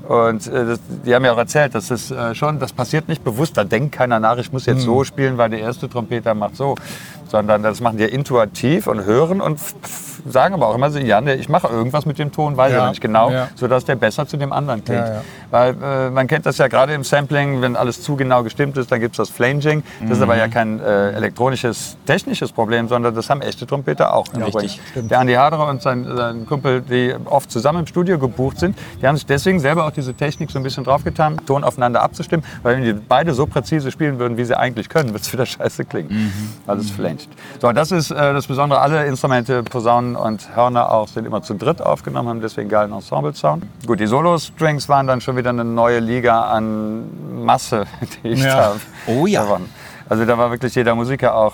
Und 0.07 0.47
äh, 0.47 0.65
das, 0.65 0.79
die 1.05 1.13
haben 1.13 1.23
ja 1.23 1.33
auch 1.33 1.37
erzählt, 1.37 1.75
das 1.75 1.91
ist 1.91 2.09
äh, 2.09 2.33
schon, 2.33 2.57
das 2.57 2.73
passiert 2.73 3.07
nicht 3.07 3.23
bewusst. 3.23 3.57
Da 3.57 3.63
denkt 3.63 3.91
keiner 3.91 4.19
nach, 4.19 4.37
ich 4.37 4.51
muss 4.51 4.65
jetzt 4.65 4.81
so 4.81 5.03
spielen, 5.03 5.37
weil 5.37 5.51
der 5.51 5.59
erste 5.59 5.87
Trompeter 5.87 6.33
macht 6.33 6.55
so, 6.55 6.75
sondern 7.29 7.63
das 7.63 7.81
machen 7.81 7.97
die 7.97 8.03
ja 8.03 8.09
intuitiv 8.09 8.87
und 8.87 9.05
hören 9.05 9.41
und 9.41 9.59
sagen 10.29 10.53
aber 10.55 10.67
auch 10.67 10.75
immer 10.75 10.89
so, 10.89 10.99
ja, 10.99 11.21
ich 11.21 11.47
mache 11.47 11.67
irgendwas 11.67 12.05
mit 12.05 12.19
dem 12.19 12.31
Ton, 12.31 12.57
weiß 12.57 12.71
ich 12.71 12.77
Ja. 12.77 12.89
nicht 12.89 13.01
genau, 13.01 13.31
Ja. 13.31 13.47
sodass 13.55 13.85
der 13.85 13.95
besser 13.95 14.27
zu 14.27 14.35
dem 14.37 14.51
anderen 14.51 14.83
klingt. 14.83 14.99
Ja. 15.07 15.21
Weil 15.51 15.75
äh, 15.81 16.09
man 16.09 16.27
kennt 16.27 16.45
das 16.45 16.57
ja 16.57 16.67
gerade 16.67 16.93
im 16.93 17.03
Sampling, 17.05 17.61
wenn 17.61 17.75
alles 17.77 18.01
zu 18.01 18.15
genau 18.17 18.43
gestimmt 18.43 18.75
ist, 18.77 18.91
dann 18.91 18.99
gibt 18.99 19.13
es 19.13 19.17
das 19.17 19.29
Flanging. 19.29 19.83
Das 20.01 20.17
ist 20.17 20.21
aber 20.23 20.35
ja 20.35 20.47
kein 20.49 20.79
äh, 20.81 21.11
elektronisches, 21.13 21.95
technisches 22.05 22.51
Problem, 22.51 22.87
sondern 22.89 23.15
das 23.15 23.29
haben 23.29 23.41
echte 23.41 23.65
Trompeter 23.65 24.13
auch. 24.13 24.25
richtig. 24.35 24.81
Der 24.95 25.19
Andi 25.19 25.33
Haderer 25.33 25.69
und 25.69 25.81
sein, 25.81 26.05
sein 26.15 26.45
Kumpel, 26.45 26.81
die 26.81 27.13
oft 27.25 27.49
zusammen 27.49 27.79
im 27.81 27.87
Studio 27.87 28.19
gebucht 28.19 28.59
sind, 28.59 28.77
die 29.01 29.07
haben 29.07 29.15
sich 29.15 29.25
deswegen 29.25 29.59
selber 29.59 29.85
auch 29.85 29.91
diese 29.91 30.13
Technik 30.13 30.51
so 30.51 30.59
ein 30.59 30.63
bisschen 30.63 30.83
draufgetan, 30.83 31.37
Ton 31.45 31.63
aufeinander 31.63 32.01
abzustimmen, 32.01 32.43
weil 32.63 32.75
wenn 32.77 32.83
die 32.83 32.93
beide 32.93 33.33
so 33.33 33.45
präzise 33.45 33.91
spielen 33.91 34.19
würden, 34.19 34.35
wie 34.37 34.43
sie 34.43 34.57
eigentlich 34.57 34.89
können, 34.89 35.09
wird 35.13 35.21
es 35.23 35.31
wieder 35.31 35.45
scheiße 35.45 35.85
klingen. 35.85 36.33
Weil 36.65 36.77
es 36.79 36.91
So, 37.61 37.71
das 37.71 37.91
ist 37.91 38.11
äh, 38.11 38.33
das 38.33 38.47
Besondere. 38.47 38.79
Alle 38.81 39.05
Instrumente, 39.05 39.63
Posaunen 39.63 40.15
und 40.15 40.55
Hörner 40.55 40.91
auch, 40.91 41.07
sind 41.07 41.25
immer 41.25 41.41
zu 41.41 41.53
dritt 41.55 41.81
aufgenommen, 41.81 42.29
haben 42.29 42.41
deswegen 42.41 42.69
geilen 42.69 42.91
Ensemble-Sound. 42.93 43.63
Gut, 43.85 43.99
die 43.99 44.07
Solo-Strings 44.07 44.87
waren 44.89 45.07
dann 45.07 45.21
schon 45.21 45.35
wieder 45.37 45.49
eine 45.51 45.63
neue 45.65 45.99
Liga 45.99 46.41
an 46.49 47.43
Masse, 47.45 47.85
die 48.23 48.29
ich 48.29 48.43
Ja. 48.43 48.55
da 48.57 48.75
Oh 49.07 49.25
ja. 49.25 49.43
gewonnen. 49.43 49.69
Also 50.09 50.25
da 50.25 50.37
war 50.37 50.51
wirklich 50.51 50.73
jeder 50.75 50.95
Musiker 50.95 51.35
auch 51.35 51.53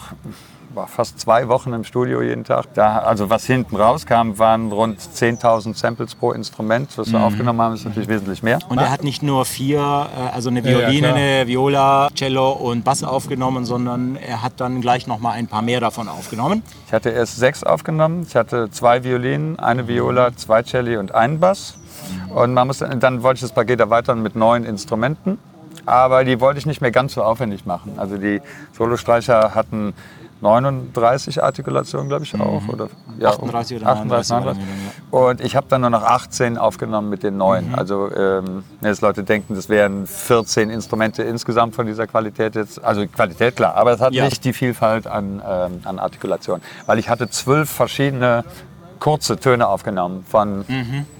war 0.74 0.88
fast 0.88 1.20
zwei 1.20 1.48
Wochen 1.48 1.74
im 1.74 1.84
Studio 1.84 2.22
jeden 2.22 2.44
Tag. 2.44 2.74
Da, 2.74 3.00
also 3.00 3.30
was 3.30 3.46
hinten 3.46 3.76
rauskam, 3.76 4.38
waren 4.38 4.72
rund 4.72 5.00
10.000 5.00 5.76
Samples 5.76 6.16
pro 6.16 6.32
Instrument. 6.32 6.98
Was 6.98 7.12
wir 7.12 7.22
aufgenommen 7.22 7.62
haben, 7.62 7.76
ist 7.76 7.86
natürlich 7.86 8.10
wesentlich 8.10 8.42
mehr. 8.44 8.60
Und 8.70 8.80
er 8.80 8.90
hat 8.90 9.04
nicht 9.04 9.22
nur 9.24 9.46
vier, 9.46 9.80
äh, 9.80 10.34
also 10.36 10.50
eine 10.50 10.62
Ja, 10.62 10.72
ja, 10.72 10.78
Violine, 10.80 11.08
klar. 11.08 11.16
eine 11.16 11.48
Viola, 11.48 12.10
Cello 12.16 12.52
und 12.52 12.84
Bass 12.84 13.04
aufgenommen, 13.04 13.66
sondern 13.66 14.16
er 14.16 14.42
hat 14.42 14.54
dann 14.58 14.82
gleich 14.82 15.06
noch 15.08 15.20
mal 15.20 15.32
ein 15.32 15.48
paar 15.48 15.62
mehr 15.62 15.80
davon 15.80 16.08
aufgenommen. 16.08 16.64
Ich 16.88 16.94
hatte 16.94 17.10
erst 17.10 17.38
sechs 17.38 17.64
aufgenommen. 17.64 18.26
Ich 18.28 18.36
hatte 18.36 18.70
zwei 18.72 19.04
Violinen, 19.04 19.60
eine 19.60 19.88
Viola, 19.88 20.36
zwei 20.36 20.64
Celli 20.64 20.98
und 20.98 21.14
einen 21.14 21.40
Bass. 21.40 21.76
Und 22.34 22.54
man 22.54 22.68
muss, 22.68 22.80
dann 22.80 23.22
wollte 23.24 23.38
ich 23.38 23.42
das 23.42 23.54
Paket 23.54 23.80
erweitern 23.80 24.22
mit 24.24 24.36
neun 24.36 24.64
Instrumenten. 24.64 25.38
Aber 25.86 26.24
die 26.24 26.40
wollte 26.40 26.60
ich 26.60 26.66
nicht 26.66 26.82
mehr 26.82 26.92
ganz 26.92 27.14
so 27.14 27.24
aufwendig 27.24 27.66
machen. 27.66 27.94
Also 27.98 28.18
die 28.18 28.42
Solostreicher 28.72 29.54
hatten 29.54 29.94
39 30.44 31.42
Artikulationen, 31.42 32.10
glaube 32.10 32.26
ich 32.26 32.40
auch. 32.40 32.68
Oder, 32.68 32.90
ja, 33.18 33.30
38 33.30 33.78
oder 33.78 33.86
39 33.96 34.32
waren 34.32 34.44
39. 34.44 34.64
wir 35.12 35.20
Und 35.20 35.42
ich 35.42 35.56
habe 35.56 35.68
dann 35.70 35.82
nur 35.82 35.90
noch 35.90 36.04
18 36.04 36.58
aufgenommen 36.58 37.10
mit 37.10 37.24
den 37.24 37.38
neuen. 37.38 37.74
Also 37.74 38.12
ähm, 38.16 38.64
jetzt 38.82 39.02
Leute 39.02 39.24
denken, 39.24 39.56
das 39.56 39.70
wären 39.70 40.06
14 40.06 40.70
Instrumente 40.70 41.24
insgesamt 41.24 41.74
von 41.76 41.86
dieser 41.88 42.06
Qualität 42.08 42.56
jetzt. 42.56 42.84
Also 42.84 43.08
Qualität 43.08 43.56
klar, 43.56 43.76
aber 43.76 43.94
es 43.94 44.02
hat 44.02 44.14
Ja. 44.14 44.26
nicht 44.26 44.44
die 44.46 44.54
Vielfalt 44.54 45.08
an, 45.08 45.42
ähm, 45.48 45.80
an 45.86 45.98
Artikulation. 45.98 46.62
Weil 46.86 47.00
ich 47.00 47.10
hatte 47.10 47.30
zwölf 47.30 47.70
verschiedene 47.70 48.44
kurze 49.00 49.38
Töne 49.38 49.68
aufgenommen. 49.68 50.24
Von 50.30 50.64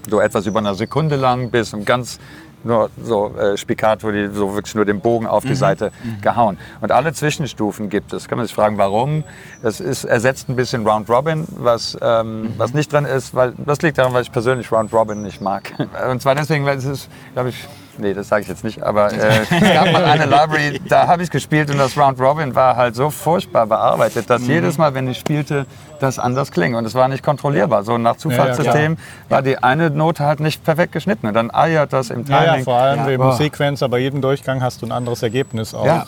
so 0.08 0.20
etwas 0.20 0.46
über 0.46 0.58
eine 0.60 0.74
Sekunde 0.74 1.16
lang 1.16 1.50
bis 1.50 1.74
um 1.74 1.84
ganz 1.84 2.18
nur 2.64 2.90
so 3.02 3.34
äh, 3.36 3.56
Spiccato, 3.56 4.10
die 4.10 4.28
so 4.28 4.54
wirklich 4.54 4.74
nur 4.74 4.84
den 4.84 5.00
Bogen 5.00 5.26
auf 5.26 5.44
die 5.44 5.54
Seite 5.54 5.92
gehauen. 6.22 6.58
Und 6.80 6.92
alle 6.92 7.12
Zwischenstufen 7.12 7.88
gibt 7.88 8.12
es. 8.12 8.28
Kann 8.28 8.38
man 8.38 8.46
sich 8.46 8.54
fragen, 8.54 8.78
warum? 8.78 9.24
Es 9.62 9.80
ist 9.80 10.04
ersetzt 10.04 10.48
ein 10.48 10.56
bisschen 10.56 10.86
Round 10.86 11.08
Robin, 11.08 11.46
was, 11.50 11.96
ähm, 12.00 12.54
was 12.56 12.74
nicht 12.74 12.92
drin 12.92 13.04
ist, 13.04 13.34
weil 13.34 13.52
das 13.64 13.82
liegt 13.82 13.98
daran, 13.98 14.12
weil 14.12 14.22
ich 14.22 14.32
persönlich 14.32 14.70
Round 14.72 14.92
Robin 14.92 15.22
nicht 15.22 15.40
mag. 15.40 15.72
Und 16.10 16.22
zwar 16.22 16.34
deswegen, 16.34 16.64
weil 16.64 16.78
es 16.78 16.84
ist, 16.84 17.08
glaube 17.34 17.50
ich, 17.50 17.66
Nee, 17.98 18.12
das 18.14 18.28
sage 18.28 18.42
ich 18.42 18.48
jetzt 18.48 18.64
nicht, 18.64 18.82
aber 18.82 19.12
äh, 19.12 19.16
es 19.16 19.48
gab 19.50 19.92
mal 19.92 20.04
eine 20.04 20.24
Library, 20.26 20.80
da 20.88 21.06
habe 21.06 21.22
ich 21.22 21.30
gespielt 21.30 21.70
und 21.70 21.78
das 21.78 21.96
Round 21.96 22.20
Robin 22.20 22.54
war 22.54 22.76
halt 22.76 22.96
so 22.96 23.10
furchtbar 23.10 23.66
bearbeitet, 23.66 24.28
dass 24.28 24.46
jedes 24.46 24.78
Mal, 24.78 24.94
wenn 24.94 25.06
ich 25.08 25.18
spielte, 25.18 25.66
das 26.00 26.18
anders 26.18 26.50
klingt 26.50 26.74
und 26.76 26.84
es 26.84 26.94
war 26.94 27.08
nicht 27.08 27.22
kontrollierbar. 27.22 27.84
So 27.84 27.96
nach 27.98 28.16
Zufallssystem 28.16 28.96
war 29.28 29.42
die 29.42 29.58
eine 29.58 29.90
Note 29.90 30.24
halt 30.24 30.40
nicht 30.40 30.64
perfekt 30.64 30.92
geschnitten 30.92 31.26
und 31.28 31.34
dann 31.34 31.54
eiert 31.54 31.92
das 31.92 32.10
im 32.10 32.24
Ja, 32.26 32.40
Timing. 32.42 32.58
ja, 32.58 32.64
vor 32.64 32.74
allem 32.76 32.98
Ja. 33.00 33.08
im 33.10 33.20
Boah. 33.20 33.32
Sequenz, 33.36 33.82
aber 33.82 33.98
jeden 33.98 34.20
Durchgang 34.20 34.60
hast 34.62 34.82
du 34.82 34.86
ein 34.86 34.92
anderes 34.92 35.22
Ergebnis 35.22 35.72
auch. 35.72 35.86
Ja. 35.86 36.04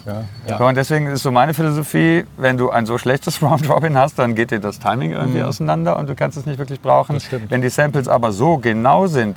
Ja. 0.48 0.56
Und 0.66 0.76
deswegen 0.76 1.06
ist 1.06 1.22
so 1.22 1.30
meine 1.30 1.54
Philosophie, 1.54 2.24
wenn 2.36 2.56
du 2.58 2.70
ein 2.70 2.84
so 2.84 2.98
schlechtes 2.98 3.40
Round 3.42 3.70
Robin 3.70 3.96
hast, 3.96 4.18
dann 4.18 4.34
geht 4.34 4.50
dir 4.50 4.60
das 4.60 4.80
Timing 4.80 5.12
irgendwie 5.12 5.42
auseinander 5.42 5.96
und 5.98 6.08
du 6.08 6.14
kannst 6.16 6.36
es 6.36 6.46
nicht 6.46 6.58
wirklich 6.58 6.80
brauchen. 6.80 7.18
Wenn 7.48 7.62
die 7.62 7.70
Samples 7.70 8.08
aber 8.08 8.32
so 8.32 8.58
genau 8.58 9.06
sind, 9.06 9.36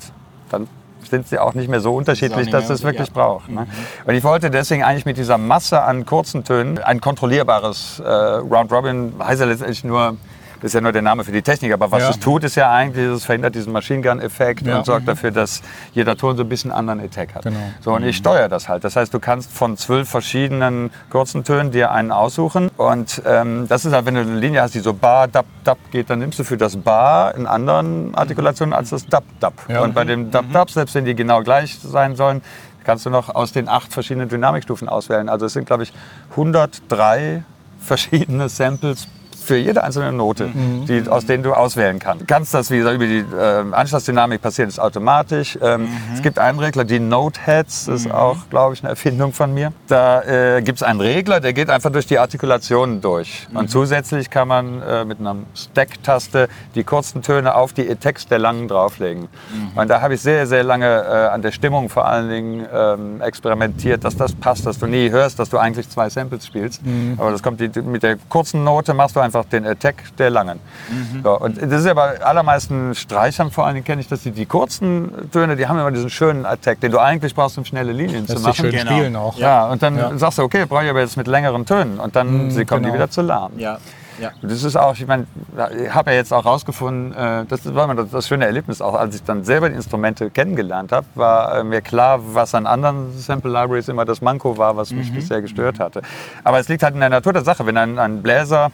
dann 0.50 0.68
sind 1.10 1.28
sie 1.28 1.40
auch 1.40 1.54
nicht 1.54 1.70
mehr 1.70 1.82
so 1.82 1.96
unterschiedlich, 1.96 2.50
dass 2.50 2.70
es 2.70 2.84
wirklich 2.84 3.08
ja. 3.08 3.14
braucht. 3.14 3.50
Ne? 3.50 3.68
Und 4.06 4.14
ich 4.14 4.24
wollte 4.24 4.50
deswegen 4.50 4.84
eigentlich 4.84 5.06
mit 5.06 5.18
dieser 5.18 5.38
Masse 5.38 5.82
an 5.82 6.06
kurzen 6.06 6.44
Tönen 6.44 6.78
ein 6.78 7.02
kontrollierbares 7.02 8.00
äh, 8.00 8.10
Round 8.10 8.72
Robin, 8.72 9.14
heißt 9.20 9.42
ja 9.42 9.48
letztendlich 9.48 9.84
nur, 9.84 10.18
ist 10.62 10.74
ja 10.74 10.82
nur 10.82 10.92
der 10.92 11.02
Name 11.02 11.24
für 11.24 11.32
die 11.32 11.42
Technik, 11.42 11.72
aber 11.74 11.92
was 11.92 12.04
Ja. 12.04 12.10
es 12.10 12.20
tut, 12.20 12.44
ist 12.44 12.56
ja 12.56 12.72
eigentlich, 12.72 13.06
es 13.06 13.26
verhindert 13.26 13.56
diesen 13.56 13.72
Machine 13.74 14.02
Gun-Effekt 14.02 14.66
Ja. 14.66 14.78
und 14.80 14.86
sorgt 14.86 15.08
dafür, 15.08 15.32
dass 15.32 15.62
jeder 15.94 16.18
Ton 16.18 16.36
so 16.38 16.44
ein 16.44 16.50
bisschen 16.50 16.72
anderen 16.72 17.00
Attack 17.00 17.36
hat. 17.36 17.44
Genau. 17.44 17.58
So, 17.82 17.94
und 17.94 18.04
ich 18.04 18.18
steuere 18.18 18.50
das 18.50 18.68
halt. 18.70 18.84
Das 18.84 18.96
heißt, 18.96 19.14
du 19.14 19.20
kannst 19.20 19.52
von 19.52 19.78
zwölf 19.78 20.10
verschiedenen 20.10 20.92
kurzen 21.10 21.44
Tönen 21.44 21.72
dir 21.72 21.92
einen 21.92 22.12
aussuchen. 22.12 22.70
Und 22.78 23.22
ähm, 23.26 23.68
das 23.68 23.86
ist 23.86 23.94
halt, 23.94 24.06
wenn 24.06 24.16
du 24.16 24.22
eine 24.22 24.36
Linie 24.40 24.62
hast, 24.62 24.76
die 24.76 24.80
so 24.80 24.94
Bar, 24.94 25.28
Dab, 25.28 25.46
Dab 25.64 25.78
geht, 25.92 26.10
dann 26.10 26.20
nimmst 26.20 26.40
du 26.40 26.44
für 26.44 26.58
das 26.58 26.76
Bar 26.78 27.36
in 27.36 27.46
anderen 27.48 28.14
Artikulationen 28.16 28.74
als 28.74 28.90
das 28.90 29.06
Dab, 29.06 29.24
Dab. 29.40 29.54
Ja. 29.68 29.82
Und 29.82 29.94
bei 29.96 30.04
dem 30.04 30.32
Dab, 30.32 30.46
Dab, 30.52 30.70
selbst 30.72 30.96
wenn 30.96 31.06
die 31.06 31.16
genau 31.16 31.42
gleich 31.44 31.80
sein 31.82 32.16
sollen, 32.16 32.42
kannst 32.84 33.06
du 33.06 33.10
noch 33.10 33.34
aus 33.36 33.52
den 33.52 33.70
acht 33.70 33.94
verschiedenen 33.94 34.30
Dynamikstufen 34.30 34.90
auswählen. 34.90 35.30
Also 35.30 35.46
es 35.46 35.54
sind, 35.54 35.66
glaube 35.66 35.84
ich, 35.84 35.94
103 36.32 37.44
verschiedene 37.80 38.50
Samples 38.50 39.08
für 39.44 39.58
jede 39.58 39.84
einzelne 39.84 40.12
Note, 40.12 40.50
die, 40.88 41.08
aus 41.10 41.26
denen 41.26 41.44
du 41.44 41.54
auswählen 41.54 42.00
kannst. 42.00 42.28
Kannst 42.28 42.54
das, 42.54 42.70
wie 42.72 42.78
gesagt, 42.78 42.96
über 42.96 43.06
die 43.06 43.20
äh, 43.20 43.64
Anschlussdynamik 43.74 44.42
passiert 44.42 44.70
es 44.70 44.80
automatisch. 44.80 45.58
Ähm, 45.62 45.88
Es 46.14 46.22
gibt 46.22 46.40
einen 46.40 46.60
Regler, 46.60 46.86
die 46.86 47.00
Note 47.00 47.40
Heads, 47.44 47.86
das 47.86 48.02
ist 48.02 48.12
auch, 48.12 48.38
glaube 48.50 48.74
ich, 48.74 48.82
eine 48.82 48.90
Erfindung 48.90 49.34
von 49.34 49.54
mir. 49.54 49.72
Da 49.88 50.22
äh, 50.24 50.62
gibt 50.62 50.80
es 50.80 50.84
einen 50.84 51.00
Regler, 51.02 51.40
der 51.40 51.54
geht 51.54 51.70
einfach 51.70 51.92
durch 51.92 52.08
die 52.08 52.20
Artikulationen 52.20 53.02
durch. 53.02 53.48
Und 53.54 53.70
zusätzlich 53.70 54.30
kann 54.30 54.48
man 54.48 54.82
äh, 54.82 55.06
mit 55.06 55.20
einer 55.20 55.36
Stack-Taste 55.56 56.48
die 56.76 56.84
kurzen 56.84 57.22
Töne 57.22 57.56
auf 57.56 57.74
die 57.74 57.90
Attacks 57.90 58.28
der 58.28 58.40
langen 58.40 58.68
drauflegen. 58.68 59.28
Und 59.76 59.90
da 59.90 60.02
habe 60.02 60.16
ich 60.16 60.22
sehr, 60.22 60.46
sehr 60.48 60.64
lange 60.64 60.86
äh, 60.88 61.28
an 61.34 61.42
der 61.42 61.52
Stimmung 61.52 61.90
vor 61.90 62.06
allen 62.08 62.30
Dingen 62.30 62.66
ähm, 62.74 63.22
experimentiert, 63.22 64.04
dass 64.04 64.16
das 64.18 64.34
passt, 64.34 64.66
dass 64.66 64.80
du 64.80 64.88
nie 64.88 65.10
hörst, 65.10 65.40
dass 65.40 65.50
du 65.50 65.58
eigentlich 65.58 65.90
zwei 65.90 66.10
Samples 66.10 66.46
spielst. 66.46 66.82
Aber 67.18 67.32
das 67.32 67.42
kommt 67.44 67.60
die, 67.60 67.70
mit 67.82 68.04
der 68.04 68.18
kurzen 68.30 68.64
Note 68.64 68.94
machst 68.94 69.16
du 69.16 69.20
einfach 69.30 69.46
den 69.46 69.66
Attack 69.66 69.96
der 70.18 70.30
langen. 70.32 70.60
So, 71.24 71.38
und 71.40 71.62
das 71.62 71.82
ist 71.82 71.86
ja 71.86 71.94
bei 71.94 72.22
allermeisten 72.22 72.96
Streichern 72.96 73.52
vor 73.52 73.66
allen 73.66 73.76
Dingen 73.76 73.86
kenne 73.86 74.02
ich, 74.02 74.08
dass 74.08 74.24
die, 74.24 74.32
die 74.32 74.46
kurzen 74.46 75.30
Töne, 75.32 75.56
die 75.56 75.68
haben 75.68 75.78
immer 75.80 75.92
diesen 75.92 76.10
schönen 76.10 76.46
Attack, 76.46 76.80
den 76.82 76.92
du 76.92 77.00
eigentlich 77.00 77.36
brauchst, 77.36 77.58
um 77.58 77.66
schnelle 77.66 77.92
Linien 77.92 78.26
zu 78.26 78.34
Lässt 78.34 78.46
sich 78.46 78.58
machen. 78.60 78.72
schön 78.72 78.80
Genau. 78.80 78.92
spielen 78.92 79.16
auch. 79.16 79.38
Ja, 79.38 79.68
und 79.68 79.82
dann 79.84 79.98
Ja. 79.98 80.18
sagst 80.18 80.40
du, 80.40 80.44
okay, 80.44 80.66
brauche 80.66 80.84
ich 80.84 80.90
aber 80.90 81.02
jetzt 81.02 81.18
mit 81.18 81.28
längeren 81.28 81.66
Tönen. 81.66 82.00
Und 82.00 82.16
dann 82.16 82.50
sie 82.52 82.66
kommen 82.66 82.82
die 82.82 82.88
genau. 82.88 82.96
wieder 82.96 83.10
zu 83.12 83.22
lahm. 83.22 83.52
Ja, 83.58 83.78
ja. 84.20 84.32
Das 84.42 84.64
ist 84.64 84.76
auch, 84.76 84.94
ich 84.96 85.08
meine, 85.08 85.28
ich 85.82 85.94
habe 85.94 86.12
ja 86.12 86.18
jetzt 86.18 86.34
auch 86.34 86.44
rausgefunden, 86.46 87.14
äh, 87.14 87.46
das 87.46 87.74
war 87.74 87.86
immer 87.86 87.96
das, 87.96 88.10
das 88.12 88.28
schöne 88.28 88.46
Erlebnis, 88.46 88.82
auch 88.82 88.94
als 88.96 89.16
ich 89.16 89.24
dann 89.24 89.44
selber 89.46 89.70
die 89.70 89.76
Instrumente 89.76 90.30
kennengelernt 90.30 90.92
habe, 90.92 91.06
war 91.16 91.60
äh, 91.60 91.64
mir 91.64 91.80
klar, 91.82 92.20
was 92.34 92.54
an 92.54 92.66
anderen 92.68 93.18
Sample 93.18 93.50
Libraries 93.52 93.88
immer 93.88 94.04
das 94.06 94.20
Manko 94.22 94.58
war, 94.58 94.76
was 94.76 94.92
mich 94.92 95.14
bisher 95.14 95.42
gestört 95.42 95.80
hatte. 95.80 96.02
Aber 96.44 96.60
es 96.60 96.68
liegt 96.68 96.84
halt 96.84 96.96
in 96.96 97.00
der 97.00 97.10
Natur 97.10 97.32
der 97.34 97.44
Sache, 97.44 97.66
wenn 97.66 97.78
ein, 97.78 97.98
ein 97.98 98.22
Bläser 98.22 98.72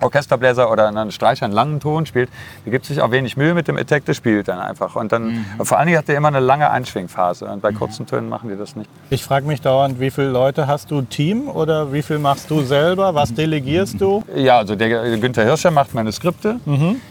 Orchesterbläser 0.00 0.70
oder 0.70 0.88
ein 0.88 1.10
Streicher 1.12 1.44
einen 1.44 1.54
langen 1.54 1.80
Ton 1.80 2.06
spielt, 2.06 2.30
der 2.64 2.72
gibt 2.72 2.86
sich 2.86 3.00
auch 3.00 3.10
wenig 3.10 3.36
Mühe 3.36 3.54
mit 3.54 3.68
dem 3.68 3.76
Attack, 3.76 4.04
der 4.04 4.14
spielt 4.14 4.48
dann 4.48 4.58
einfach. 4.58 4.96
Und 4.96 5.12
dann, 5.12 5.44
und 5.58 5.66
vor 5.66 5.78
allen 5.78 5.86
Dingen 5.86 5.98
hat 5.98 6.08
der 6.08 6.16
immer 6.16 6.28
eine 6.28 6.40
lange 6.40 6.70
Einschwingphase. 6.70 7.46
Und 7.46 7.62
bei 7.62 7.72
kurzen 7.72 8.06
Tönen 8.06 8.28
machen 8.28 8.48
die 8.48 8.56
das 8.56 8.76
nicht. 8.76 8.88
Ich 9.10 9.22
frage 9.24 9.46
mich 9.46 9.60
dauernd, 9.60 10.00
wie 10.00 10.10
viele 10.10 10.28
Leute 10.30 10.66
hast 10.66 10.90
du 10.90 11.02
Team 11.02 11.48
oder 11.48 11.92
wie 11.92 12.02
viel 12.02 12.18
machst 12.18 12.50
du 12.50 12.62
selber? 12.62 13.14
Was 13.14 13.34
delegierst 13.34 14.00
du? 14.00 14.24
Ja, 14.34 14.58
also 14.58 14.76
der 14.76 15.18
Günther 15.18 15.44
Hirscher 15.44 15.70
macht 15.70 15.94
meine 15.94 16.12
Skripte. 16.12 16.56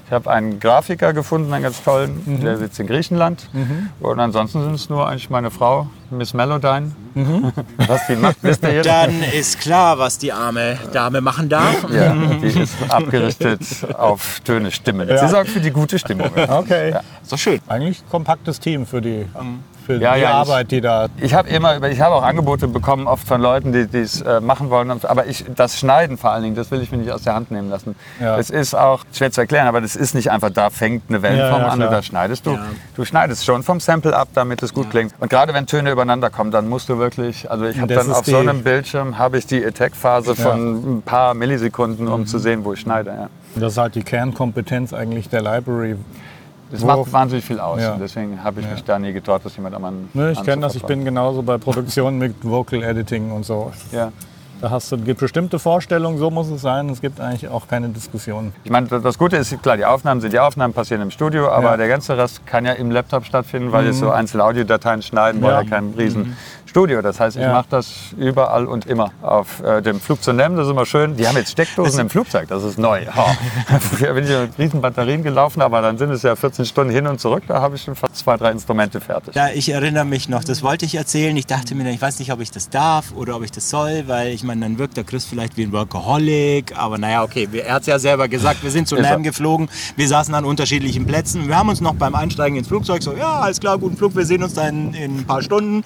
Ich 0.06 0.12
habe 0.12 0.30
einen 0.32 0.60
Grafiker 0.60 1.14
gefunden, 1.14 1.54
einen 1.54 1.64
ganz 1.64 1.84
tollen, 1.84 2.42
der 2.42 2.58
sitzt 2.58 2.80
in 2.80 2.88
Griechenland. 2.88 3.50
Und 4.00 4.20
ansonsten 4.20 4.64
sind 4.64 4.74
es 4.74 4.90
nur 4.90 5.08
eigentlich 5.08 5.30
meine 5.30 5.52
Frau, 5.52 5.88
Miss 6.12 6.34
Melodyne. 6.34 6.92
Was 7.88 8.08
die 8.08 8.16
macht, 8.16 8.38
wisst 8.42 8.64
ihr 8.64 8.74
jetzt? 8.76 8.86
Dann 8.86 9.24
ist 9.24 9.60
klar, 9.60 9.98
was 9.98 10.18
die 10.18 10.32
arme 10.32 10.78
Dame 10.92 11.22
machen 11.22 11.50
darf. 11.50 11.90
Ja, 11.90 12.14
die 12.14 12.48
ist 12.48 12.76
abgerichtet 12.90 13.62
auf 13.98 14.42
Töne, 14.42 14.72
Stimmen. 14.72 15.08
Sie 15.08 15.28
sorgt 15.28 15.50
für 15.50 15.62
die 15.62 15.72
gute 15.72 15.98
Stimmung. 15.98 16.30
Okay. 16.36 16.96
Ist 17.22 17.32
doch 17.32 17.38
schön. 17.38 17.60
Eigentlich 17.68 18.04
kompaktes 18.10 18.60
Team 18.60 18.86
für 18.86 19.02
die, 19.02 19.26
für 19.86 19.98
Ja, 19.98 20.16
die 20.16 20.22
ja, 20.22 20.30
ich- 20.30 20.34
Arbeit, 20.36 20.72
die 20.72 20.82
da. 20.82 21.08
Ich 21.18 21.34
habe 21.34 21.50
immer, 21.50 21.82
ich 21.90 22.00
habe 22.02 22.16
auch 22.16 22.24
Angebote 22.24 22.68
bekommen, 22.68 23.08
oft 23.08 23.28
von 23.28 23.42
Leuten, 23.42 23.72
die 23.74 23.98
es 23.98 24.22
äh, 24.22 24.40
machen 24.40 24.70
wollen. 24.70 24.92
Aber 25.04 25.26
ich, 25.28 25.46
das 25.56 25.78
Schneiden 25.80 26.18
vor 26.18 26.32
allen 26.32 26.44
Dingen, 26.44 26.56
das 26.56 26.72
will 26.72 26.82
ich 26.82 26.92
mir 26.92 26.98
nicht 26.98 27.12
aus 27.12 27.24
der 27.24 27.36
Hand 27.36 27.52
nehmen 27.52 27.70
lassen. 27.70 27.96
Ja. 28.20 28.38
Das 28.38 28.50
ist 28.50 28.74
auch 28.76 29.04
schwer 29.14 29.32
zu 29.32 29.42
erklären, 29.42 29.68
aber 29.68 29.82
das 29.82 29.96
ist 29.96 30.14
nicht 30.16 30.32
einfach, 30.32 30.50
da 30.50 30.70
fängt 30.70 31.04
eine 31.10 31.22
Wellenform 31.22 31.62
Ja, 31.62 31.68
ja, 31.68 31.74
an 31.74 31.82
und 31.82 31.92
da 31.92 32.02
schneidest 32.02 32.46
du. 32.46 32.58
Du 32.96 33.06
schneidest 33.06 33.46
schon 33.46 33.64
vom 33.64 33.80
Sample 33.80 34.16
ab, 34.16 34.30
damit 34.34 34.62
es 34.64 34.74
gut 34.74 34.90
klingt. 34.90 35.14
Und 35.20 35.30
gerade 35.30 35.54
wenn 35.54 35.66
Töne 35.68 35.92
übereinander 35.92 36.30
kommen, 36.30 36.52
dann 36.52 36.70
musst 36.70 36.90
du 36.90 36.98
wirklich, 36.98 37.50
also 37.50 37.66
ich 37.66 37.80
habe 37.80 37.94
dann 37.94 38.12
auf 38.12 38.26
so 38.26 38.38
einem 38.38 38.64
Bildschirm 38.64 39.18
habe 39.18 39.38
ich 39.38 39.46
die 39.48 39.66
Attack-Phase 39.66 40.36
von 40.36 40.98
ein 40.98 41.02
paar 41.02 41.34
Millisekunden, 41.34 42.08
um 42.08 42.26
zu 42.28 42.40
sehen, 42.40 42.64
wo 42.66 42.74
ich 42.74 42.80
schneide. 42.82 43.10
Ja. 43.12 43.30
Das 43.56 43.74
ist 43.74 43.78
halt 43.78 43.96
die 43.96 44.04
Kernkompetenz 44.04 44.94
eigentlich 44.94 45.28
der 45.30 45.42
Library. 45.42 45.96
Das 46.72 46.84
macht 46.84 47.12
wahnsinnig 47.12 47.46
viel 47.46 47.60
aus. 47.60 47.82
Ja. 47.82 47.94
Und 47.94 48.00
deswegen 48.00 48.44
habe 48.44 48.62
ich 48.62 48.70
mich 48.70 48.84
da 48.84 48.98
nie 48.98 49.14
getraut, 49.14 49.42
das 49.44 49.56
jemand 49.56 49.76
anderen 49.76 50.10
Ne, 50.14 50.32
ich 50.32 50.44
kenne 50.44 50.62
das, 50.62 50.76
ich 50.76 50.84
bin 50.84 51.04
genauso 51.06 51.42
bei 51.42 51.58
Produktionen 51.58 52.18
mit 52.18 52.36
Vocal 52.44 52.82
Editing 52.84 53.32
und 53.32 53.46
so. 53.46 53.72
Ja. 53.92 54.12
Da 54.62 54.70
hast 54.70 54.92
du 54.92 54.98
gibt 55.00 55.20
bestimmte 55.20 55.58
Vorstellungen, 55.58 56.20
so 56.20 56.30
muss 56.30 56.48
es 56.52 56.62
sein. 56.62 56.88
Es 56.90 57.02
gibt 57.02 57.20
eigentlich 57.20 57.50
auch 57.50 57.68
keine 57.68 57.90
Diskussion. 57.90 58.54
Ich 58.64 58.70
meine, 58.70 58.88
das 58.88 59.18
Gute 59.18 59.38
ist, 59.38 59.60
klar, 59.64 59.76
die 59.76 59.86
Aufnahmen 59.86 60.22
sind 60.22 60.34
die 60.34 60.40
Aufnahmen, 60.40 60.72
passieren 60.72 61.02
im 61.02 61.10
Studio, 61.10 61.50
aber 61.50 61.70
Ja. 61.70 61.74
Mhm. 61.74 61.78
der 61.80 61.88
ganze 61.88 62.16
Rest 62.16 62.46
kann 62.46 62.66
ja 62.66 62.74
im 62.74 62.92
Laptop 62.92 63.26
stattfinden, 63.26 63.72
weil 63.72 63.88
jetzt 63.88 63.98
so 63.98 64.12
einzelne 64.12 64.44
Audiodateien 64.44 65.02
schneiden, 65.02 65.42
Ja. 65.44 65.64
ja 65.64 65.68
kein 65.68 65.96
riesen 65.98 66.38
Studio. 66.72 67.02
Das 67.02 67.20
heißt, 67.20 67.36
ich 67.36 67.44
Ja. 67.44 67.52
mache 67.52 67.68
das 67.70 67.92
überall 68.18 68.66
und 68.66 68.86
immer. 68.86 69.12
Auf 69.22 69.62
äh, 69.62 69.82
dem 69.82 70.00
Flug 70.00 70.24
zu 70.24 70.32
nehmen, 70.32 70.56
das 70.56 70.68
ist 70.68 70.72
immer 70.72 70.86
schön. 70.86 71.18
Die 71.18 71.28
haben 71.28 71.36
jetzt 71.36 71.52
Steckdosen 71.52 72.00
im 72.00 72.10
Flugzeug, 72.10 72.48
das 72.48 72.64
ist 72.64 72.80
neu. 72.80 73.02
Früher 73.80 74.14
bin 74.14 74.24
ich 74.24 74.30
mit 74.30 74.58
riesen 74.58 74.80
Batterien 74.82 75.22
gelaufen, 75.22 75.62
aber 75.62 75.82
dann 75.82 75.98
sind 75.98 76.12
es 76.12 76.24
ja 76.24 76.34
14 76.36 76.66
Stunden 76.66 76.94
hin 76.94 77.08
und 77.08 77.20
zurück, 77.20 77.44
da 77.48 77.62
habe 77.62 77.76
ich 77.76 77.84
schon 77.84 77.96
fast 77.96 78.16
zwei, 78.16 78.38
drei 78.38 78.52
Instrumente 78.52 79.02
fertig. 79.02 79.36
Ja, 79.36 79.50
ich 79.54 79.70
erinnere 79.70 80.06
mich 80.06 80.30
noch, 80.30 80.46
das 80.46 80.64
wollte 80.64 80.86
ich 80.86 80.96
erzählen. 80.96 81.36
Ich 81.36 81.46
dachte 81.46 81.76
mir, 81.76 81.90
ich 81.92 82.02
weiß 82.02 82.20
nicht, 82.20 82.32
ob 82.32 82.40
ich 82.40 82.52
das 82.52 82.70
darf 82.70 83.12
oder 83.16 83.36
ob 83.36 83.44
ich 83.44 83.52
das 83.52 83.70
soll, 83.70 84.04
weil 84.08 84.30
ich 84.32 84.44
meine, 84.44 84.62
dann 84.62 84.78
wirkt 84.80 84.96
der 84.96 85.04
Chris 85.04 85.26
vielleicht 85.26 85.58
wie 85.58 85.64
ein 85.64 85.74
Workaholic. 85.74 86.78
Aber 86.78 86.98
naja, 86.98 87.24
okay, 87.24 87.50
er 87.54 87.74
hat 87.74 87.82
es 87.82 87.88
ja 87.88 88.00
selber 88.00 88.30
gesagt, 88.30 88.64
wir 88.64 88.72
sind 88.72 88.88
zu. 88.88 88.96
NAM 89.02 89.24
geflogen, 89.24 89.68
wir 89.98 90.08
saßen 90.08 90.34
an 90.36 90.46
unterschiedlichen 90.46 91.06
Plätzen. 91.06 91.48
Wir 91.50 91.58
haben 91.58 91.68
uns 91.70 91.82
noch 91.82 91.96
beim 91.96 92.16
Einsteigen 92.16 92.58
ins 92.58 92.68
Flugzeug 92.70 93.02
so, 93.04 93.14
ja, 93.14 93.40
alles 93.42 93.60
klar, 93.60 93.78
guten 93.78 93.98
Flug, 93.98 94.16
wir 94.16 94.26
sehen 94.26 94.42
uns 94.44 94.54
dann 94.54 94.94
in 94.94 95.18
ein 95.20 95.26
paar 95.26 95.42
Stunden. 95.42 95.84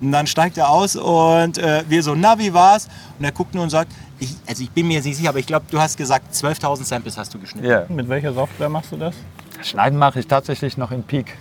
Und 0.00 0.12
dann 0.12 0.26
steigt 0.28 0.56
er 0.58 0.70
aus 0.70 0.94
und 0.96 1.58
äh, 1.58 1.82
wir 1.88 2.02
so, 2.02 2.14
na, 2.14 2.38
wie 2.38 2.52
war's? 2.54 2.88
Und 3.18 3.24
er 3.24 3.32
guckt 3.32 3.54
nur 3.54 3.64
und 3.64 3.70
sagt, 3.70 3.90
ich, 4.20 4.34
also 4.48 4.62
ich 4.62 4.70
bin 4.70 4.86
mir 4.88 4.94
jetzt 4.94 5.04
nicht 5.04 5.16
sicher, 5.16 5.28
aber 5.30 5.38
ich 5.38 5.46
glaube, 5.46 5.66
du 5.70 5.78
hast 5.80 5.96
gesagt, 5.96 6.34
12.000 6.34 6.84
Samples 6.84 7.16
hast 7.16 7.32
du 7.34 7.38
geschnitten. 7.38 7.68
Ja. 7.68 7.84
Mit 7.88 8.08
welcher 8.08 8.32
Software 8.32 8.68
machst 8.68 8.92
du 8.92 8.96
das? 8.96 9.14
Schneiden 9.62 9.98
mache 9.98 10.20
ich 10.20 10.26
tatsächlich 10.26 10.76
noch 10.76 10.90
in 10.90 11.02
Peak. 11.02 11.36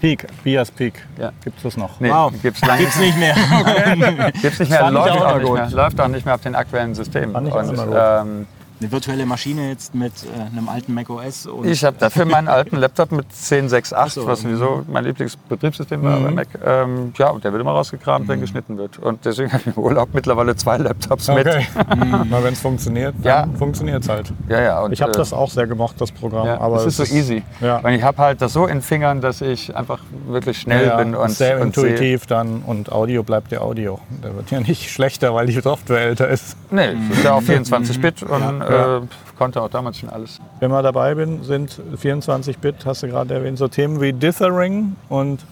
Peak, 0.00 0.26
Bias 0.44 0.70
Peak. 0.70 1.06
Ja. 1.18 1.32
Gibt 1.42 1.56
es 1.56 1.62
das 1.62 1.76
noch? 1.76 1.98
Nee, 2.00 2.10
Wow. 2.10 2.32
gibt's 2.42 2.60
lange 2.64 2.80
Gibt's 2.82 2.98
nicht 2.98 3.16
mehr. 3.18 3.34
Gibt's 4.42 4.58
nicht 4.58 4.70
mehr, 4.70 4.90
läuft 4.90 5.10
auch 5.10 5.34
nicht 5.38 5.46
gut. 5.46 5.54
mehr, 5.58 5.70
läuft 5.70 6.00
auch 6.00 6.08
nicht 6.08 6.26
mehr 6.26 6.34
auf 6.34 6.42
den 6.42 6.54
aktuellen 6.54 6.94
Systemen. 6.94 7.32
Fand 7.32 7.48
ich 7.48 7.54
auch 7.54 7.58
Und, 7.62 7.70
immer 7.74 7.86
gut. 7.86 7.96
ähm, 7.98 8.46
Eine 8.80 8.92
virtuelle 8.92 9.24
Maschine 9.24 9.70
jetzt 9.70 9.94
mit 9.94 10.12
äh, 10.24 10.54
einem 10.56 10.68
alten 10.68 10.92
Mac 10.92 11.08
OS. 11.08 11.46
Und 11.46 11.66
Ich 11.66 11.82
habe 11.84 11.96
dafür 11.98 12.26
meinen 12.26 12.48
alten 12.48 12.76
Laptop 12.76 13.10
mit 13.10 13.24
1068, 13.26 14.12
so, 14.12 14.26
was 14.26 14.42
sowieso 14.42 14.84
mein 14.86 15.04
Lieblingsbetriebssystem 15.04 16.02
war 16.02 16.20
bei 16.20 16.30
Mac. 16.30 16.48
Ähm, 16.64 17.12
ja, 17.16 17.30
und 17.30 17.42
der 17.44 17.52
wird 17.52 17.62
immer 17.62 17.72
rausgekramt, 17.72 18.28
wenn 18.28 18.40
geschnitten 18.40 18.76
wird. 18.76 18.98
Und 18.98 19.24
deswegen 19.24 19.50
habe 19.52 19.62
ich 19.66 19.76
im 19.76 19.82
Urlaub 19.82 20.10
mittlerweile 20.12 20.54
zwei 20.56 20.76
Laptops 20.76 21.28
Okay. 21.28 21.66
Mal 21.96 22.44
wenn 22.44 22.52
es 22.52 22.60
funktioniert, 22.60 23.14
dann 23.22 23.50
Ja. 23.50 23.58
funktioniert 23.58 24.02
es 24.02 24.08
halt. 24.08 24.30
mit. 24.30 24.50
Ja, 24.50 24.60
ja. 24.60 24.80
Und, 24.82 24.92
Ich 24.92 25.00
habe 25.00 25.12
äh, 25.12 25.16
das 25.16 25.32
auch 25.32 25.50
sehr 25.50 25.66
gemocht, 25.66 26.00
das 26.00 26.12
Programm. 26.12 26.46
Ja, 26.46 26.60
aber 26.60 26.76
es 26.84 26.98
ist 26.98 27.08
so 27.08 27.16
easy. 27.16 27.42
Ja. 27.60 27.78
Und 27.78 27.92
ich 27.92 28.02
habe 28.02 28.18
halt 28.18 28.42
das 28.42 28.52
so 28.52 28.66
in 28.66 28.82
Fingern, 28.82 29.20
dass 29.20 29.40
ich 29.40 29.74
einfach 29.74 30.00
wirklich 30.28 30.58
schnell 30.58 30.86
ja, 30.86 30.96
bin 30.98 31.14
und, 31.14 31.30
sehr 31.30 31.60
und 31.60 31.68
intuitiv 31.68 32.26
dann 32.26 32.62
und 32.66 32.92
Audio 32.92 33.22
bleibt 33.22 33.52
ja 33.52 33.60
Audio. 33.60 33.98
Der 34.22 34.34
wird 34.36 34.50
ja 34.50 34.60
nicht 34.60 34.90
schlechter, 34.90 35.34
weil 35.34 35.46
die 35.46 35.60
Software 35.60 36.00
älter 36.00 36.28
ist. 36.28 36.56
Nee, 36.70 36.94
es 37.10 37.18
ist 37.18 37.24
ja 37.24 37.32
auch 37.32 37.42
24-Bit 37.42 38.22
und 38.22 38.65
Ja. 38.68 38.98
Äh, 38.98 39.00
konnte 39.38 39.62
auch 39.62 39.68
damals 39.68 39.98
schon 39.98 40.08
alles. 40.08 40.40
Wenn 40.60 40.70
wir 40.70 40.82
dabei 40.82 41.14
bin, 41.14 41.42
sind 41.42 41.80
24-Bit, 42.02 42.86
hast 42.86 43.02
du 43.02 43.08
gerade 43.08 43.34
erwähnt, 43.34 43.58
so 43.58 43.68
Themen 43.68 44.00
wie 44.00 44.12
Dithering 44.12 44.96
und 45.08 45.44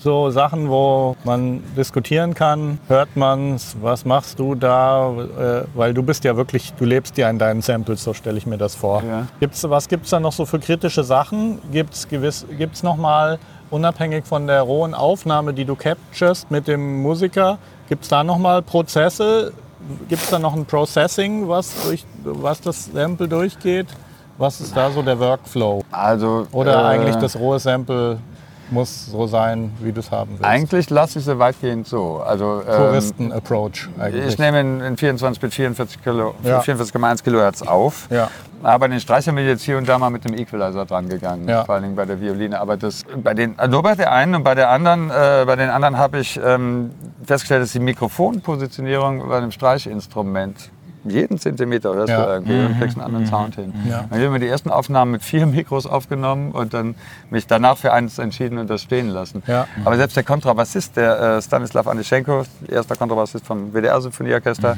so 0.00 0.30
Sachen, 0.30 0.70
wo 0.70 1.14
man 1.24 1.62
diskutieren 1.76 2.32
kann, 2.32 2.78
hört 2.88 3.16
man's, 3.16 3.76
was 3.82 4.06
machst 4.06 4.38
du 4.38 4.54
da, 4.54 5.10
äh, 5.10 5.64
weil 5.74 5.92
du 5.92 6.02
bist 6.02 6.24
ja 6.24 6.36
wirklich, 6.36 6.72
du 6.72 6.86
lebst 6.86 7.18
ja 7.18 7.28
in 7.28 7.38
deinen 7.38 7.60
Samples, 7.60 8.02
so 8.02 8.14
stelle 8.14 8.38
ich 8.38 8.46
mir 8.46 8.56
das 8.56 8.74
vor. 8.74 9.02
Ja. 9.02 9.26
Gibt's, 9.40 9.68
was 9.68 9.88
gibt 9.88 10.04
es 10.04 10.10
da 10.10 10.18
noch 10.18 10.32
so 10.32 10.46
für 10.46 10.58
kritische 10.58 11.04
Sachen? 11.04 11.58
Gibt 11.70 11.92
es 11.92 12.08
gewiss, 12.08 12.46
gibt's 12.56 12.82
noch 12.82 12.96
mal, 12.96 13.38
unabhängig 13.70 14.24
von 14.24 14.46
der 14.46 14.62
rohen 14.62 14.94
Aufnahme, 14.94 15.52
die 15.52 15.66
du 15.66 15.76
capturest 15.76 16.50
mit 16.50 16.66
dem 16.66 17.02
Musiker, 17.02 17.58
gibt 17.88 18.04
es 18.04 18.08
da 18.08 18.24
noch 18.24 18.38
mal 18.38 18.62
Prozesse? 18.62 19.52
Gibt 20.08 20.22
es 20.22 20.30
da 20.30 20.38
noch 20.38 20.54
ein 20.54 20.66
Processing, 20.66 21.48
was, 21.48 21.72
durch, 21.84 22.04
was 22.22 22.60
das 22.60 22.86
Sample 22.86 23.28
durchgeht? 23.28 23.86
Was 24.38 24.60
ist 24.60 24.76
da 24.76 24.90
so 24.90 25.02
der 25.02 25.18
Workflow? 25.18 25.82
Also, 25.90 26.46
Oder 26.52 26.82
äh, 26.82 26.86
eigentlich 26.86 27.16
das 27.16 27.36
rohe 27.36 27.58
Sample 27.58 28.18
muss 28.70 29.06
so 29.06 29.26
sein, 29.26 29.72
wie 29.80 29.92
du 29.92 30.00
es 30.00 30.10
haben 30.10 30.30
willst? 30.32 30.44
Eigentlich 30.44 30.90
lasse 30.90 31.18
ich 31.18 31.24
sie 31.24 31.38
weitgehend 31.38 31.86
so. 31.86 32.18
Also, 32.24 32.62
ähm, 32.68 32.76
Touristen-Approach 32.76 33.88
eigentlich. 33.98 34.26
Ich 34.26 34.38
nehme 34.38 34.60
in, 34.60 34.80
in 34.80 34.96
24 34.96 35.40
Bit 35.40 35.54
44 35.54 36.02
Kilo, 36.02 36.34
Ja. 36.42 36.60
44,1 36.60 37.22
Kilohertz 37.22 37.62
auf. 37.62 38.08
Ja. 38.10 38.28
Aber 38.62 38.88
den 38.88 39.00
Streicher 39.00 39.32
bin 39.32 39.44
ich 39.44 39.48
jetzt 39.50 39.62
hier 39.62 39.78
und 39.78 39.88
da 39.88 39.98
mal 39.98 40.10
mit 40.10 40.24
dem 40.24 40.34
Equalizer 40.34 40.84
dran 40.84 41.08
gegangen, 41.08 41.48
Ja. 41.48 41.64
vor 41.64 41.74
allen 41.76 41.84
Dingen 41.84 41.96
bei 41.96 42.04
der 42.04 42.20
Violine. 42.20 42.60
Aber 42.60 42.76
das, 42.76 43.04
bei 43.22 43.32
den, 43.32 43.56
nur 43.68 43.82
bei 43.82 43.94
der 43.94 44.12
einen 44.12 44.34
und 44.34 44.42
bei 44.44 44.54
der 44.54 44.68
anderen, 44.68 45.10
äh, 45.10 45.44
bei 45.46 45.56
den 45.56 45.70
anderen 45.70 45.96
habe 45.96 46.18
ich 46.20 46.38
ähm, 46.44 46.90
festgestellt, 47.24 47.62
dass 47.62 47.72
die 47.72 47.80
Mikrofonpositionierung 47.80 49.26
bei 49.28 49.38
einem 49.38 49.50
Streichinstrument 49.50 50.70
jeden 51.04 51.38
Zentimeter 51.38 51.94
hörst 51.94 52.10
Ja. 52.10 52.24
du 52.26 52.32
irgendwie 52.32 52.58
und 52.66 52.78
kriegst 52.78 52.96
einen 52.96 53.06
anderen 53.06 53.26
Sound 53.26 53.54
hin. 53.54 53.72
Ja. 53.88 54.04
Dann 54.10 54.20
haben 54.22 54.32
wir 54.32 54.38
die 54.40 54.48
ersten 54.48 54.70
Aufnahmen 54.70 55.12
mit 55.12 55.22
vier 55.22 55.46
Mikros 55.46 55.86
aufgenommen 55.86 56.52
und 56.52 56.74
dann 56.74 56.94
mich 57.30 57.46
danach 57.46 57.78
für 57.78 57.92
eins 57.92 58.18
entschieden 58.18 58.58
und 58.58 58.68
das 58.68 58.82
stehen 58.82 59.08
lassen. 59.08 59.42
Ja. 59.46 59.66
Aber 59.84 59.96
selbst 59.96 60.16
der 60.16 60.24
Kontrabassist, 60.24 60.96
der 60.96 61.20
äh, 61.38 61.42
Stanislav 61.42 61.86
Anischenko, 61.86 62.42
erster 62.68 62.96
Kontrabassist 62.96 63.46
vom 63.46 63.72
WDR-Symphonieorchester, 63.72 64.76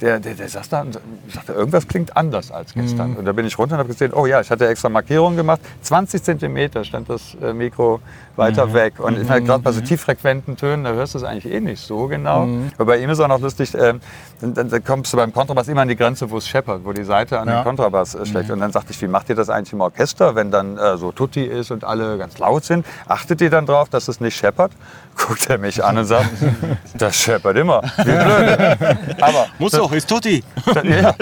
der, 0.00 0.18
der, 0.20 0.34
der 0.34 0.48
saß 0.48 0.68
da 0.68 0.80
und 0.82 0.98
sagte, 1.32 1.52
irgendwas 1.52 1.86
klingt 1.86 2.16
anders 2.16 2.50
als 2.50 2.74
gestern. 2.74 3.16
Und 3.16 3.24
da 3.24 3.32
bin 3.32 3.46
ich 3.46 3.56
runter 3.56 3.74
und 3.76 3.78
habe 3.80 3.88
gesehen, 3.88 4.12
oh 4.12 4.26
ja, 4.26 4.40
ich 4.40 4.50
hatte 4.50 4.66
extra 4.68 4.88
Markierungen 4.88 5.36
gemacht. 5.36 5.60
20 5.82 6.22
Zentimeter 6.22 6.84
stand 6.84 7.08
das 7.08 7.36
äh, 7.40 7.52
Mikro 7.52 8.00
weiter 8.36 8.72
weg. 8.72 8.94
Und 8.98 9.20
ich 9.20 9.28
meine, 9.28 9.44
gerade 9.44 9.62
bei 9.62 9.72
so 9.72 9.80
tieffrequenten 9.80 10.56
Tönen, 10.56 10.84
da 10.84 10.92
hörst 10.92 11.14
du 11.14 11.18
es 11.18 11.24
eigentlich 11.24 11.52
eh 11.52 11.60
nicht 11.60 11.80
so 11.80 12.06
genau. 12.08 12.48
Aber 12.76 12.86
bei 12.86 12.98
ihm 12.98 13.10
ist 13.10 13.20
auch 13.20 13.28
noch 13.28 13.40
lustig, 13.40 13.74
ähm, 13.74 14.00
dann, 14.40 14.54
dann, 14.54 14.68
dann 14.70 14.84
kommst 14.84 15.12
du 15.12 15.16
beim 15.16 15.32
Kontrabass 15.32 15.68
immer 15.68 15.82
an 15.82 15.88
die 15.88 15.96
Grenze, 15.96 16.30
wo 16.30 16.38
es 16.38 16.48
scheppert, 16.48 16.80
wo 16.84 16.92
die 16.92 17.04
Seite 17.04 17.38
an 17.38 17.48
Ja. 17.48 17.60
den 17.60 17.64
Kontrabass 17.64 18.14
äh, 18.14 18.24
schlägt. 18.26 18.50
Und 18.50 18.60
dann 18.60 18.72
sagte 18.72 18.92
ich, 18.92 19.00
wie 19.02 19.08
macht 19.08 19.28
ihr 19.28 19.34
das 19.36 19.48
eigentlich 19.50 19.72
im 19.72 19.80
Orchester, 19.80 20.34
wenn 20.34 20.50
dann 20.50 20.76
äh, 20.78 20.96
so 20.96 21.12
Tutti 21.12 21.44
ist 21.44 21.70
und 21.70 21.84
alle 21.84 22.18
ganz 22.18 22.38
laut 22.38 22.64
sind? 22.64 22.84
Achtet 23.06 23.40
ihr 23.40 23.50
dann 23.50 23.66
drauf, 23.66 23.88
dass 23.88 24.08
es 24.08 24.20
nicht 24.20 24.36
scheppert? 24.36 24.72
Guckt 25.16 25.48
er 25.50 25.58
mich 25.58 25.84
an 25.84 25.98
und 25.98 26.06
sagt, 26.06 26.30
das 26.98 27.16
scheppert 27.16 27.56
immer. 27.56 27.82
Wie 27.98 28.02
blöd. 28.04 29.22
Aber 29.22 29.46
Muss 29.58 29.72
doch, 29.72 29.92
ist 29.92 30.08
Tutti. 30.08 30.42
ja, 30.84 31.14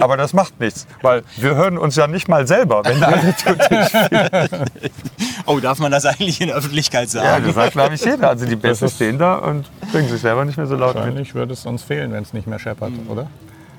aber 0.00 0.16
das 0.16 0.32
macht 0.32 0.58
nichts, 0.58 0.86
weil 1.02 1.22
wir 1.36 1.54
hören 1.54 1.76
uns 1.78 1.96
ja 1.96 2.06
nicht 2.06 2.28
mal 2.28 2.46
selber, 2.46 2.82
wenn 2.84 3.02
alle 3.02 3.34
Tutti 3.36 3.76
Oh, 5.46 5.60
darf 5.60 5.78
man 5.78 5.92
das 5.92 6.04
eigentlich 6.04 6.40
in 6.40 6.48
der 6.48 6.56
Öffentlichkeit 6.56 7.12
Ja, 7.12 7.22
sagen? 7.22 7.46
das 7.46 7.54
sagt, 7.54 7.72
glaube 7.72 7.94
ich, 7.94 8.04
jeder. 8.04 8.30
Also 8.30 8.46
die 8.46 8.56
Besten 8.56 8.88
stehen 8.88 9.18
da 9.18 9.36
und 9.36 9.66
bringen 9.92 10.08
sich 10.08 10.20
selber 10.20 10.44
nicht 10.44 10.56
mehr 10.56 10.66
so 10.66 10.74
laut 10.74 10.94
mit. 10.94 11.04
Wahrscheinlich 11.04 11.34
würde 11.34 11.52
es 11.52 11.66
uns 11.66 11.82
fehlen, 11.82 12.12
wenn 12.12 12.22
es 12.22 12.32
nicht 12.32 12.46
mehr 12.46 12.58
scheppert, 12.58 12.92
oder? 13.08 13.28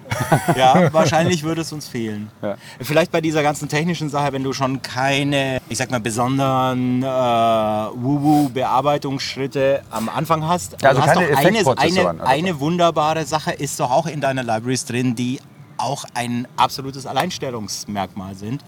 Ja, 0.55 0.91
wahrscheinlich 0.93 1.43
würde 1.43 1.61
es 1.61 1.71
uns 1.73 1.87
fehlen. 1.87 2.29
Ja. 2.41 2.55
Vielleicht 2.79 3.11
bei 3.11 3.21
dieser 3.21 3.43
ganzen 3.43 3.67
technischen 3.67 4.09
Sache, 4.09 4.31
wenn 4.33 4.43
du 4.43 4.53
schon 4.53 4.81
keine, 4.81 5.59
ich 5.69 5.77
sag 5.77 5.91
mal, 5.91 5.99
besonderen 5.99 7.03
äh, 7.03 7.05
Woo-Woo-Bearbeitungsschritte 7.05 9.81
am 9.91 10.09
Anfang 10.09 10.47
hast. 10.47 10.77
Ja, 10.81 10.89
also 10.89 11.01
du 11.01 11.07
hast 11.07 11.15
keine 11.33 11.63
doch 11.63 11.77
eine, 11.77 12.09
eine, 12.09 12.25
eine 12.25 12.59
wunderbare 12.59 13.25
Sache 13.25 13.51
ist 13.51 13.79
doch 13.79 13.91
auch 13.91 14.07
in 14.07 14.21
deiner 14.21 14.43
Libraries 14.43 14.85
drin, 14.85 15.15
die 15.15 15.39
auch 15.77 16.05
ein 16.13 16.47
absolutes 16.57 17.05
Alleinstellungsmerkmal 17.05 18.35
sind. 18.35 18.63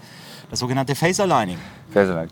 Das 0.50 0.58
sogenannte 0.58 0.94
Face 0.96 1.20
Aligning. 1.20 1.58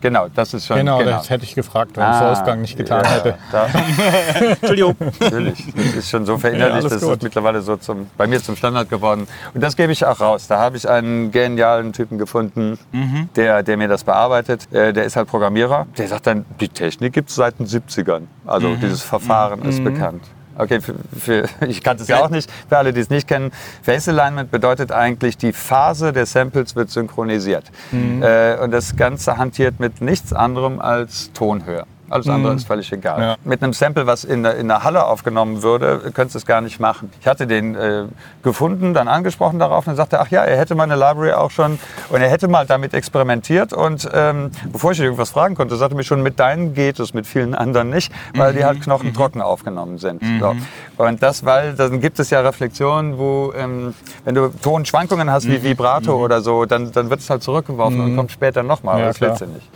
Genau, 0.01 0.27
das 0.33 0.53
ist 0.53 0.65
schon. 0.67 0.77
Genau, 0.77 1.03
das 1.03 1.29
hätte 1.29 1.43
ich 1.43 1.53
gefragt, 1.53 1.91
wenn 1.95 2.03
es 2.03 2.15
Ah, 2.17 2.27
Wolfgang 2.29 2.61
nicht 2.61 2.77
getan 2.77 3.03
ja, 3.03 3.09
hätte. 3.11 3.37
Da, 3.51 3.67
Entschuldigung. 4.39 4.95
natürlich. 5.19 5.65
Das 5.75 5.85
ist 5.95 6.09
schon 6.09 6.25
so 6.25 6.37
verinnerlicht, 6.37 6.83
Ja, 6.83 6.89
das 6.89 7.01
ist 7.03 7.23
mittlerweile 7.23 7.61
so 7.61 7.75
zum, 7.75 8.07
bei 8.17 8.25
mir 8.27 8.41
zum 8.41 8.55
Standard 8.55 8.89
geworden. 8.89 9.27
Und 9.53 9.61
das 9.61 9.75
gebe 9.75 9.91
ich 9.91 10.05
auch 10.05 10.19
raus. 10.21 10.47
Da 10.47 10.59
habe 10.59 10.77
ich 10.77 10.87
einen 10.87 11.31
genialen 11.31 11.91
Typen 11.93 12.17
gefunden, 12.17 12.77
Mhm. 12.93 13.29
der, 13.35 13.63
der 13.63 13.75
mir 13.77 13.87
das 13.89 14.03
bearbeitet. 14.05 14.71
Äh, 14.73 14.93
Der 14.93 15.03
ist 15.03 15.15
halt 15.17 15.27
Programmierer. 15.27 15.87
Der 15.97 16.07
sagt 16.07 16.27
dann, 16.27 16.45
die 16.61 16.69
Technik 16.69 17.11
gibt 17.13 17.29
es 17.29 17.35
seit 17.35 17.59
den 17.59 17.67
70ern. 17.67 18.27
Also 18.45 18.69
Mhm. 18.69 18.79
dieses 18.79 19.01
Verfahren 19.01 19.61
ist 19.63 19.83
bekannt. 19.83 20.23
Okay, 20.59 20.81
für, 20.81 20.95
für, 21.17 21.45
ich 21.67 21.81
kannte 21.81 22.03
es 22.03 22.09
ja 22.09 22.21
auch 22.21 22.29
nicht. 22.29 22.51
Für 22.67 22.77
alle, 22.77 22.91
die 22.91 22.99
es 22.99 23.09
nicht 23.09 23.27
kennen, 23.27 23.51
Face 23.81 24.09
Alignment 24.09 24.51
bedeutet 24.51 24.91
eigentlich, 24.91 25.37
die 25.37 25.53
Phase 25.53 26.11
der 26.11 26.25
Samples 26.25 26.75
wird 26.75 26.89
synchronisiert. 26.89 27.71
Mhm. 27.91 28.21
Äh, 28.21 28.57
und 28.57 28.71
das 28.71 28.97
Ganze 28.97 29.37
hantiert 29.37 29.79
mit 29.79 30.01
nichts 30.01 30.33
anderem 30.33 30.81
als 30.81 31.31
Tonhöhe. 31.33 31.85
Alles 32.09 32.27
andere 32.27 32.53
ist 32.53 32.67
völlig 32.67 32.91
egal. 32.91 33.17
Mhm. 33.17 33.23
Ja. 33.23 33.35
Mit 33.43 33.63
einem 33.63 33.73
Sample, 33.73 34.07
was 34.07 34.23
in 34.23 34.43
der, 34.43 34.55
in 34.55 34.67
der 34.67 34.83
Halle 34.83 35.05
aufgenommen 35.05 35.63
würde, 35.63 36.11
könntest 36.13 36.35
du 36.35 36.37
es 36.39 36.45
gar 36.45 36.61
nicht 36.61 36.79
machen. 36.79 37.11
Ich 37.19 37.27
hatte 37.27 37.47
den 37.47 37.75
äh, 37.75 38.03
gefunden, 38.43 38.93
dann 38.93 39.07
angesprochen 39.07 39.59
darauf 39.59 39.87
und 39.87 39.93
er 39.93 39.97
sagte, 39.97 40.19
ach 40.19 40.29
ja, 40.29 40.43
er 40.43 40.57
hätte 40.57 40.75
meine 40.75 40.95
Library 40.95 41.33
auch 41.33 41.51
schon 41.51 41.79
und 42.09 42.21
er 42.21 42.29
hätte 42.29 42.47
mal 42.47 42.65
damit 42.65 42.93
experimentiert 42.93 43.73
und 43.73 44.09
ähm, 44.13 44.51
bevor 44.71 44.91
ich 44.91 44.99
irgendwas 44.99 45.29
fragen 45.29 45.55
konnte, 45.55 45.75
sagte 45.75 45.95
er 45.95 45.97
mir 45.97 46.03
schon, 46.03 46.21
mit 46.21 46.39
deinen 46.39 46.73
geht 46.73 46.99
es, 46.99 47.13
mit 47.13 47.27
vielen 47.27 47.55
anderen 47.55 47.89
nicht, 47.89 48.11
weil 48.35 48.53
die 48.53 48.63
halt 48.65 48.81
knochentrocken 48.81 49.41
aufgenommen 49.41 49.97
sind. 49.97 50.21
So. 50.39 50.55
Und 50.97 51.23
das, 51.23 51.45
weil 51.45 51.73
dann 51.73 52.01
gibt 52.01 52.19
es 52.19 52.29
ja 52.29 52.41
Reflexionen, 52.41 53.17
wo 53.17 53.53
ähm, 53.55 53.93
wenn 54.25 54.35
du 54.35 54.49
Tonschwankungen 54.61 55.31
hast 55.31 55.47
wie 55.47 55.61
Vibrato 55.63 56.15
oder 56.15 56.41
so, 56.41 56.65
dann, 56.65 56.91
dann 56.91 57.09
wird 57.09 57.19
es 57.19 57.29
halt 57.29 57.43
zurückgeworfen 57.43 57.99
und 57.99 58.15
kommt 58.15 58.31
später 58.31 58.63
nochmal. 58.63 58.99
Ja, 58.99 59.07
das 59.07 59.21
willst 59.21 59.41
du 59.41 59.45
nicht. 59.45 59.69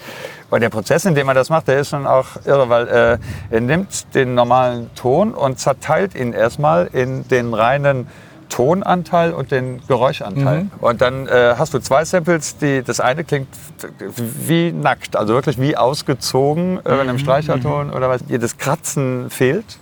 Und 0.54 0.62
der 0.62 0.70
Prozess, 0.70 1.04
in 1.06 1.16
dem 1.16 1.28
er 1.30 1.34
das 1.34 1.50
macht, 1.50 1.68
der 1.68 1.80
ist 1.80 1.90
schon 1.90 2.06
auch 2.06 2.28
irre, 2.46 2.70
weil 2.70 2.88
äh, 2.88 3.18
er 3.50 3.60
nimmt 3.60 4.14
den 4.14 4.36
normalen 4.36 4.94
Ton 4.94 5.34
und 5.34 5.60
zerteilt 5.60 6.14
ihn 6.14 6.32
erstmal 6.32 6.92
in 6.94 7.28
den 7.28 7.56
reinen 7.56 8.08
Tonanteil 8.50 9.34
und 9.34 9.52
den 9.52 9.82
Geräuschanteil. 9.88 10.68
Und 10.80 11.02
dann 11.02 11.28
äh, 11.28 11.56
hast 11.58 11.74
du 11.74 11.80
zwei 11.80 12.06
Samples, 12.06 12.58
die 12.58 12.84
das 12.84 13.00
eine 13.00 13.24
klingt 13.24 13.48
wie 14.48 14.72
nackt, 14.72 15.16
also 15.16 15.34
wirklich 15.34 15.60
wie 15.60 15.76
ausgezogen 15.76 16.80
äh, 16.86 16.94
in 16.94 17.00
einem 17.02 17.20
Streicherton 17.20 17.92
oder 17.92 18.10
was. 18.10 18.24
Das 18.28 18.58
Kratzen 18.58 19.30
fehlt. 19.30 19.78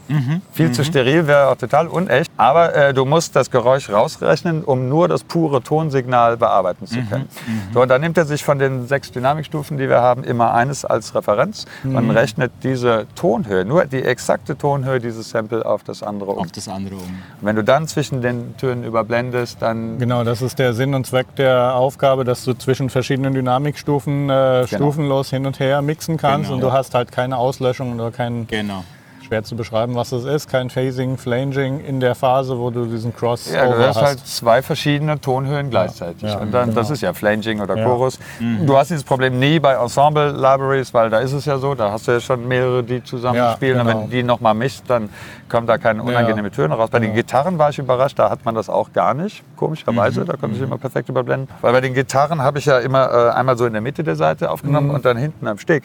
Viel 0.54 0.72
zu 0.72 0.84
steril 0.84 1.28
wäre 1.28 1.50
auch 1.50 1.56
total 1.56 1.88
unecht. 1.88 2.30
Aber 2.38 2.74
äh, 2.76 2.94
du 2.94 3.06
musst 3.06 3.36
das 3.36 3.52
Geräusch 3.52 3.90
rausrechnen, 3.90 4.64
um 4.64 4.90
nur 4.90 5.08
das 5.08 5.24
pure 5.24 5.62
Tonsignal 5.62 6.38
bearbeiten 6.38 6.88
zu 6.88 7.02
können. 7.04 7.28
So, 7.74 7.82
und 7.82 7.90
dann 7.90 8.02
nimmt 8.02 8.18
er 8.18 8.26
sich 8.26 8.44
von 8.44 8.60
den 8.60 8.88
sechs 8.88 9.12
Dynamikstufen, 9.12 9.78
die 9.78 9.90
wir 9.90 10.02
haben, 10.02 10.24
immer 10.24 10.54
eines 10.54 10.86
als 10.86 11.14
Referenz 11.16 11.66
und 11.84 12.10
rechnet 12.12 12.52
diese 12.64 13.06
Tonhöhe, 13.16 13.66
nur 13.66 13.86
die 13.86 14.04
exakte 14.04 14.58
Tonhöhe 14.58 15.00
dieses 15.00 15.30
Sample 15.30 15.66
auf 15.66 15.84
das 15.84 16.04
andere 16.04 16.32
um. 16.32 16.40
Auf 16.40 16.52
das 16.52 16.68
andere 16.68 16.96
um. 16.96 17.02
Und 17.02 17.42
wenn 17.42 17.56
du 17.56 17.64
dann 17.64 17.88
zwischen 17.88 18.22
den 18.22 18.51
Tönen 18.58 18.84
überblendest, 18.84 19.62
dann 19.62 19.98
Genau, 20.00 20.24
das 20.24 20.42
ist 20.42 20.60
der 20.60 20.74
Sinn 20.74 20.94
und 20.94 21.06
Zweck 21.08 21.36
der 21.36 21.76
Aufgabe, 21.76 22.24
dass 22.24 22.44
du 22.46 22.54
zwischen 22.54 22.90
verschiedenen 22.90 23.34
Dynamikstufen 23.34 24.30
äh, 24.30 24.68
stufenlos 24.68 25.30
hin 25.30 25.46
und 25.46 25.60
her 25.60 25.82
mixen 25.82 26.18
kannst 26.18 26.50
Genau. 26.50 26.56
und 26.56 26.62
du 26.62 26.72
hast 26.72 26.94
halt 26.94 27.12
keine 27.12 27.38
Auslöschung 27.38 27.94
oder 27.96 28.12
kein, 28.12 28.48
Genau. 28.48 28.84
schwer 29.26 29.44
zu 29.44 29.56
beschreiben, 29.56 29.96
was 29.96 30.12
es 30.12 30.26
ist, 30.26 30.50
kein 30.50 30.70
Phasing, 30.70 31.18
Flanging 31.18 31.80
in 31.86 32.02
der 32.02 32.16
Phase, 32.16 32.58
wo 32.60 32.70
du 32.70 32.86
diesen 32.86 33.16
Crossover 33.16 33.58
Ja, 33.58 33.66
du 33.72 33.78
hast 33.80 33.96
hast. 33.96 34.04
halt 34.06 34.20
zwei 34.28 34.62
verschiedene 34.62 35.22
Tonhöhen 35.22 35.70
gleichzeitig. 35.70 36.24
Ja, 36.24 36.38
und 36.40 36.52
dann, 36.52 36.74
das 36.74 36.88
genau. 36.88 36.94
ist 36.96 37.02
ja 37.02 37.14
Flanging 37.14 37.62
oder 37.62 37.78
Ja. 37.78 37.86
Chorus. 37.86 38.20
Du 38.66 38.76
hast 38.76 38.90
dieses 38.90 39.06
Problem 39.06 39.40
nie 39.40 39.58
bei 39.60 39.76
Ensemble-Libraries, 39.76 40.94
weil 40.94 41.10
da 41.10 41.20
ist 41.20 41.32
es 41.32 41.46
ja 41.46 41.58
so, 41.58 41.76
da 41.76 41.92
hast 41.92 42.08
du 42.08 42.12
ja 42.14 42.20
schon 42.20 42.46
mehrere, 42.48 42.84
die 42.84 43.02
zusammen 43.04 43.38
Ja, 43.38 43.54
spielen. 43.54 43.80
Und 43.80 43.88
genau. 43.88 44.00
wenn 44.02 44.10
du 44.10 44.16
die 44.18 44.24
nochmal 44.24 44.54
mischt, 44.54 44.84
dann 44.88 45.10
kommen 45.52 45.68
da 45.68 45.78
keine 45.78 46.02
unangenehme 46.02 46.50
Töne 46.50 46.74
raus. 46.74 46.90
Bei 46.90 47.00
den 47.00 47.14
Gitarren 47.14 47.60
war 47.60 47.70
ich 47.70 47.78
überrascht, 47.78 48.18
da 48.18 48.30
hat 48.30 48.46
man 48.46 48.56
das 48.56 48.70
auch 48.70 48.94
gar 48.94 49.14
nicht, 49.14 49.44
komischerweise. 49.58 50.26
Da 50.26 50.38
konnte 50.38 50.56
ich 50.56 50.62
immer 50.62 50.78
perfekt 50.78 51.10
überblenden. 51.10 51.50
Weil 51.62 51.74
bei 51.74 51.82
den 51.82 51.94
Gitarren 51.94 52.42
habe 52.42 52.60
ich 52.60 52.66
ja 52.66 52.80
immer 52.80 53.12
äh, 53.12 53.30
einmal 53.32 53.58
so 53.58 53.66
in 53.66 53.74
der 53.74 53.82
Mitte 53.82 54.04
der 54.04 54.16
Seite 54.16 54.50
aufgenommen 54.50 54.90
und 54.90 55.06
dann 55.06 55.18
hinten 55.18 55.48
am 55.48 55.58
Steg. 55.58 55.84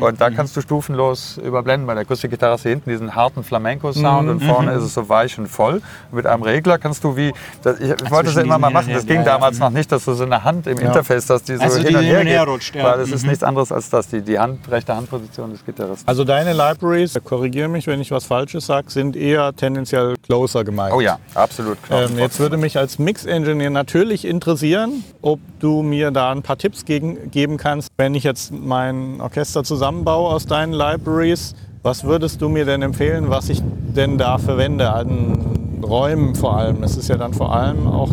Und 0.00 0.20
da 0.20 0.30
kannst 0.30 0.56
du 0.56 0.60
stufenlos 0.60 1.38
überblenden. 1.38 1.86
Bei 1.86 1.94
der 1.94 2.02
Akustikgitarre 2.02 2.52
hast 2.52 2.64
du 2.64 2.68
hinten 2.68 2.90
diesen 2.90 3.14
harten 3.14 3.42
Flamenco-Sound 3.42 4.28
und 4.28 4.44
vorne 4.44 4.72
ist 4.72 4.84
es 4.84 4.94
so 4.94 5.08
weich 5.08 5.38
und 5.38 5.46
voll. 5.48 5.80
Und 6.10 6.16
mit 6.16 6.26
einem 6.26 6.42
Regler 6.42 6.78
kannst 6.78 7.02
du 7.04 7.16
wie, 7.16 7.32
das, 7.62 7.80
ich, 7.80 7.90
ich 7.90 8.10
wollte 8.10 8.28
es 8.28 8.34
ja 8.34 8.42
zwischen 8.42 8.46
immer 8.46 8.58
mal 8.58 8.70
machen, 8.70 8.92
das 8.92 9.06
ging 9.06 9.18
her, 9.18 9.26
ja. 9.26 9.32
damals 9.32 9.58
noch 9.58 9.70
nicht, 9.70 9.90
dass 9.90 10.04
du 10.04 10.12
so 10.12 10.24
eine 10.24 10.44
Hand 10.44 10.66
im 10.66 10.78
Interface 10.78 11.30
hast, 11.30 11.48
die 11.48 11.56
so 11.56 11.62
Also 11.62 11.80
die 11.80 11.88
hin 11.88 12.00
her, 12.00 12.20
und 12.20 12.26
her 12.26 12.40
geht. 12.40 12.48
rutscht, 12.48 12.74
ja. 12.74 12.84
Weil 12.84 13.00
es 13.00 13.12
ist 13.12 13.26
nichts 13.26 13.42
anderes 13.42 13.72
als 13.72 13.88
das, 13.88 14.08
die, 14.08 14.20
die 14.20 14.38
Hand, 14.38 14.70
rechte 14.70 14.94
Handposition 14.94 15.52
des 15.52 15.64
Gitarristen. 15.64 16.08
Also 16.08 16.24
deine 16.24 16.52
Libraries, 16.52 17.18
korrigiere 17.24 17.68
mich, 17.68 17.86
wenn 17.86 18.00
ich 18.00 18.10
was 18.10 18.24
Falsches 18.24 18.66
sage, 18.66 18.90
sind 18.90 19.05
eher 19.14 19.54
tendenziell 19.54 20.14
closer 20.22 20.64
gemeint. 20.64 20.94
Oh 20.94 21.00
ja, 21.00 21.18
absolut. 21.34 21.78
Ähm, 21.90 22.18
jetzt 22.18 22.40
würde 22.40 22.56
mich 22.56 22.78
als 22.78 22.98
Mix-Engineer 22.98 23.70
natürlich 23.70 24.24
interessieren, 24.24 25.04
ob 25.22 25.38
du 25.60 25.82
mir 25.82 26.10
da 26.10 26.32
ein 26.32 26.42
paar 26.42 26.58
Tipps 26.58 26.84
gegen, 26.84 27.30
geben 27.30 27.58
kannst, 27.58 27.90
wenn 27.98 28.14
ich 28.14 28.24
jetzt 28.24 28.52
mein 28.52 29.20
Orchester 29.20 29.62
zusammenbaue 29.62 30.30
aus 30.30 30.46
deinen 30.46 30.72
Libraries. 30.72 31.54
Was 31.82 32.02
würdest 32.02 32.42
du 32.42 32.48
mir 32.48 32.64
denn 32.64 32.82
empfehlen, 32.82 33.30
was 33.30 33.48
ich 33.48 33.62
denn 33.62 34.18
da 34.18 34.38
verwende 34.38 34.92
an 34.92 35.78
Räumen 35.84 36.34
vor 36.34 36.56
allem? 36.56 36.82
Es 36.82 36.96
ist 36.96 37.08
ja 37.08 37.16
dann 37.16 37.32
vor 37.32 37.54
allem 37.54 37.86
auch, 37.86 38.10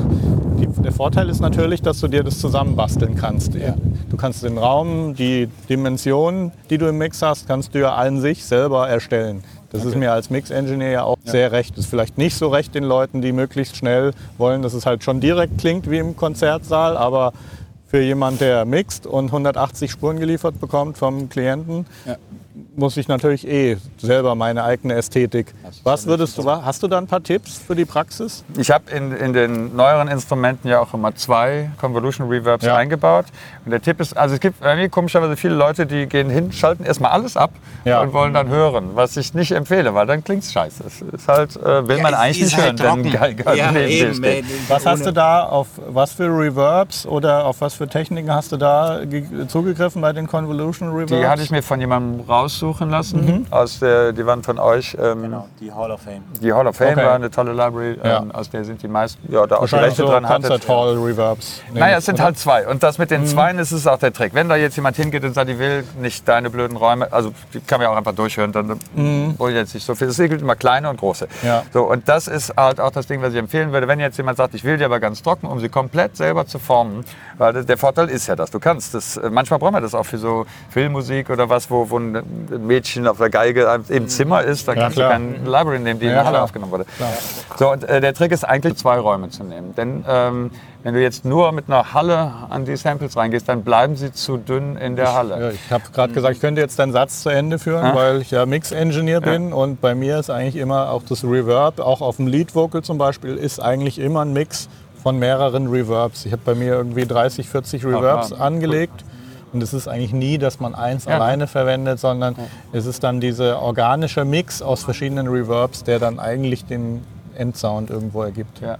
die, 0.59 0.67
der 0.67 0.91
Vorteil 0.91 1.27
ist 1.27 1.39
natürlich, 1.39 1.81
dass 1.81 1.99
du 1.99 2.07
dir 2.07 2.23
das 2.23 2.39
zusammenbasteln 2.39 3.15
kannst. 3.15 3.55
Du 3.55 4.17
kannst 4.17 4.43
den 4.43 4.59
Raum, 4.59 5.15
die 5.15 5.49
Dimensionen, 5.69 6.51
die 6.69 6.77
du 6.77 6.87
im 6.87 6.99
Mix 6.99 7.23
hast, 7.23 7.47
kannst 7.47 7.73
du 7.73 7.79
ja 7.79 7.95
an 7.95 8.21
sich 8.21 8.45
selber 8.45 8.87
erstellen. 8.87 9.43
Das 9.73 9.85
ist 9.85 9.95
mir 9.95 10.11
als 10.11 10.29
Mix-Engineer 10.29 10.91
ja 10.91 11.03
auch 11.03 11.17
sehr 11.25 11.51
recht. 11.51 11.71
Das 11.71 11.85
ist 11.85 11.89
vielleicht 11.89 12.19
nicht 12.19 12.37
so 12.37 12.47
recht 12.49 12.75
den 12.75 12.83
Leuten, 12.83 13.23
die 13.23 13.31
möglichst 13.31 13.75
schnell 13.75 14.11
wollen, 14.37 14.61
dass 14.61 14.75
es 14.75 14.85
halt 14.85 15.03
schon 15.03 15.19
direkt 15.19 15.57
klingt 15.57 15.89
wie 15.89 15.97
im 15.97 16.15
Konzertsaal, 16.15 16.95
aber 16.95 17.33
für 17.87 17.99
jemand, 17.99 18.39
der 18.39 18.65
mixt 18.65 19.07
und 19.07 19.25
180 19.25 19.89
Spuren 19.89 20.19
geliefert 20.19 20.61
bekommt 20.61 20.99
vom 20.99 21.27
Klienten, 21.27 21.87
muss 22.75 22.97
ich 22.97 23.07
natürlich 23.07 23.47
eh 23.47 23.77
selber 23.97 24.35
meine 24.35 24.63
eigene 24.63 24.95
Ästhetik. 24.95 25.53
Was 25.83 26.05
würdest 26.07 26.37
du, 26.37 26.49
hast 26.49 26.81
du 26.81 26.87
da 26.87 26.97
ein 26.97 27.07
paar 27.07 27.21
Tipps 27.21 27.57
für 27.59 27.75
die 27.75 27.85
Praxis? 27.85 28.43
Ich 28.57 28.71
habe 28.71 28.89
in, 28.91 29.11
in 29.15 29.33
den 29.33 29.75
neueren 29.75 30.07
Instrumenten 30.07 30.67
ja 30.67 30.79
auch 30.79 30.93
immer 30.93 31.13
zwei 31.15 31.69
Convolution 31.79 32.27
Reverbs 32.27 32.65
Ja. 32.65 32.75
eingebaut. 32.75 33.25
Und 33.65 33.71
der 33.71 33.81
Tipp 33.81 33.99
ist, 33.99 34.17
also 34.17 34.35
es 34.35 34.39
gibt 34.41 34.61
mir 34.61 34.89
komischerweise 34.89 35.35
viele 35.35 35.53
Leute, 35.55 35.85
die 35.85 36.07
gehen 36.07 36.29
hin, 36.29 36.51
schalten 36.51 36.83
erstmal 36.83 37.11
alles 37.11 37.37
ab 37.37 37.51
Ja. 37.85 38.01
und 38.01 38.11
wollen 38.13 38.33
dann 38.33 38.47
hören, 38.49 38.91
was 38.95 39.17
ich 39.17 39.33
nicht 39.33 39.51
empfehle, 39.51 39.93
weil 39.93 40.07
dann 40.07 40.23
klingt 40.23 40.43
es 40.43 40.51
scheiße. 40.51 40.83
Es 40.87 41.01
ist 41.01 41.27
halt, 41.27 41.55
äh, 41.57 41.87
will 41.87 42.01
man 42.01 42.13
Ja, 42.13 42.19
eigentlich 42.19 42.41
ist 42.41 42.55
nicht 42.57 42.65
halt 42.65 42.81
hören, 42.81 43.03
wenn. 43.03 43.11
Geiger 43.11 43.53
Ja, 43.55 43.71
neben 43.71 43.87
eben, 43.89 44.13
steht. 44.15 44.45
ey, 44.45 44.45
Was 44.67 44.85
hast 44.85 45.05
du 45.05 45.11
da, 45.13 45.43
auf 45.43 45.67
was 45.89 46.13
für 46.13 46.25
Reverbs 46.27 47.05
oder 47.05 47.45
auf 47.45 47.61
was 47.61 47.75
für 47.75 47.87
Techniken 47.87 48.33
hast 48.33 48.51
du 48.51 48.57
da 48.57 49.01
ge- 49.05 49.47
zugegriffen 49.47 50.01
bei 50.01 50.11
den 50.13 50.25
Convolution 50.27 50.89
Reverbs? 50.89 51.11
Die 51.11 51.27
hatte 51.27 51.43
ich 51.43 51.51
mir 51.51 51.61
von 51.61 51.79
jemandem 51.79 52.21
raus 52.27 52.62
aussuchen 52.63 52.89
lassen. 52.89 53.45
Aus 53.51 53.79
der, 53.79 54.13
die 54.13 54.25
waren 54.25 54.41
von 54.43 54.57
euch. 54.59 54.95
Ähm, 54.99 55.23
Genau, 55.23 55.47
die 55.59 55.71
Hall 55.71 55.91
of 55.91 56.01
Fame. 56.01 56.23
Die 56.41 56.51
Hall 56.53 56.65
of 56.67 56.75
Fame 56.75 56.91
Okay. 56.93 57.05
war 57.05 57.15
eine 57.15 57.29
tolle 57.29 57.51
Library, 57.53 57.97
Ja. 58.03 58.19
ähm, 58.21 58.31
aus 58.31 58.49
der 58.49 58.63
sind 58.65 58.81
die 58.81 58.87
meisten, 58.87 59.31
ja, 59.31 59.45
da 59.45 59.57
auch 59.57 59.67
die 59.67 59.75
Rechte 59.75 60.03
so 60.03 60.07
dran 60.07 60.23
Concert 60.23 60.53
hattet. 60.53 60.69
Hall 60.69 60.97
Reverbs. 60.97 61.61
Naja, 61.73 61.97
es 61.97 62.05
sind 62.05 62.21
halt 62.21 62.37
zwei. 62.37 62.67
Und 62.67 62.83
das 62.83 62.97
mit 62.97 63.09
Mhm. 63.11 63.15
den 63.15 63.27
Zweien 63.27 63.59
ist 63.59 63.71
es 63.71 63.85
auch 63.87 63.97
der 63.97 64.13
Trick. 64.13 64.33
Wenn 64.33 64.49
da 64.49 64.55
jetzt 64.55 64.75
jemand 64.75 64.95
hingeht 64.95 65.23
und 65.23 65.33
sagt, 65.33 65.49
ich 65.49 65.59
will 65.59 65.83
nicht 65.99 66.27
deine 66.27 66.49
blöden 66.49 66.77
Räume, 66.77 67.11
also 67.11 67.33
die 67.53 67.59
kann 67.59 67.79
man 67.79 67.85
ja 67.87 67.93
auch 67.93 67.97
einfach 67.97 68.13
durchhören, 68.15 68.51
dann 68.51 68.79
hol 69.39 69.49
ich 69.49 69.55
jetzt 69.55 69.73
nicht 69.73 69.85
so 69.85 69.95
viel. 69.95 70.07
Es 70.07 70.17
gilt 70.17 70.41
immer 70.41 70.55
kleine 70.55 70.89
und 70.89 70.97
große. 70.99 71.25
Mhm. 71.41 71.47
Ja. 71.47 71.63
So, 71.73 71.83
und 71.83 72.07
das 72.07 72.27
ist 72.27 72.53
halt 72.55 72.79
auch 72.79 72.91
das 72.91 73.07
Ding, 73.07 73.21
was 73.21 73.33
ich 73.33 73.39
empfehlen 73.39 73.71
würde. 73.71 73.87
Wenn 73.87 73.99
jetzt 73.99 74.17
jemand 74.17 74.37
sagt, 74.37 74.53
ich 74.53 74.63
will 74.63 74.77
die 74.77 74.85
aber 74.85 74.99
ganz 74.99 75.21
trocken, 75.21 75.47
um 75.47 75.59
sie 75.59 75.69
komplett 75.69 76.15
selber 76.17 76.45
zu 76.45 76.59
formen, 76.59 77.03
weil 77.37 77.63
der 77.65 77.77
Vorteil 77.77 78.09
ist 78.09 78.27
ja, 78.27 78.35
dass 78.35 78.51
du 78.51 78.59
kannst. 78.59 78.93
Das, 78.93 79.17
äh, 79.17 79.29
manchmal 79.29 79.59
brauchen 79.59 79.73
wir 79.73 79.81
das 79.81 79.93
auch 79.95 80.05
für 80.05 80.17
so 80.17 80.45
Filmmusik 80.69 81.29
oder 81.29 81.49
was, 81.49 81.69
wo, 81.69 81.89
wo 81.89 81.97
ein 81.97 82.13
Mädchen 82.59 83.07
auf 83.07 83.17
der 83.17 83.29
Geige 83.29 83.67
im 83.89 84.07
Zimmer 84.07 84.41
ist, 84.43 84.67
dann 84.67 84.75
Ja, 84.75 84.83
kannst 84.83 84.97
klar. 84.97 85.09
du 85.09 85.13
keine 85.13 85.37
Library 85.49 85.79
nehmen, 85.79 85.99
die 85.99 86.05
in 86.05 86.11
Ja, 86.11 86.17
der 86.17 86.25
Halle 86.25 86.33
klar. 86.35 86.43
aufgenommen 86.43 86.71
wurde. 86.71 86.85
So, 87.57 87.71
und 87.71 87.83
äh, 87.83 88.01
der 88.01 88.13
Trick 88.13 88.31
ist 88.31 88.43
eigentlich, 88.43 88.75
zwei 88.77 88.97
Räume 88.99 89.29
zu 89.29 89.43
nehmen. 89.43 89.73
Denn 89.75 90.03
ähm, 90.07 90.51
wenn 90.83 90.93
du 90.95 91.01
jetzt 91.01 91.23
nur 91.23 91.51
mit 91.53 91.65
einer 91.67 91.93
Halle 91.93 92.33
an 92.49 92.65
die 92.65 92.75
Samples 92.75 93.15
reingehst, 93.15 93.47
dann 93.47 93.63
bleiben 93.63 93.95
sie 93.95 94.11
zu 94.11 94.37
dünn 94.37 94.75
in 94.75 94.95
der 94.95 95.13
Halle. 95.13 95.39
Ja, 95.39 95.49
ich 95.51 95.71
habe 95.71 95.83
gerade 95.93 96.13
gesagt, 96.13 96.35
ich 96.35 96.41
könnte 96.41 96.59
jetzt 96.61 96.77
deinen 96.77 96.91
Satz 96.91 97.23
zu 97.23 97.29
Ende 97.29 97.57
führen, 97.59 97.95
weil 97.95 98.21
ich 98.21 98.31
ja 98.31 98.45
Mix-Engineer 98.45 99.21
bin 99.21 99.53
und 99.53 99.79
bei 99.79 99.95
mir 99.95 100.19
ist 100.19 100.29
eigentlich 100.29 100.57
immer 100.57 100.89
auch 100.89 101.03
das 101.07 101.23
Reverb, 101.23 101.79
auch 101.79 102.01
auf 102.01 102.17
dem 102.17 102.27
Lead-Vocal 102.27 102.81
zum 102.81 102.97
Beispiel, 102.97 103.35
ist 103.35 103.59
eigentlich 103.61 103.97
immer 103.99 104.21
ein 104.21 104.33
Mix 104.33 104.67
von 105.01 105.17
mehreren 105.19 105.67
Reverbs. 105.67 106.25
Ich 106.25 106.31
habe 106.31 106.41
bei 106.45 106.55
mir 106.55 106.73
irgendwie 106.73 107.05
30, 107.05 107.47
40 107.47 107.85
Reverbs 107.85 108.33
angelegt. 108.33 109.03
Und 109.53 109.61
es 109.61 109.73
ist 109.73 109.87
eigentlich 109.87 110.13
nie, 110.13 110.37
dass 110.39 110.59
man 110.59 110.73
eins 110.75 111.05
Ja. 111.05 111.15
alleine 111.15 111.47
verwendet, 111.47 111.99
sondern 111.99 112.35
es 112.71 112.85
ist 112.87 113.03
dann 113.03 113.19
dieser 113.21 113.61
organische 113.61 114.25
Mix 114.25 114.61
aus 114.61 114.83
verschiedenen 114.83 115.27
Reverbs, 115.27 115.83
der 115.83 115.99
dann 115.99 116.19
eigentlich 116.19 116.65
den 116.65 117.05
Endsound 117.35 117.89
irgendwo 117.91 118.23
ergibt. 118.23 118.59
Ja. 118.61 118.77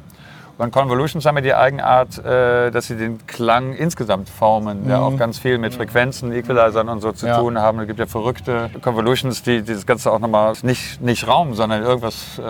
Und 0.60 0.72
Convolutions 0.72 1.26
haben 1.26 1.36
ja 1.38 1.42
die 1.42 1.54
Eigenart, 1.56 2.24
äh, 2.24 2.70
dass 2.70 2.86
sie 2.86 2.96
den 2.96 3.26
Klang 3.26 3.74
insgesamt 3.74 4.30
formen, 4.30 4.88
der 4.88 5.02
auch 5.02 5.18
ganz 5.18 5.40
viel 5.40 5.58
mit 5.58 5.74
Frequenzen, 5.74 6.32
Equalizern 6.32 6.90
und 6.90 7.02
so 7.02 7.12
zu 7.12 7.26
Mhm. 7.26 7.32
Ja. 7.32 7.40
tun 7.40 7.60
haben. 7.60 7.80
Es 7.80 7.88
gibt 7.88 7.98
ja 8.00 8.06
verrückte 8.06 8.70
Convolutions, 8.84 9.42
die, 9.42 9.64
die 9.64 9.74
das 9.74 9.86
Ganze 9.88 10.12
auch 10.12 10.20
nochmal 10.20 10.54
nicht, 10.62 11.02
nicht 11.02 11.28
Raum, 11.28 11.56
sondern 11.56 11.82
irgendwas 11.82 12.38
äh, 12.38 12.44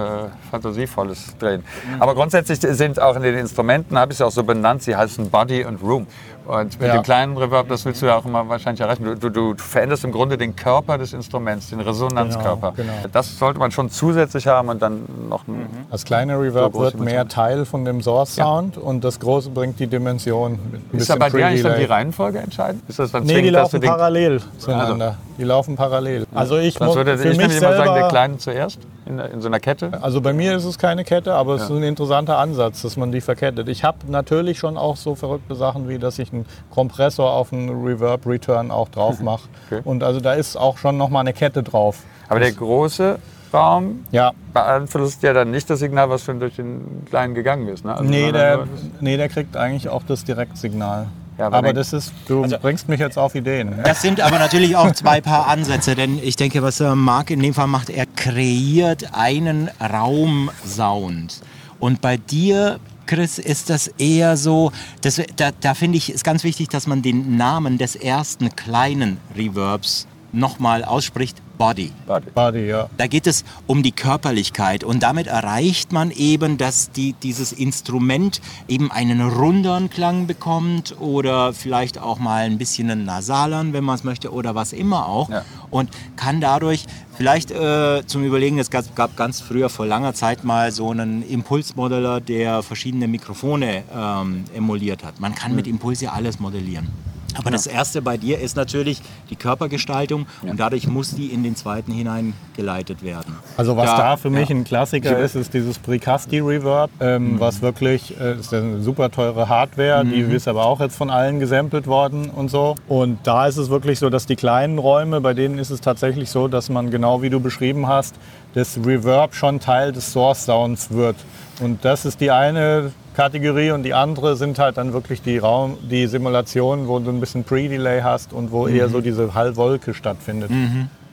Fantasievolles 0.51 1.37
drehen. 1.39 1.63
Mhm. 1.95 2.01
Aber 2.01 2.13
grundsätzlich 2.13 2.59
sind 2.59 2.99
auch 3.01 3.15
in 3.15 3.21
den 3.23 3.35
Instrumenten, 3.37 3.97
habe 3.97 4.11
ich 4.11 4.17
es 4.19 4.21
auch 4.21 4.31
so 4.31 4.43
benannt, 4.43 4.83
sie 4.83 4.95
heißen 4.97 5.29
Body 5.29 5.63
und 5.63 5.81
Room. 5.81 6.05
Und 6.45 6.79
mit 6.79 6.87
Ja. 6.89 6.95
dem 6.95 7.03
kleinen 7.03 7.37
Reverb, 7.37 7.69
das 7.69 7.85
willst 7.85 8.01
du 8.01 8.05
ja 8.07 8.17
auch 8.17 8.25
immer 8.25 8.47
wahrscheinlich 8.49 8.81
erreichen. 8.81 9.03
Du, 9.05 9.15
du, 9.15 9.29
du 9.29 9.55
veränderst 9.57 10.03
im 10.03 10.11
Grunde 10.11 10.37
den 10.37 10.55
Körper 10.55 10.97
des 10.97 11.13
Instruments, 11.13 11.69
den 11.69 11.79
Resonanzkörper. 11.79 12.73
Genau, 12.75 12.91
genau. 12.97 13.07
Das 13.13 13.37
sollte 13.39 13.59
man 13.59 13.71
schon 13.71 13.89
zusätzlich 13.89 14.47
haben 14.47 14.67
und 14.69 14.81
dann 14.81 15.03
noch 15.29 15.47
ein 15.47 15.67
Das 15.89 16.03
kleine 16.03 16.39
Reverb 16.39 16.73
So 16.73 16.79
wird 16.81 16.99
mehr 16.99 17.27
Teil 17.27 17.63
von 17.65 17.85
dem 17.85 18.01
Source-Sound 18.01 18.77
und 18.77 19.03
das 19.03 19.19
große 19.19 19.51
bringt 19.51 19.79
die 19.79 19.87
Dimension. 19.87 20.59
Ist 20.91 21.09
da 21.09 21.15
bei 21.15 21.29
dir 21.29 21.47
eigentlich 21.47 21.63
dann 21.63 21.79
die. 21.79 21.85
Reihenfolge 21.85 22.39
entscheidend? 22.39 22.83
Ist 22.89 22.99
das 22.99 23.11
dann 23.11 23.23
Nee, 23.23 23.41
die 23.41 23.49
laufen 23.49 23.79
parallel 23.79 24.41
zueinander. 24.57 25.17
Die 25.37 25.43
laufen 25.43 25.75
parallel. 25.75 26.25
Also 26.35 26.57
ich, 26.57 26.75
Sonst 26.75 26.89
mu- 26.91 26.95
würde 26.97 27.17
für 27.17 27.29
ich 27.29 27.37
mich 27.37 27.47
immer 27.57 27.59
sagen, 27.59 27.83
der 27.85 27.93
selber, 27.93 28.07
Kleine 28.09 28.37
zuerst 28.37 28.79
in, 29.05 29.17
in 29.19 29.41
so 29.41 29.47
einer 29.47 29.59
Kette. 29.59 29.91
also 30.01 30.21
bei 30.21 30.33
mir 30.33 30.55
ist 30.55 30.65
es 30.65 30.77
keine 30.77 31.03
Kette, 31.03 31.33
aber 31.33 31.55
es 31.55 31.63
ist 31.63 31.69
ein 31.71 31.83
interessanter 31.83 32.37
Ansatz, 32.37 32.81
dass 32.83 32.97
man 32.97 33.11
die 33.11 33.21
verkettet. 33.21 33.67
Ich 33.69 33.83
habe 33.83 33.97
natürlich 34.07 34.59
schon 34.59 34.77
auch 34.77 34.95
so 34.97 35.15
verrückte 35.15 35.55
Sachen, 35.55 35.87
wie 35.89 35.97
dass 35.99 36.19
ich 36.19 36.32
einen 36.33 36.45
Kompressor 36.71 37.31
auf 37.31 37.53
einen 37.53 37.69
Reverb-Return 37.69 38.71
auch 38.71 38.89
drauf 38.89 39.19
mache. 39.21 39.43
Okay. 39.67 39.81
Und 39.83 40.03
also 40.03 40.19
da 40.19 40.33
ist 40.33 40.55
auch 40.55 40.77
schon 40.77 40.97
nochmal 40.97 41.21
eine 41.21 41.33
Kette 41.33 41.63
drauf. 41.63 41.99
Aber 42.29 42.39
der 42.39 42.51
große 42.51 43.19
Raum 43.53 44.03
Ja, 44.11 44.31
beeinflusst 44.53 45.21
ja 45.21 45.33
dann 45.33 45.51
nicht 45.51 45.69
das 45.69 45.79
Signal, 45.79 46.09
was 46.09 46.23
schon 46.23 46.39
durch 46.39 46.55
den 46.55 47.05
Kleinen 47.07 47.35
gegangen 47.35 47.67
ist. 47.67 47.85
Ne? 47.85 47.93
Also 47.93 48.03
nee 48.03 48.31
der, 48.31 48.67
nee, 48.99 49.15
der 49.15 49.29
kriegt 49.29 49.55
eigentlich 49.55 49.89
auch 49.89 50.01
das 50.07 50.23
Direktsignal. 50.23 51.07
Ja, 51.37 51.51
aber 51.51 51.73
das 51.73 51.93
ist, 51.93 52.13
du 52.27 52.47
bringst 52.61 52.87
mich 52.89 52.99
jetzt 52.99 53.17
auf 53.17 53.33
Ideen. 53.33 53.71
ne? 53.71 53.83
Das 53.83 54.03
sind 54.03 54.21
aber 54.21 54.37
natürlich 54.37 54.75
auch 54.75 54.91
zwei 54.91 55.19
Paar 55.19 55.47
Ansätze, 55.47 55.95
denn 55.95 56.19
ich 56.21 56.35
denke, 56.35 56.61
was 56.61 56.79
äh, 56.79 56.93
Marc 56.95 57.31
in 57.31 57.39
dem 57.39 57.55
Fall 57.55 57.65
macht, 57.67 57.89
er 57.89 58.05
kreiert 58.05 59.15
einen 59.15 59.69
Raumsound. 59.81 61.41
Und 61.79 62.01
bei 62.01 62.17
dir, 62.17 62.79
Chris, 63.05 63.37
ist 63.37 63.69
das 63.69 63.87
eher 63.97 64.37
so, 64.37 64.71
das, 65.01 65.21
da, 65.35 65.51
da 65.51 65.73
finde 65.73 65.97
ich, 65.97 66.11
ist 66.11 66.23
ganz 66.23 66.43
wichtig, 66.43 66.69
dass 66.69 66.87
man 66.87 67.01
den 67.01 67.37
Namen 67.37 67.77
des 67.77 67.95
ersten 67.95 68.55
kleinen 68.55 69.17
Reverbs 69.35 70.07
nochmal 70.31 70.83
ausspricht, 70.83 71.42
Body. 71.57 71.91
Warte. 72.07 72.31
Body, 72.31 72.67
ja. 72.67 72.89
Da 72.97 73.07
geht 73.07 73.27
es 73.27 73.43
um 73.67 73.83
die 73.83 73.91
Körperlichkeit 73.91 74.83
und 74.83 75.03
damit 75.03 75.27
erreicht 75.27 75.91
man 75.91 76.11
eben, 76.11 76.57
dass 76.57 76.91
die, 76.91 77.13
dieses 77.13 77.51
Instrument 77.51 78.41
eben 78.67 78.91
einen 78.91 79.21
runderen 79.21 79.89
Klang 79.89 80.27
bekommt 80.27 80.95
oder 80.99 81.53
vielleicht 81.53 81.99
auch 81.99 82.19
mal 82.19 82.45
ein 82.45 82.57
bisschen 82.57 82.89
einen 82.89 83.05
nasalern, 83.05 83.73
wenn 83.73 83.83
man 83.83 83.95
es 83.95 84.03
möchte 84.03 84.31
oder 84.33 84.55
was 84.55 84.73
immer 84.73 85.07
auch 85.07 85.29
Ja. 85.29 85.43
und 85.69 85.89
kann 86.15 86.41
dadurch 86.41 86.85
vielleicht 87.15 87.51
äh, 87.51 88.01
zum 88.05 88.23
Überlegen, 88.23 88.57
es 88.59 88.69
gab, 88.71 88.95
gab 88.95 89.15
ganz 89.15 89.39
früher 89.39 89.69
vor 89.69 89.85
langer 89.85 90.13
Zeit 90.13 90.43
mal 90.43 90.71
so 90.71 90.89
einen 90.89 91.21
Impulsmodeller, 91.21 92.19
der 92.19 92.63
verschiedene 92.63 93.07
Mikrofone 93.07 93.83
ähm, 93.95 94.45
emuliert 94.55 95.03
hat. 95.03 95.19
Man 95.19 95.35
kann 95.35 95.55
mit 95.55 95.67
Impuls 95.67 96.01
ja 96.01 96.11
alles 96.13 96.39
modellieren. 96.39 96.87
Aber 97.35 97.51
das 97.51 97.67
erste 97.67 98.01
bei 98.01 98.17
dir 98.17 98.39
ist 98.39 98.55
natürlich 98.55 99.01
die 99.29 99.35
Körpergestaltung 99.35 100.25
und 100.41 100.59
dadurch 100.59 100.87
muss 100.87 101.15
die 101.15 101.27
in 101.27 101.43
den 101.43 101.55
zweiten 101.55 101.91
hineingeleitet 101.91 103.03
werden. 103.03 103.35
Also 103.57 103.75
was 103.77 103.85
Ja, 103.85 103.97
da 103.97 104.17
für 104.17 104.29
mich 104.29 104.49
ja. 104.49 104.55
ein 104.55 104.63
Klassiker 104.63 105.17
ist, 105.19 105.35
ist 105.35 105.53
dieses 105.53 105.79
Precasti 105.79 106.39
Reverb, 106.39 106.91
ähm, 106.99 107.39
was 107.39 107.61
wirklich 107.61 108.19
äh, 108.19 108.39
ist 108.39 108.53
eine 108.53 108.81
super 108.81 109.11
teure 109.11 109.49
Hardware, 109.49 110.05
die 110.05 110.21
ist 110.21 110.47
aber 110.47 110.65
auch 110.65 110.79
jetzt 110.79 110.95
von 110.95 111.09
allen 111.09 111.39
gesampelt 111.39 111.87
worden 111.87 112.29
und 112.29 112.49
so. 112.49 112.75
Und 112.87 113.19
da 113.23 113.47
ist 113.47 113.57
es 113.57 113.69
wirklich 113.69 113.99
so, 113.99 114.09
dass 114.09 114.25
die 114.25 114.35
kleinen 114.35 114.77
Räume, 114.77 115.21
bei 115.21 115.33
denen 115.33 115.59
ist 115.59 115.69
es 115.69 115.81
tatsächlich 115.81 116.29
so, 116.29 116.47
dass 116.47 116.69
man 116.69 116.91
genau 116.91 117.21
wie 117.21 117.29
du 117.29 117.39
beschrieben 117.39 117.87
hast, 117.87 118.15
das 118.53 118.77
Reverb 118.83 119.33
schon 119.33 119.59
Teil 119.59 119.91
des 119.91 120.11
Source 120.11 120.45
Sounds 120.45 120.91
wird. 120.91 121.15
Und 121.59 121.85
das 121.85 122.05
ist 122.05 122.21
die 122.21 122.31
eine 122.31 122.91
Kategorie 123.13 123.71
und 123.71 123.83
die 123.83 123.93
andere 123.93 124.35
sind 124.35 124.59
halt 124.59 124.77
dann 124.77 124.93
wirklich 124.93 125.21
die 125.21 125.37
Raum, 125.37 125.77
die 125.81 126.07
Simulationen, 126.07 126.87
wo 126.87 126.99
du 126.99 127.09
ein 127.11 127.19
bisschen 127.19 127.43
Pre-Delay 127.43 128.01
hast 128.01 128.33
und 128.33 128.51
wo 128.51 128.67
eher 128.67 128.89
so 128.89 129.01
diese 129.01 129.33
Hallwolke 129.33 129.93
stattfindet. 129.93 130.51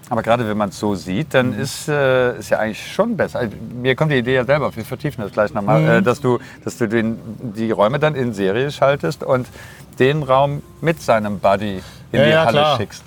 Aber 0.08 0.22
gerade 0.22 0.48
wenn 0.48 0.56
man 0.58 0.70
es 0.70 0.78
so 0.80 0.96
sieht, 0.96 1.34
dann 1.34 1.50
Mhm. 1.54 1.60
ist, 1.60 1.88
äh, 1.88 2.36
ist 2.38 2.50
ja 2.50 2.58
eigentlich 2.58 2.92
schon 2.92 3.16
besser. 3.16 3.38
Also, 3.40 3.54
mir 3.80 3.94
kommt 3.94 4.10
die 4.10 4.16
Idee 4.16 4.34
ja 4.34 4.44
selber, 4.44 4.74
wir 4.74 4.84
vertiefen 4.84 5.22
das 5.22 5.30
gleich 5.30 5.50
Mhm. 5.50 5.56
nochmal, 5.56 5.88
äh, 5.98 6.02
dass 6.02 6.20
du, 6.20 6.38
dass 6.64 6.78
du 6.78 6.88
den, 6.88 7.18
die 7.54 7.70
Räume 7.70 8.00
dann 8.00 8.16
in 8.16 8.32
Serie 8.32 8.72
schaltest 8.72 9.22
und 9.22 9.46
den 9.98 10.22
Raum 10.22 10.62
mit 10.80 11.00
seinem 11.02 11.38
Buddy 11.38 11.82
in 12.12 12.18
Ja, 12.18 12.24
die 12.24 12.30
ja, 12.32 12.44
Halle 12.44 12.58
klar. 12.58 12.76
schickst. 12.76 13.04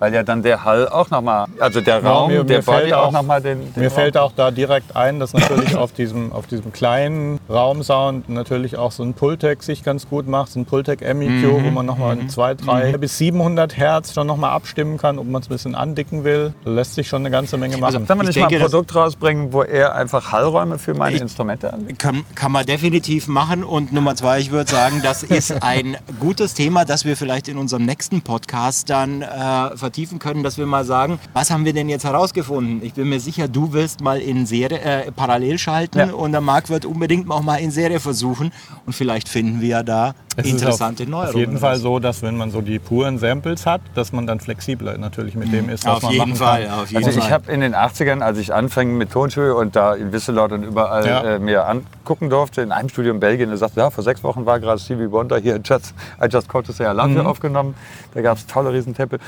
Weil 0.00 0.12
ja 0.12 0.22
dann 0.22 0.42
der 0.42 0.64
Hall 0.64 0.86
auch 0.86 1.08
nochmal, 1.08 1.46
also 1.60 1.80
der 1.80 2.02
Ja, 2.02 2.10
Raum, 2.10 2.28
mir- 2.30 2.44
der 2.44 2.58
mir 2.58 2.62
Body 2.62 2.78
fällt 2.80 2.92
auch 2.92 3.06
auch- 3.06 3.12
nochmal 3.12 3.40
den, 3.40 3.60
den 3.72 3.82
Mir 3.82 3.88
Raum. 3.88 3.94
fällt 3.94 4.18
auch 4.18 4.32
da 4.36 4.50
direkt 4.50 4.94
ein, 4.94 5.18
dass 5.18 5.32
natürlich 5.32 5.74
auf 5.76 5.92
diesem, 5.92 6.30
auf 6.30 6.46
diesem 6.46 6.70
kleinen 6.70 7.40
Raumsound 7.48 8.28
natürlich 8.28 8.76
auch 8.76 8.92
so 8.92 9.02
ein 9.02 9.14
Pultec 9.14 9.62
sich 9.62 9.82
ganz 9.82 10.06
gut 10.10 10.28
macht, 10.28 10.52
so 10.52 10.60
ein 10.60 10.66
Pultec 10.66 11.00
MEQ, 11.00 11.52
wo 11.64 11.70
man 11.70 11.86
nochmal 11.86 12.18
in 12.18 12.28
2, 12.28 12.52
3 12.54 12.98
bis 12.98 13.16
700 13.16 13.78
Hertz 13.78 14.12
schon 14.12 14.26
nochmal 14.26 14.50
abstimmen 14.50 14.98
kann, 14.98 15.18
ob 15.18 15.26
man 15.26 15.40
es 15.40 15.48
ein 15.48 15.52
bisschen 15.54 15.74
andicken 15.74 16.24
will. 16.24 16.52
Da 16.66 16.70
lässt 16.72 16.96
sich 16.96 17.08
schon 17.08 17.22
eine 17.22 17.30
ganze 17.30 17.56
Menge 17.56 17.78
machen. 17.78 17.92
Sollen 18.06 18.18
wir 18.20 18.28
Ich 18.28 18.28
nicht 18.28 18.36
mal 18.42 18.48
denke, 18.48 18.56
ein 18.56 18.60
das- 18.62 18.70
Produkt 18.72 18.94
rausbringen, 18.94 19.54
wo 19.54 19.62
er 19.62 19.94
einfach 19.94 20.32
Hallräume 20.32 20.78
für 20.78 20.92
meine 20.92 21.16
Ich- 21.16 21.22
Instrumente 21.22 21.72
anbietet? 21.72 21.98
Kann, 21.98 22.24
kann 22.34 22.52
man 22.52 22.66
definitiv 22.66 23.26
machen. 23.26 23.64
Und 23.64 23.94
Nummer 23.94 24.14
zwei, 24.16 24.38
ich 24.40 24.50
würde 24.50 24.70
sagen, 24.70 25.00
das 25.02 25.22
ist 25.22 25.50
ein 25.62 25.96
gutes 26.24 26.54
Thema, 26.54 26.86
das 26.86 27.04
wir 27.04 27.18
vielleicht 27.18 27.48
in 27.48 27.58
unserem 27.58 27.84
nächsten 27.84 28.22
Podcast 28.22 28.88
dann 28.88 29.20
äh, 29.20 29.76
vertiefen 29.76 30.18
können, 30.18 30.42
dass 30.42 30.56
wir 30.56 30.64
mal 30.64 30.86
sagen, 30.86 31.18
was 31.34 31.50
haben 31.50 31.66
wir 31.66 31.74
denn 31.74 31.90
jetzt 31.90 32.04
herausgefunden? 32.04 32.82
Ich 32.82 32.94
bin 32.94 33.10
mir 33.10 33.20
sicher, 33.20 33.46
du 33.46 33.74
willst 33.74 34.00
mal 34.00 34.18
in 34.20 34.46
Serie 34.46 34.80
äh, 34.80 35.12
parallel 35.12 35.58
schalten 35.58 35.98
Ja. 35.98 36.12
und 36.14 36.32
der 36.32 36.40
Marc 36.40 36.70
wird 36.70 36.86
unbedingt 36.86 37.30
auch 37.30 37.42
mal 37.42 37.56
in 37.56 37.70
Serie 37.70 38.00
versuchen. 38.00 38.52
Und 38.86 38.94
vielleicht 38.94 39.28
finden 39.28 39.60
wir 39.60 39.82
da 39.82 40.14
Es 40.36 40.46
ist 40.46 40.52
interessante 40.52 41.02
auf, 41.04 41.08
Neuerungen. 41.08 41.30
Auf 41.34 41.40
jeden 41.40 41.58
Fall 41.58 41.76
so, 41.76 41.98
dass 41.98 42.22
wenn 42.22 42.36
man 42.36 42.50
so 42.50 42.60
die 42.60 42.78
puren 42.78 43.18
Samples 43.18 43.66
hat, 43.66 43.80
dass 43.94 44.12
man 44.12 44.26
dann 44.26 44.40
flexibler 44.40 44.98
natürlich 44.98 45.34
mit 45.36 45.52
dem 45.52 45.68
ist, 45.68 45.84
was 45.86 45.96
Auf 45.96 46.02
man 46.02 46.12
jeden 46.12 46.24
machen 46.30 46.36
Fall, 46.36 46.64
kann. 46.66 46.78
auf 46.80 46.90
jeden 46.90 47.04
Also 47.04 47.18
ich 47.18 47.30
habe 47.30 47.52
in 47.52 47.60
den 47.60 47.74
80ern, 47.74 48.20
als 48.20 48.38
ich 48.38 48.52
anfing 48.52 48.96
mit 48.96 49.12
Tonstudio 49.12 49.58
und 49.60 49.76
da 49.76 49.94
in 49.94 50.12
Wisselout 50.12 50.52
und 50.52 50.62
überall 50.64 51.06
Ja. 51.06 51.22
äh, 51.22 51.38
mir 51.38 51.66
angucken 51.68 52.30
durfte, 52.30 52.62
in 52.62 52.72
einem 52.72 52.88
Studio 52.88 53.12
in 53.12 53.20
Belgien, 53.20 53.50
da 53.50 53.56
sagte, 53.56 53.80
ja, 53.80 53.90
vor 53.90 54.02
sechs 54.02 54.22
Wochen 54.24 54.44
war 54.46 54.58
gerade 54.60 54.80
Stevie 54.80 55.10
Wonder 55.10 55.38
hier, 55.38 55.60
just, 55.64 55.94
I 56.20 56.26
Just 56.28 56.48
Called 56.48 56.66
to 56.66 56.72
Say 56.72 56.84
I 56.84 56.94
Love 56.96 57.08
Mhm. 57.08 57.26
Aufgenommen. 57.26 57.74
Da 58.14 58.20
gab 58.22 58.36
es 58.38 58.46
tolle 58.46 58.72
Riesentempel. 58.72 59.18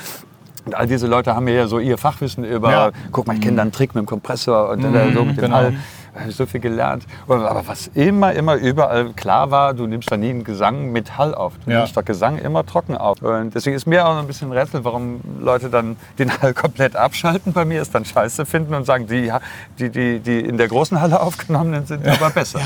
Und 0.65 0.75
all 0.75 0.89
diese 0.89 1.07
Leute 1.07 1.33
haben 1.37 1.45
mir 1.45 1.55
ja 1.55 1.69
so 1.69 1.79
ihr 1.79 1.97
Fachwissen 1.97 2.43
über, 2.43 2.71
Ja. 2.73 2.91
guck 3.13 3.29
mal, 3.29 3.35
ich 3.35 3.41
kenne 3.41 3.55
da 3.57 3.63
einen 3.63 3.71
Trick 3.71 3.95
mit 3.95 4.03
dem 4.03 4.07
Kompressor 4.07 4.71
und 4.71 4.83
dann 4.83 5.15
so 5.15 5.25
mit 5.25 5.37
dem 5.37 5.43
genau. 5.43 5.57
Hall. 5.57 5.75
Da 6.17 6.21
habe 6.23 6.31
ich 6.31 6.37
so 6.37 6.47
viel 6.47 6.61
gelernt. 6.61 7.05
Aber 7.29 7.63
was 7.67 7.89
immer, 7.89 8.33
immer 8.33 8.55
überall 8.55 9.13
klar 9.13 9.51
war, 9.51 9.75
du 9.75 9.87
nimmst 9.87 10.11
da 10.11 10.17
nie 10.17 10.31
einen 10.31 10.45
Gesang 10.45 10.91
mit 10.91 11.19
Hall 11.19 11.35
auf. 11.35 11.53
Du 11.65 11.71
Ja. 11.71 11.81
nimmst 11.81 11.95
doch 11.95 12.05
Gesang 12.07 12.39
immer 12.39 12.65
trocken 12.65 12.97
auf. 12.97 13.21
Und 13.21 13.55
deswegen 13.55 13.77
ist 13.77 13.87
mir 13.87 14.07
auch 14.09 14.17
ein 14.17 14.27
bisschen 14.27 14.51
ein 14.51 14.57
Rätsel, 14.59 14.83
warum 14.83 15.21
Leute 15.41 15.69
dann 15.69 15.97
den 16.19 16.31
Hall 16.41 16.55
komplett 16.55 16.97
abschalten 16.97 17.53
bei 17.53 17.67
mir, 17.67 17.83
es 17.83 17.91
dann 17.91 18.07
scheiße 18.07 18.47
finden 18.47 18.75
und 18.75 18.87
sagen, 18.87 19.07
die, 19.07 19.31
die, 19.79 19.91
die, 19.91 20.21
die 20.21 20.41
in 20.41 20.57
der 20.57 20.69
großen 20.69 20.99
Halle 21.01 21.21
aufgenommenen 21.21 21.85
sind 21.85 22.07
aber 22.09 22.31
besser. 22.31 22.61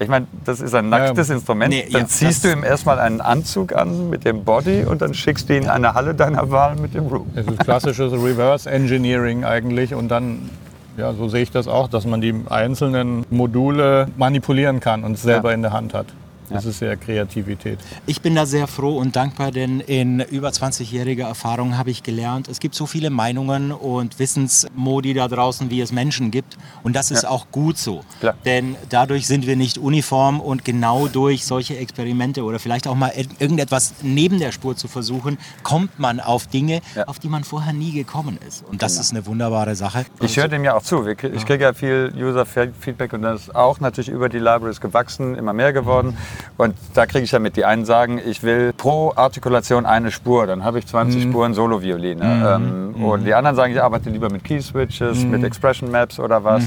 Ich 0.00 0.08
meine, 0.08 0.26
das 0.44 0.60
ist 0.60 0.74
ein 0.74 0.88
nacktes 0.88 1.30
Instrument. 1.30 1.70
Nee, 1.72 1.88
dann 1.92 2.02
ja, 2.02 2.06
ziehst 2.08 2.42
das- 2.44 2.50
du 2.50 2.58
ihm 2.58 2.64
erstmal 2.64 2.98
einen 2.98 3.20
Anzug 3.20 3.72
an 3.74 4.10
mit 4.10 4.24
dem 4.24 4.42
Body 4.42 4.84
und 4.84 5.00
dann 5.02 5.14
schickst 5.14 5.48
du 5.48 5.56
ihn 5.56 5.62
in 5.62 5.68
eine 5.68 5.94
Halle 5.94 6.16
deiner 6.16 6.50
Wahl 6.50 6.74
mit 6.74 6.94
dem 6.94 7.06
Room. 7.06 7.30
Es 7.36 7.46
ist 7.46 7.60
klassisches 7.60 8.12
Reverse 8.12 8.68
Engineering 8.68 9.44
eigentlich 9.44 9.94
und 9.94 10.08
dann, 10.08 10.50
ja, 10.96 11.12
so 11.12 11.28
sehe 11.28 11.42
ich 11.42 11.50
das 11.50 11.68
auch, 11.68 11.88
dass 11.88 12.06
man 12.06 12.20
die 12.20 12.34
einzelnen 12.48 13.24
Module 13.30 14.08
manipulieren 14.16 14.80
kann 14.80 15.04
und 15.04 15.12
es 15.12 15.22
selber 15.22 15.50
Ja. 15.50 15.54
in 15.54 15.62
der 15.62 15.72
Hand 15.72 15.94
hat. 15.94 16.06
Das 16.50 16.64
ist 16.66 16.80
ja 16.80 16.94
Kreativität. 16.96 17.78
Ich 18.06 18.20
bin 18.20 18.34
da 18.34 18.46
sehr 18.46 18.66
froh 18.66 18.98
und 18.98 19.16
dankbar, 19.16 19.50
denn 19.50 19.80
in 19.80 20.20
über 20.20 20.50
20-jähriger 20.50 21.26
Erfahrung 21.26 21.78
habe 21.78 21.90
ich 21.90 22.02
gelernt, 22.02 22.48
es 22.48 22.60
gibt 22.60 22.74
so 22.74 22.86
viele 22.86 23.10
Meinungen 23.10 23.72
und 23.72 24.18
Wissensmodi 24.18 25.14
da 25.14 25.28
draußen, 25.28 25.70
wie 25.70 25.80
es 25.80 25.90
Menschen 25.92 26.30
gibt. 26.30 26.56
Und 26.82 26.94
das 26.96 27.10
ist 27.10 27.22
Ja. 27.22 27.30
auch 27.30 27.46
gut 27.50 27.78
so. 27.78 28.02
Klar. 28.20 28.34
Denn 28.44 28.76
dadurch 28.90 29.26
sind 29.26 29.46
wir 29.46 29.56
nicht 29.56 29.78
uniform 29.78 30.40
und 30.40 30.64
genau 30.64 31.08
durch 31.08 31.44
solche 31.44 31.76
Experimente 31.78 32.42
oder 32.44 32.58
vielleicht 32.58 32.86
auch 32.86 32.94
mal 32.94 33.10
ir- 33.10 33.28
irgendetwas 33.38 33.94
neben 34.02 34.38
der 34.38 34.52
Spur 34.52 34.76
zu 34.76 34.86
versuchen, 34.88 35.38
kommt 35.62 35.98
man 35.98 36.20
auf 36.20 36.46
Dinge, 36.46 36.80
Ja. 36.94 37.04
auf 37.04 37.18
die 37.18 37.28
man 37.28 37.44
vorher 37.44 37.72
nie 37.72 37.92
gekommen 37.92 38.38
ist. 38.46 38.64
Und 38.70 38.82
das 38.82 38.98
ist 38.98 39.12
eine 39.12 39.26
wunderbare 39.26 39.74
Sache. 39.74 40.04
Ich 40.20 40.36
höre 40.36 40.48
dem 40.48 40.64
ja 40.64 40.76
auch 40.76 40.82
zu. 40.82 41.06
Ich 41.06 41.16
kriege 41.46 41.64
ja 41.64 41.72
viel 41.72 42.12
User-Feedback 42.16 43.12
und 43.12 43.22
das 43.22 43.42
ist 43.42 43.54
auch 43.56 43.80
natürlich 43.80 44.08
über 44.08 44.28
die 44.28 44.38
Libraries 44.38 44.80
gewachsen, 44.80 45.34
immer 45.36 45.52
mehr 45.52 45.72
geworden. 45.72 46.16
Und 46.56 46.74
da 46.94 47.06
kriege 47.06 47.24
ich 47.24 47.32
ja 47.32 47.38
mit, 47.38 47.56
die 47.56 47.64
einen 47.64 47.84
sagen, 47.84 48.20
ich 48.24 48.42
will 48.42 48.72
pro 48.72 49.12
Artikulation 49.16 49.86
eine 49.86 50.10
Spur, 50.10 50.46
dann 50.46 50.64
habe 50.64 50.78
ich 50.78 50.86
20 50.86 51.22
Spuren 51.24 51.54
Solo-Violine. 51.54 52.22
Ähm, 52.56 52.94
Und 53.04 53.24
die 53.24 53.34
anderen 53.34 53.56
sagen, 53.56 53.72
ich 53.72 53.82
arbeite 53.82 54.10
lieber 54.10 54.30
mit 54.30 54.44
Key-Switches, 54.44 55.24
mit 55.24 55.42
Expression 55.44 55.90
Maps 55.90 56.18
oder 56.20 56.44
was. 56.44 56.64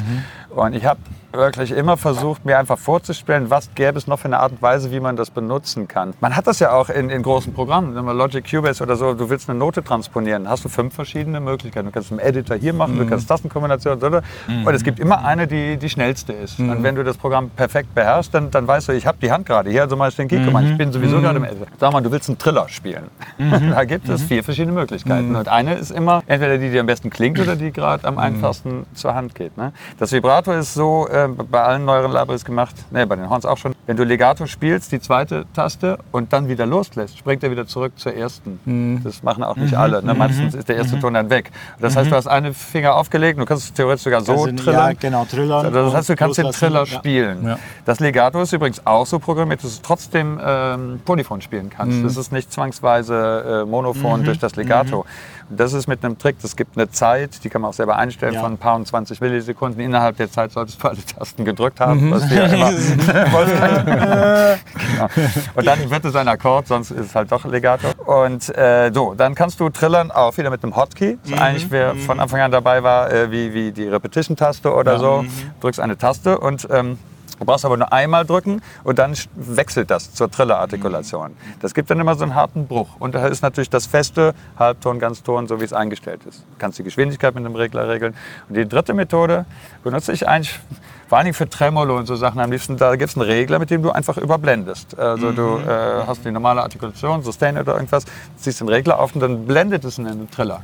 Und 0.49 0.73
ich 0.73 0.85
habe 0.85 0.99
wirklich 1.33 1.71
immer 1.71 1.97
versucht, 1.97 2.45
mir 2.45 2.57
einfach 2.57 2.77
vorzustellen, 2.77 3.49
was 3.49 3.69
gäbe 3.75 3.97
es 3.97 4.07
noch 4.07 4.19
für 4.19 4.25
eine 4.25 4.39
Art 4.39 4.53
und 4.53 4.61
Weise, 4.61 4.91
wie 4.91 4.99
man 4.99 5.15
das 5.15 5.29
benutzen 5.29 5.87
kann. 5.87 6.13
Man 6.19 6.35
hat 6.35 6.47
das 6.47 6.59
ja 6.59 6.71
auch 6.71 6.89
in, 6.89 7.09
in 7.09 7.21
großen 7.21 7.53
Programmen, 7.53 7.95
wenn 7.95 8.05
man 8.05 8.17
Logic 8.17 8.43
Cubase 8.49 8.83
oder 8.83 8.95
so, 8.95 9.13
du 9.13 9.29
willst 9.29 9.49
eine 9.49 9.59
Note 9.59 9.83
transponieren, 9.83 10.49
hast 10.49 10.65
du 10.65 10.69
fünf 10.69 10.95
verschiedene 10.95 11.39
Möglichkeiten. 11.39 11.87
Du 11.87 11.91
kannst 11.91 12.11
einen 12.11 12.19
Editor 12.19 12.57
hier 12.57 12.73
machen, 12.73 12.97
du 12.97 13.05
kannst 13.05 13.27
Tastenkombinationen, 13.27 14.03
oder? 14.03 14.23
Und 14.47 14.73
es 14.73 14.83
gibt 14.83 14.99
immer 14.99 15.23
eine, 15.23 15.47
die 15.47 15.77
die 15.77 15.89
schnellste 15.89 16.33
ist. 16.33 16.59
Und 16.59 16.83
wenn 16.83 16.95
du 16.95 17.03
das 17.03 17.17
Programm 17.17 17.49
perfekt 17.49 17.93
beherrschst, 17.93 18.33
dann, 18.33 18.51
dann 18.51 18.67
weißt 18.67 18.89
du, 18.89 18.93
ich 18.93 19.05
habe 19.05 19.17
die 19.21 19.31
Hand 19.31 19.45
gerade 19.45 19.69
hier, 19.69 19.83
also 19.83 20.03
ich 20.05 20.15
den 20.15 20.27
Key 20.27 20.43
Command. 20.43 20.71
Ich 20.71 20.77
bin 20.77 20.91
sowieso 20.91 21.21
gerade 21.21 21.37
im 21.37 21.43
Editor. 21.43 21.67
Sag 21.79 21.93
mal, 21.93 22.01
du 22.01 22.11
willst 22.11 22.29
einen 22.29 22.37
Triller 22.37 22.67
spielen. 22.69 23.09
da 23.37 23.83
gibt 23.83 24.09
es 24.09 24.23
vier 24.23 24.43
verschiedene 24.43 24.73
Möglichkeiten. 24.73 25.35
Und 25.35 25.47
eine 25.47 25.75
ist 25.75 25.91
immer 25.91 26.23
entweder 26.27 26.57
die, 26.57 26.69
die 26.69 26.79
am 26.79 26.85
besten 26.85 27.09
klingt 27.09 27.39
oder 27.39 27.55
die 27.55 27.71
gerade 27.71 28.07
am 28.07 28.17
einfachsten 28.17 28.85
zur 28.93 29.13
Hand 29.13 29.35
geht. 29.35 29.57
Ne? 29.57 29.73
Das 29.99 30.11
Vibrato 30.11 30.46
ist 30.53 30.73
so 30.73 31.07
äh, 31.09 31.27
bei 31.27 31.61
allen 31.63 31.85
neueren 31.85 32.11
Libraries 32.11 32.45
gemacht, 32.45 32.75
ne, 32.91 33.05
bei 33.07 33.15
den 33.15 33.29
Horns 33.29 33.45
auch 33.45 33.57
schon. 33.57 33.73
Wenn 33.85 33.95
du 33.95 34.03
Legato 34.03 34.45
spielst, 34.47 34.91
die 34.91 34.99
zweite 34.99 35.45
Taste 35.53 35.97
und 36.11 36.33
dann 36.33 36.49
wieder 36.49 36.65
loslässt, 36.65 37.17
springt 37.17 37.41
er 37.43 37.51
wieder 37.51 37.65
zurück 37.67 37.93
zur 37.95 38.13
ersten. 38.13 39.01
Das 39.03 39.23
machen 39.23 39.43
auch 39.43 39.55
nicht 39.55 39.75
alle. 39.75 40.03
Ne? 40.03 40.13
Meistens 40.13 40.55
ist 40.55 40.67
der 40.67 40.75
erste 40.75 40.99
Ton 40.99 41.13
dann 41.13 41.29
weg. 41.29 41.51
Das 41.79 41.95
heißt, 41.95 42.11
du 42.11 42.15
hast 42.15 42.27
einen 42.27 42.53
Finger 42.53 42.95
aufgelegt, 42.95 43.39
du 43.39 43.45
kannst 43.45 43.63
es 43.65 43.73
theoretisch 43.73 44.03
sogar 44.03 44.21
so 44.21 44.33
Also, 44.33 44.47
trillern. 44.47 44.89
ja, 44.89 44.93
genau, 44.93 45.23
trillern 45.25 45.65
Also 45.67 45.85
das 45.85 45.93
heißt, 45.93 46.09
du 46.09 46.15
kannst 46.17 46.37
den 46.37 46.51
Triller 46.51 46.85
spielen. 46.85 47.45
Ja. 47.45 47.59
Das 47.85 47.99
Legato 48.01 48.41
ist 48.41 48.51
übrigens 48.51 48.85
auch 48.85 49.05
so 49.05 49.19
programmiert, 49.19 49.63
dass 49.63 49.77
du 49.77 49.81
trotzdem 49.87 50.37
ähm, 50.43 50.99
Polyphon 51.05 51.39
spielen 51.41 51.69
kannst. 51.69 52.03
Das 52.03 52.17
ist 52.17 52.31
nicht 52.33 52.51
zwangsweise 52.51 53.63
äh, 53.63 53.69
Monophon 53.69 54.23
durch 54.25 54.39
das 54.39 54.55
Legato. 54.57 55.05
Das 55.49 55.71
ist 55.71 55.87
mit 55.87 56.03
einem 56.03 56.17
Trick, 56.17 56.35
es 56.43 56.57
gibt 56.57 56.77
eine 56.77 56.91
Zeit, 56.91 57.41
die 57.45 57.49
kann 57.49 57.61
man 57.61 57.69
auch 57.69 57.73
selber 57.73 57.95
einstellen, 57.95 58.35
von 58.35 58.53
ein 58.53 58.57
paar 58.57 58.75
und 58.75 58.85
20 58.85 59.21
Millisekunden. 59.21 59.79
Innerhalb 59.81 60.17
der 60.17 60.26
Zeit 60.30 60.51
solltest 60.51 60.84
du 60.84 60.88
alle 60.88 61.05
Tasten 61.05 61.45
gedrückt 61.45 61.80
haben, 61.80 62.11
was 62.11 62.30
wir 62.30 62.43
immer 62.53 62.71
genau. 64.78 65.09
Und 65.55 65.67
dann 65.67 65.89
wird 65.89 66.05
es 66.05 66.15
ein 66.15 66.28
Akkord, 66.28 66.67
sonst 66.67 66.91
ist 66.91 67.07
es 67.07 67.15
halt 67.15 67.32
doch 67.32 67.45
Legato. 67.45 67.88
Und 68.05 68.55
äh, 68.57 68.91
so, 68.93 69.13
dann 69.13 69.36
kannst 69.36 69.59
du 69.59 69.69
trillern 69.69 70.11
auch 70.11 70.38
wieder 70.38 70.49
mit 70.49 70.63
einem 70.63 70.75
Hotkey. 70.75 71.17
Ist 71.23 71.34
eigentlich, 71.34 71.69
wer 71.71 71.95
von 71.95 72.19
Anfang 72.19 72.41
an 72.41 72.51
dabei 72.51 72.84
war, 72.84 73.11
äh, 73.11 73.32
wie, 73.32 73.53
wie 73.53 73.71
die 73.71 73.88
Repetition-Taste 73.88 74.73
oder 74.73 74.99
so. 74.99 75.25
Drückst 75.61 75.80
eine 75.80 75.97
Taste 75.97 76.39
und 76.39 76.67
ähm, 76.71 76.97
Du 77.39 77.45
brauchst 77.45 77.65
aber 77.65 77.78
nur 77.78 77.93
einmal 77.93 78.25
drücken 78.25 78.61
und 78.84 78.97
dann 78.97 79.13
wechselt 79.36 79.91
das 79.91 80.13
zur 80.13 80.32
Triller-Artikulation. 80.32 81.36
Das 81.59 81.73
gibt 81.73 81.89
dann 81.89 81.99
immer 81.99 82.15
so 82.15 82.23
einen 82.23 82.34
harten 82.34 82.65
Bruch. 82.65 82.89
Und 82.99 83.13
da 83.13 83.28
ist 83.28 83.43
natürlich 83.43 83.69
das 83.69 83.86
feste 83.86 84.34
Halbton, 84.57 84.99
Ganzton, 84.99 85.47
so 85.47 85.59
wie 85.61 85.65
es 85.65 85.73
eingestellt 85.73 86.21
ist. 86.25 86.39
Du 86.39 86.57
kannst 86.57 86.80
die 86.80 86.84
Geschwindigkeit 86.84 87.36
mit 87.36 87.45
einem 87.45 87.55
Regler 87.55 87.88
regeln. 87.88 88.15
Und 88.49 88.57
die 88.57 88.67
dritte 88.67 88.93
Methode 88.95 89.45
benutze 89.88 90.11
ich 90.11 90.27
eigentlich 90.27 90.59
vor 91.07 91.17
allen 91.17 91.25
Dingen 91.25 91.33
für 91.33 91.47
Tremolo 91.47 91.97
und 91.97 92.05
so 92.05 92.17
Sachen 92.17 92.41
am 92.41 92.51
liebsten. 92.51 92.75
Da 92.75 92.97
gibt 92.97 93.11
es 93.11 93.15
einen 93.15 93.25
Regler, 93.25 93.59
mit 93.59 93.69
dem 93.69 93.81
du 93.81 93.91
einfach 93.91 94.17
überblendest. 94.17 94.99
Also 94.99 95.31
du 95.31 95.59
äh, 95.59 96.05
hast 96.05 96.25
die 96.25 96.31
normale 96.31 96.61
Artikulation, 96.61 97.23
Sustain 97.23 97.57
oder 97.57 97.75
irgendwas, 97.75 98.03
ziehst 98.35 98.59
den 98.59 98.67
Regler 98.67 98.99
auf 98.99 99.15
und 99.15 99.21
dann 99.21 99.45
blendet 99.45 99.85
es 99.85 99.97
in 99.97 100.03
den 100.03 100.29
Triller. 100.29 100.61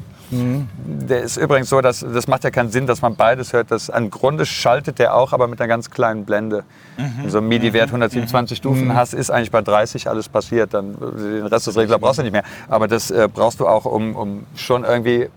Der 0.86 1.21
ist 1.21 1.38
übrigens 1.38 1.69
so, 1.69 1.80
dass 1.80 2.01
das 2.01 2.28
macht 2.28 2.43
ja 2.43 2.51
keinen 2.51 2.71
Sinn, 2.71 2.86
dass 2.88 3.01
man 3.01 3.15
beides 3.15 3.53
hört. 3.53 3.71
Das, 3.71 3.88
Im 3.88 4.09
Grunde 4.09 4.45
schaltet 4.45 4.99
der 4.99 5.15
auch, 5.15 5.32
aber 5.32 5.47
mit 5.47 5.61
einer 5.61 5.69
ganz 5.69 5.89
kleinen 5.89 6.26
Blende. 6.26 6.65
Wenn 7.15 7.24
du 7.24 7.30
so 7.30 7.38
einen 7.38 7.47
MIDI-Wert 7.47 7.88
127 7.88 8.57
Stufen 8.57 8.93
hast, 8.93 9.13
ist 9.13 9.32
eigentlich 9.32 9.51
bei 9.51 9.61
30 9.61 10.09
alles 10.09 10.28
passiert. 10.28 10.74
Dann 10.74 10.97
den 10.99 11.45
Rest 11.45 11.67
des 11.67 11.78
Regler 11.78 11.99
brauchst 11.99 12.19
du 12.19 12.24
nicht 12.24 12.34
mehr. 12.34 12.43
Aber 12.67 12.89
das 12.89 13.11
äh, 13.11 13.30
brauchst 13.34 13.61
du 13.61 13.67
auch, 13.67 13.86
um, 13.86 14.15
um 14.15 14.45
schon 14.55 14.84
irgendwie 14.84 15.30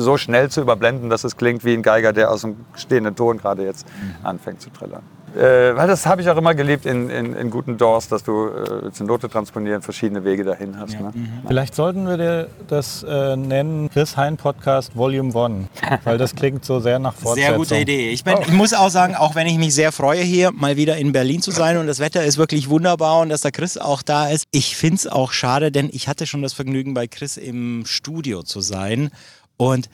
so 0.00 0.16
schnell 0.16 0.50
zu 0.50 0.60
überblenden, 0.60 1.10
dass 1.10 1.24
es 1.24 1.36
klingt 1.36 1.64
wie 1.64 1.74
ein 1.74 1.82
Geiger, 1.82 2.12
der 2.12 2.30
aus 2.30 2.42
dem 2.42 2.56
stehenden 2.74 3.16
Ton 3.16 3.38
gerade 3.38 3.64
jetzt 3.64 3.86
anfängt 4.22 4.60
zu 4.60 4.70
trillern. 4.70 5.02
Äh, 5.36 5.76
weil 5.76 5.86
das 5.86 6.06
habe 6.06 6.22
ich 6.22 6.30
auch 6.30 6.36
immer 6.38 6.54
geliebt 6.54 6.86
in, 6.86 7.10
in, 7.10 7.34
in 7.34 7.50
guten 7.50 7.76
Doors, 7.76 8.08
dass 8.08 8.24
du 8.24 8.48
äh, 8.48 8.90
zur 8.90 9.06
Note 9.06 9.28
transponieren 9.28 9.82
verschiedene 9.82 10.24
Wege 10.24 10.44
dahin 10.44 10.78
hast. 10.78 10.98
Ne? 10.98 11.12
Vielleicht 11.46 11.74
sollten 11.74 12.06
wir 12.06 12.16
dir 12.16 12.48
das 12.68 13.02
äh, 13.02 13.36
nennen, 13.36 13.90
Chris 13.90 14.16
Hein 14.16 14.38
Podcast 14.38 14.96
Volume 14.96 15.34
1, 15.38 15.68
weil 16.04 16.16
das 16.16 16.34
klingt 16.34 16.64
so 16.64 16.80
sehr 16.80 16.98
nach 16.98 17.12
Fortsetzung. 17.12 17.48
Sehr 17.48 17.56
gute 17.56 17.76
Idee. 17.76 18.10
Ich, 18.10 18.24
bin, 18.24 18.38
ich 18.40 18.52
muss 18.52 18.72
auch 18.72 18.88
sagen, 18.88 19.14
auch 19.14 19.34
wenn 19.34 19.46
ich 19.46 19.58
mich 19.58 19.74
sehr 19.74 19.92
freue, 19.92 20.22
hier 20.22 20.52
mal 20.52 20.76
wieder 20.76 20.96
in 20.96 21.12
Berlin 21.12 21.42
zu 21.42 21.50
sein 21.50 21.76
und 21.76 21.86
das 21.86 22.00
Wetter 22.00 22.24
ist 22.24 22.38
wirklich 22.38 22.70
wunderbar 22.70 23.20
und 23.20 23.28
dass 23.28 23.42
der 23.42 23.52
Chris 23.52 23.76
auch 23.76 24.00
da 24.00 24.28
ist. 24.28 24.46
Ich 24.52 24.74
finde 24.74 24.96
es 24.96 25.06
auch 25.06 25.32
schade, 25.32 25.70
denn 25.70 25.90
ich 25.92 26.08
hatte 26.08 26.26
schon 26.26 26.40
das 26.40 26.54
Vergnügen, 26.54 26.94
bei 26.94 27.08
Chris 27.08 27.36
im 27.36 27.84
Studio 27.84 28.42
zu 28.42 28.62
sein 28.62 29.10
und 29.56 29.88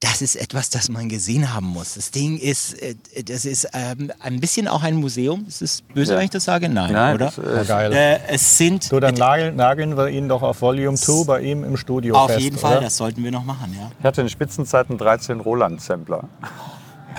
das 0.00 0.20
ist 0.20 0.36
etwas, 0.36 0.68
das 0.68 0.90
man 0.90 1.08
gesehen 1.08 1.54
haben 1.54 1.66
muss. 1.66 1.94
Das 1.94 2.10
Ding 2.10 2.36
ist, 2.36 2.74
äh, 2.82 2.94
das 3.24 3.46
ist 3.46 3.66
ähm, 3.72 4.12
ein 4.20 4.38
bisschen 4.38 4.68
auch 4.68 4.82
ein 4.82 4.96
Museum. 4.96 5.46
Ist 5.48 5.62
es 5.62 5.82
böse, 5.94 6.12
Ja. 6.12 6.18
wenn 6.18 6.24
ich 6.26 6.30
das 6.30 6.44
sage? 6.44 6.68
Nein, 6.68 6.92
Nein, 6.92 7.14
oder? 7.14 7.26
das, 7.26 7.36
Ja, 7.38 7.62
äh, 7.62 7.64
geil. 7.64 7.92
Äh, 7.92 8.18
es 8.28 8.58
sind 8.58 8.84
So, 8.84 9.00
dann 9.00 9.14
nageln, 9.14 9.56
nageln 9.56 9.96
wir 9.96 10.08
ihn 10.08 10.28
doch 10.28 10.42
auf 10.42 10.60
Volume 10.60 10.96
2 10.98 11.24
bei 11.24 11.40
ihm 11.40 11.64
im 11.64 11.78
Studio 11.78 12.16
auf 12.16 12.30
fest, 12.30 12.42
jeden 12.42 12.58
Fall, 12.58 12.72
oder? 12.72 12.80
das 12.82 12.98
sollten 12.98 13.24
wir 13.24 13.30
noch 13.30 13.44
machen, 13.44 13.74
ja. 13.78 13.90
ich 13.98 14.04
hatte 14.04 14.20
in 14.20 14.28
Spitzenzeiten 14.28 14.98
13 14.98 15.40
Roland-Sampler. 15.40 16.28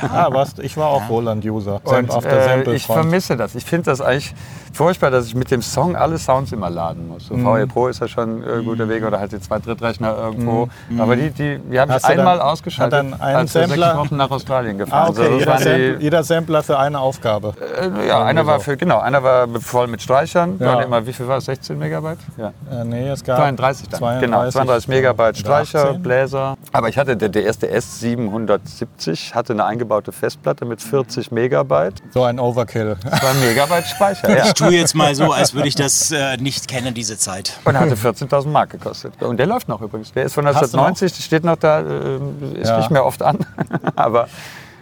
Ah, 0.14 0.28
was? 0.32 0.58
Ich 0.60 0.78
war 0.78 0.88
auch 0.90 1.10
Roland-User. 1.10 1.82
Und 1.84 2.12
auf 2.12 2.24
der 2.24 2.40
äh, 2.40 2.44
Sample 2.50 2.76
ich 2.76 2.86
vermisse 2.86 3.36
das. 3.38 3.56
Ich 3.56 3.66
finde 3.66 3.86
das 3.92 4.02
eigentlich 4.02 4.34
furchtbar, 4.74 5.10
dass 5.12 5.26
ich 5.28 5.36
mit 5.36 5.52
dem 5.52 5.62
Song 5.62 5.96
alle 5.96 6.18
Sounds 6.18 6.52
immer 6.52 6.70
laden 6.70 7.08
muss. 7.08 7.28
So 7.28 7.36
Mhm. 7.36 7.46
VE 7.46 7.68
Pro 7.68 7.88
ist 7.88 8.00
ja 8.02 8.08
schon 8.08 8.42
ein 8.44 8.62
äh, 8.62 8.64
guter 8.64 8.88
Weg 8.90 9.04
oder 9.06 9.20
halt 9.20 9.32
die 9.32 9.40
zwei 9.40 9.60
Drittrechner 9.60 10.16
irgendwo. 10.18 10.68
Aber 10.98 11.16
die, 11.16 11.30
die, 11.32 11.60
die 11.60 11.80
habe 11.80 11.94
ich 11.96 12.04
Mhm. 12.04 12.10
Einmal 12.20 12.38
dann- 12.38 12.48
ausgeschaltet, 12.48 12.98
hat 13.00 13.06
dann 13.12 13.22
ein 13.22 13.36
als 13.36 13.54
wir 13.56 13.68
Sampler- 13.68 13.86
sechs 13.88 13.98
Wochen 14.00 14.16
nach 14.18 14.32
Australien 14.32 14.76
Ah, 14.76 14.84
gefahren 14.84 15.10
okay. 15.12 15.24
sind. 15.24 15.32
Das 15.32 15.40
jeder, 15.40 15.58
Sampler, 15.60 15.98
die, 15.98 16.04
jeder 16.04 16.24
Sampler 16.24 16.64
für 16.64 16.80
eine 16.80 17.00
Aufgabe. 17.00 17.54
äh, 17.82 18.08
ja, 18.08 18.24
einer 18.24 18.46
war 18.46 18.60
für, 18.60 18.76
genau, 18.78 19.00
einer 19.00 19.24
war 19.24 19.48
voll 19.62 19.88
mit 19.88 20.02
Streichern. 20.02 20.58
Ja. 20.60 20.66
Waren 20.68 20.84
immer, 20.86 21.06
wie 21.08 21.14
viel 21.14 21.28
war 21.28 21.38
es? 21.38 21.46
16 21.46 21.78
Megabyte? 21.80 22.20
Ja. 22.38 22.52
Äh, 22.72 22.84
nee, 22.86 23.10
es 23.10 23.24
gab 23.24 23.38
32 23.38 23.90
dann. 23.90 24.20
genau, 24.20 24.50
32 24.50 24.88
Megabyte 24.90 25.38
Streicher, 25.38 25.86
18. 25.90 26.02
Bläser. 26.02 26.58
Aber 26.74 26.90
ich 26.90 26.98
hatte, 26.98 27.16
der, 27.16 27.30
der 27.30 27.44
erste 27.46 27.68
S770 27.74 29.34
hatte 29.34 29.54
eine 29.54 29.64
eingebaute 29.66 29.85
Festplatte 30.12 30.66
mit 30.66 30.82
40 30.82 31.32
Megabyte. 31.32 32.02
So 32.14 32.24
ein 32.24 32.40
Overkill. 32.40 32.98
2 33.02 33.34
Megabyte 33.46 33.86
Speicher, 33.88 34.38
ja. 34.38 34.46
Ich 34.46 34.54
tue 34.54 34.70
jetzt 34.72 34.96
mal 34.96 35.14
so, 35.16 35.32
als 35.32 35.54
würde 35.54 35.68
ich 35.68 35.76
das 35.76 36.12
äh, 36.12 36.38
nicht 36.38 36.68
kennen, 36.68 36.94
diese 36.94 37.18
Zeit. 37.18 37.60
Und 37.66 37.78
hatte 37.80 37.96
14.000 37.96 38.48
Mark 38.48 38.70
gekostet. 38.72 39.22
Und 39.22 39.38
der 39.38 39.46
läuft 39.48 39.68
noch 39.68 39.82
übrigens. 39.82 40.12
Der 40.14 40.26
ist 40.26 40.34
von 40.34 40.46
Hast 40.46 40.74
du 40.74 40.78
noch? 40.78 40.86
1990, 40.86 41.26
steht 41.26 41.44
noch 41.44 41.58
da, 41.58 41.80
äh, 41.82 42.20
ist 42.60 42.70
Ja. 42.70 42.78
nicht 42.78 42.92
mehr 42.92 43.06
oft 43.06 43.22
an, 43.22 43.40
aber 43.96 44.28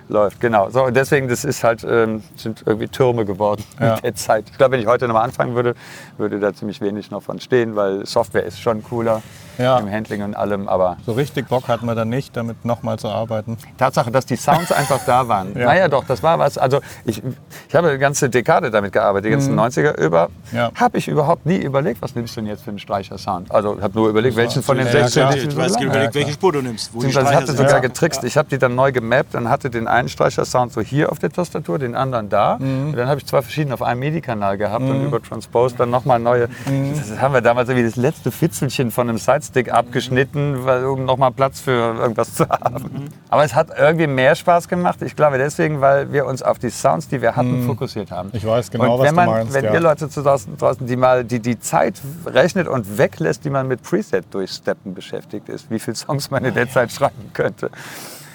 läuft, 0.10 0.40
genau. 0.42 0.70
So, 0.70 0.84
und 0.84 0.96
deswegen, 0.96 1.28
das 1.30 1.44
ist 1.46 1.64
halt, 1.64 1.84
ähm, 1.90 2.24
sind 2.36 2.64
irgendwie 2.66 2.88
Türme 2.88 3.26
geworden 3.26 3.64
Ja. 3.80 3.96
mit 3.96 4.04
der 4.04 4.16
Zeit. 4.16 4.46
Ich 4.52 4.58
glaube, 4.58 4.74
wenn 4.74 4.82
ich 4.82 4.86
heute 4.88 5.08
nochmal 5.08 5.24
anfangen 5.24 5.56
würde, 5.56 5.76
würde 6.18 6.40
da 6.40 6.54
ziemlich 6.54 6.82
wenig 6.82 7.10
noch 7.10 7.24
von 7.24 7.40
stehen, 7.40 7.76
weil 7.76 8.06
Software 8.06 8.44
ist 8.44 8.60
schon 8.60 8.84
cooler. 8.84 9.22
Ja. 9.58 9.78
im 9.80 9.90
Handling 9.92 10.24
und 10.24 10.36
allem. 10.36 10.68
Aber 10.68 10.98
So 11.06 11.12
richtig 11.14 11.48
Bock 11.48 11.68
hatten 11.68 11.86
wir 11.86 11.96
dann 11.96 12.10
nicht, 12.10 12.36
damit 12.36 12.66
nochmal 12.66 12.98
zu 13.00 13.08
arbeiten. 13.10 13.58
Tatsache, 13.78 14.12
dass 14.12 14.26
die 14.26 14.36
Sounds 14.36 14.72
einfach 14.72 15.00
da 15.06 15.28
waren. 15.28 15.58
Ja. 15.58 15.66
Naja, 15.66 15.88
doch, 15.88 16.06
das 16.06 16.24
war 16.24 16.40
was. 16.40 16.58
Also 16.58 16.80
ich, 17.06 17.22
ich 17.70 17.76
habe 17.76 17.90
eine 17.90 18.00
ganze 18.00 18.30
Dekade 18.30 18.72
damit 18.72 18.92
gearbeitet, 18.94 19.26
die 19.28 19.32
ganzen 19.32 19.60
90er 19.60 19.98
über. 19.98 20.30
Mhm. 20.52 20.58
Ja. 20.58 20.72
Habe 20.76 20.98
ich 20.98 21.08
überhaupt 21.08 21.46
nie 21.46 21.58
überlegt, 21.58 22.02
was 22.02 22.16
nimmst 22.16 22.36
du 22.36 22.42
denn 22.42 22.50
jetzt 22.50 22.64
für 22.64 22.70
einen 22.70 22.80
Streicher-Sound? 22.80 23.52
Also 23.52 23.82
habe 23.82 23.94
nur 23.98 24.10
überlegt, 24.10 24.36
welchen 24.36 24.64
von 24.64 24.78
den 24.78 24.88
ja, 24.88 24.92
16 24.92 25.22
klar. 25.24 25.36
ich 25.36 25.44
Du 25.46 25.52
so 25.52 25.62
hast 25.62 25.82
überlegt, 25.82 26.16
welche 26.16 26.32
Spur 26.34 26.52
du 26.54 26.62
nimmst. 26.62 26.94
Wo 26.94 27.02
die 27.02 27.08
ich 27.08 27.18
hatte 27.18 27.48
sind. 27.48 27.58
sogar 27.58 27.74
Ja. 27.74 27.80
getrickst. 27.80 28.24
Ich 28.24 28.38
habe 28.38 28.50
die 28.50 28.58
dann 28.58 28.76
neu 28.76 28.92
gemappt 28.92 29.36
und 29.36 29.50
hatte 29.50 29.70
den 29.70 29.88
einen 29.88 30.10
Streicher-Sound 30.10 30.74
so 30.74 30.82
hier 30.82 31.12
auf 31.12 31.20
der 31.20 31.32
Tastatur, 31.32 31.80
den 31.80 31.96
anderen 31.96 32.30
da. 32.30 32.58
Mhm. 32.60 32.88
Und 32.90 32.98
dann 32.98 33.08
habe 33.08 33.20
ich 33.20 33.26
zwei 33.26 33.42
verschiedene 33.42 33.74
auf 33.74 33.82
einem 33.82 34.00
MIDI-Kanal 34.00 34.58
gehabt 34.58 34.84
und 34.84 35.06
über 35.06 35.22
Transpose 35.22 35.76
dann 35.78 35.90
nochmal 35.90 36.20
neue. 36.20 36.48
Mhm. 36.66 36.94
Das 36.98 37.20
haben 37.20 37.34
wir 37.34 37.42
damals 37.42 37.70
irgendwie 37.70 37.88
das 37.88 37.96
letzte 37.96 38.32
Fitzelchen 38.32 38.92
von 38.92 39.10
einem 39.10 39.18
Sidestick 39.44 39.72
abgeschnitten, 39.72 40.66
weil, 40.66 40.86
um 40.86 41.06
nochmal 41.06 41.32
Platz 41.32 41.60
für 41.60 41.72
irgendwas 41.72 42.34
zu 42.34 42.48
haben. 42.48 42.84
Mhm. 42.84 43.06
Aber 43.30 43.44
es 43.44 43.54
hat 43.54 43.68
irgendwie 43.78 44.08
mehr 44.08 44.36
Spaß 44.36 44.68
gemacht. 44.68 45.02
Ich 45.02 45.16
glaube 45.16 45.38
deswegen, 45.38 45.82
weil 45.82 46.12
wir 46.12 46.26
uns 46.26 46.42
auf 46.42 46.60
die 46.60 46.70
Sounds, 46.70 47.08
die 47.08 47.22
wir 47.22 47.36
hatten, 47.36 47.66
fokussiert 47.66 48.12
haben. 48.12 48.30
Ich 48.34 48.46
weiß 48.46 48.72
genau, 48.72 49.00
was 49.00 49.08
wenn 49.08 49.10
du 49.10 49.16
man, 49.16 49.30
meinst, 49.30 49.54
Wenn 49.54 49.66
ja. 49.66 49.74
ihr 49.74 49.80
Leute 49.80 50.10
zu 50.10 50.22
draußen, 50.22 50.58
draußen, 50.58 50.88
die 50.88 50.96
mal 50.96 51.24
die, 51.24 51.40
die 51.40 51.60
Zeit 51.60 52.02
rechnet 52.26 52.68
und 52.68 52.98
weglässt, 52.98 53.44
die 53.46 53.50
man 53.50 53.68
mit 53.68 53.84
Preset 53.84 54.26
durchsteppen 54.32 54.94
beschäftigt 54.94 55.50
ist, 55.50 55.70
wie 55.70 55.80
viele 55.80 55.96
Songs 55.96 56.32
man 56.32 56.46
in 56.46 56.54
der 56.54 56.70
Zeit 56.70 56.92
schreiben 56.92 57.32
könnte. 57.34 57.70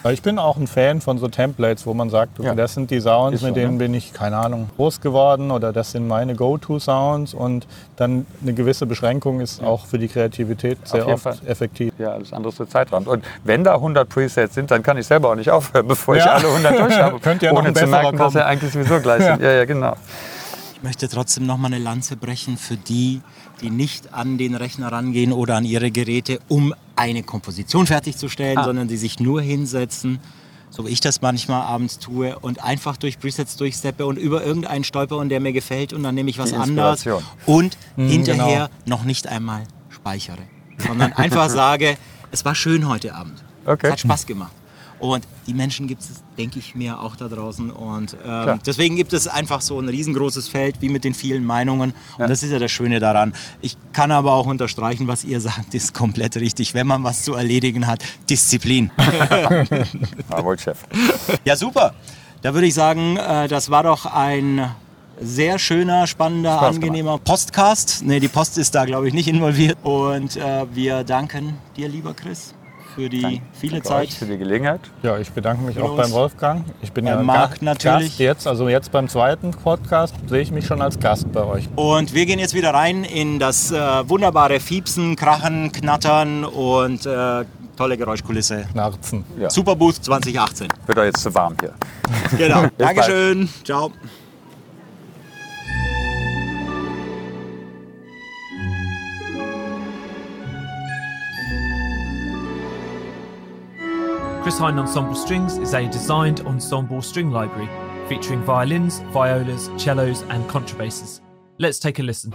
Weil 0.02 0.14
Ich 0.14 0.22
bin 0.22 0.38
auch 0.38 0.56
ein 0.56 0.66
Fan 0.66 1.00
von 1.00 1.18
so 1.18 1.28
Templates, 1.28 1.86
wo 1.86 1.92
man 1.94 2.08
sagt, 2.10 2.38
okay, 2.38 2.48
Ja. 2.48 2.54
das 2.54 2.74
sind 2.74 2.90
die 2.90 3.00
Sounds, 3.00 3.34
Ist 3.34 3.40
so, 3.40 3.46
mit 3.48 3.56
denen 3.56 3.72
ne? 3.72 3.78
bin 3.78 3.94
ich, 3.94 4.12
keine 4.12 4.36
Ahnung, 4.36 4.70
groß 4.76 5.00
geworden 5.00 5.50
oder 5.50 5.72
das 5.72 5.90
sind 5.92 6.06
meine 6.06 6.34
Go-To-Sounds 6.34 7.34
und 7.34 7.66
dann 7.96 8.26
eine 8.42 8.52
gewisse 8.54 8.86
Beschränkung 8.86 9.40
ist 9.40 9.62
auch 9.62 9.86
für 9.86 9.98
die 9.98 10.08
Kreativität 10.08 10.78
sehr 10.86 11.06
oft 11.08 11.22
Fall. 11.24 11.36
effektiv. 11.46 11.92
Ja, 11.98 12.12
alles 12.12 12.32
andere 12.32 12.50
ist 12.50 12.58
der 12.60 12.68
Zeitraum. 12.68 13.04
Und 13.06 13.24
wenn 13.44 13.64
da 13.64 13.74
100 13.74 14.08
Presets 14.08 14.54
sind, 14.54 14.70
dann 14.70 14.82
kann 14.82 14.96
ich 14.98 15.06
selber 15.06 15.30
auch 15.30 15.34
nicht 15.34 15.50
aufhören, 15.50 15.86
bevor 15.88 16.16
ich 16.16 16.24
Ja. 16.24 16.32
alle 16.34 16.48
100 16.48 16.78
durch 16.78 16.98
habe. 16.98 17.18
Ja 17.40 17.52
noch 17.52 17.58
ohne 17.60 17.68
ein 17.68 17.74
zu 17.74 17.86
merken, 17.86 18.12
dass 18.12 18.18
kommen. 18.18 18.30
sie 18.30 18.44
eigentlich 18.44 18.72
sowieso 18.72 19.00
gleich 19.00 19.22
sind. 19.22 19.40
Ja, 19.42 19.52
ja, 19.52 19.64
genau. 19.64 19.94
Ich 20.74 20.82
möchte 20.82 21.08
trotzdem 21.08 21.44
noch 21.46 21.56
mal 21.56 21.66
eine 21.66 21.78
Lanze 21.78 22.16
brechen 22.16 22.56
für 22.56 22.76
die, 22.76 23.20
die 23.60 23.70
nicht 23.70 24.12
an 24.14 24.38
den 24.38 24.54
Rechner 24.54 24.92
rangehen 24.92 25.32
oder 25.32 25.56
an 25.56 25.64
ihre 25.64 25.90
Geräte, 25.90 26.38
um 26.48 26.74
eine 26.96 27.22
Komposition 27.22 27.86
fertigzustellen, 27.86 28.58
Ah. 28.58 28.64
sondern 28.64 28.88
die 28.88 28.96
sich 28.96 29.20
nur 29.20 29.40
hinsetzen, 29.42 30.20
so 30.70 30.86
wie 30.86 30.90
ich 30.90 31.00
das 31.00 31.22
manchmal 31.22 31.62
abends 31.62 31.98
tue, 31.98 32.38
und 32.38 32.62
einfach 32.62 32.96
durch 32.96 33.18
Presets 33.18 33.56
durchsteppe 33.56 34.04
und 34.06 34.16
über 34.18 34.44
irgendeinen 34.44 34.84
stolper 34.84 35.16
und 35.16 35.28
der 35.30 35.40
mir 35.40 35.52
gefällt 35.52 35.92
und 35.92 36.02
dann 36.02 36.14
nehme 36.14 36.30
ich 36.30 36.38
was 36.38 36.52
anderes 36.52 37.06
und 37.46 37.76
hinterher 37.96 38.70
genau. 38.84 38.96
noch 38.98 39.04
nicht 39.04 39.26
einmal 39.26 39.64
speichere, 39.88 40.38
sondern 40.78 41.12
einfach 41.14 41.48
sage, 41.62 41.96
es 42.30 42.44
war 42.44 42.54
schön 42.54 42.86
heute 42.88 43.14
Abend. 43.14 43.42
Okay. 43.64 43.86
Es 43.86 43.92
hat 43.92 44.00
Spaß 44.00 44.26
gemacht. 44.26 44.52
Und 44.98 45.26
die 45.46 45.54
Menschen 45.54 45.86
gibt 45.86 46.02
es, 46.02 46.22
denke 46.36 46.58
ich 46.58 46.74
mir, 46.74 47.00
auch 47.00 47.16
da 47.16 47.28
draußen. 47.28 47.70
Und 47.70 48.16
ähm, 48.26 48.58
deswegen 48.66 48.96
gibt 48.96 49.12
es 49.12 49.28
einfach 49.28 49.60
so 49.60 49.78
ein 49.78 49.88
riesengroßes 49.88 50.48
Feld, 50.48 50.76
wie 50.80 50.88
mit 50.88 51.04
den 51.04 51.14
vielen 51.14 51.44
Meinungen. 51.44 51.94
Und 52.18 52.28
das 52.28 52.42
ist 52.42 52.50
ja 52.50 52.58
das 52.58 52.70
Schöne 52.70 53.00
daran. 53.00 53.32
Ich 53.60 53.76
kann 53.92 54.10
aber 54.10 54.32
auch 54.32 54.46
unterstreichen, 54.46 55.06
was 55.06 55.24
ihr 55.24 55.40
sagt, 55.40 55.74
ist 55.74 55.94
komplett 55.94 56.36
richtig. 56.36 56.74
Wenn 56.74 56.86
man 56.86 57.04
was 57.04 57.22
zu 57.22 57.34
erledigen 57.34 57.86
hat, 57.86 58.02
Disziplin. 58.28 58.90
Jawohl, 60.30 60.58
Chef. 60.58 60.84
ja, 61.44 61.56
super. 61.56 61.94
Da 62.42 62.54
würde 62.54 62.66
ich 62.66 62.74
sagen, 62.74 63.16
äh, 63.16 63.48
das 63.48 63.70
war 63.70 63.82
doch 63.82 64.06
ein 64.06 64.70
sehr 65.20 65.58
schöner, 65.58 66.06
spannender, 66.06 66.58
Spaß 66.58 66.76
angenehmer 66.76 67.18
Postcast. 67.18 68.04
Ne, 68.04 68.20
die 68.20 68.28
Post 68.28 68.58
ist 68.58 68.74
da, 68.74 68.84
glaube 68.84 69.08
ich, 69.08 69.14
nicht 69.14 69.28
involviert. 69.28 69.78
Und 69.82 70.36
äh, 70.36 70.66
wir 70.72 71.04
danken 71.04 71.58
dir, 71.76 71.88
lieber 71.88 72.14
Chris, 72.14 72.54
für 72.98 73.08
die 73.08 73.40
viele 73.52 73.74
Danke 73.74 73.88
Zeit. 73.88 74.08
euch 74.08 74.14
für 74.18 74.26
die 74.26 74.36
Gelegenheit. 74.38 74.80
Ja, 75.04 75.18
ich 75.18 75.30
bedanke 75.30 75.62
mich 75.62 75.78
auch 75.80 75.88
Los. 75.88 75.96
beim 75.96 76.10
Wolfgang. 76.12 76.64
Ich 76.82 76.90
bin 76.92 77.06
ja 77.06 77.22
Marc 77.22 77.50
Gast- 77.52 77.62
natürlich. 77.62 78.08
Gast 78.08 78.18
jetzt, 78.18 78.46
also 78.48 78.68
jetzt 78.68 78.90
beim 78.90 79.08
zweiten 79.08 79.52
Podcast 79.52 80.14
sehe 80.26 80.40
ich 80.40 80.50
mich 80.50 80.66
schon 80.66 80.82
als 80.82 80.98
Gast 80.98 81.30
bei 81.32 81.44
euch. 81.44 81.68
Und 81.76 82.12
wir 82.12 82.26
gehen 82.26 82.40
jetzt 82.40 82.54
wieder 82.54 82.74
rein 82.74 83.04
in 83.04 83.38
das 83.38 83.70
äh, 83.70 84.08
wunderbare 84.08 84.58
Fiepsen, 84.58 85.14
Krachen, 85.14 85.70
Knattern 85.70 86.44
und 86.44 87.06
äh, 87.06 87.44
tolle 87.76 87.96
Geräuschkulisse. 87.96 88.64
Knarzen. 88.72 89.24
Ja. 89.38 89.48
Superbooth 89.48 90.02
2018. 90.04 90.66
Wird 90.86 90.98
doch 90.98 91.04
jetzt 91.04 91.22
zu 91.22 91.32
warm 91.32 91.54
hier. 91.60 91.74
Genau. 92.36 92.60
bald. 92.62 92.72
Dankeschön. 92.78 93.48
Ciao. 93.64 93.92
Chris 104.48 104.62
Ensemble 104.62 105.14
Strings 105.14 105.58
is 105.58 105.74
a 105.74 105.86
designed 105.90 106.40
ensemble 106.46 107.02
string 107.02 107.30
library 107.30 107.68
featuring 108.08 108.42
violins, 108.42 109.00
violas, 109.12 109.68
cellos, 109.76 110.22
and 110.22 110.42
contrabasses. 110.48 111.20
Let's 111.58 111.78
take 111.78 111.98
a 111.98 112.02
listen. 112.02 112.32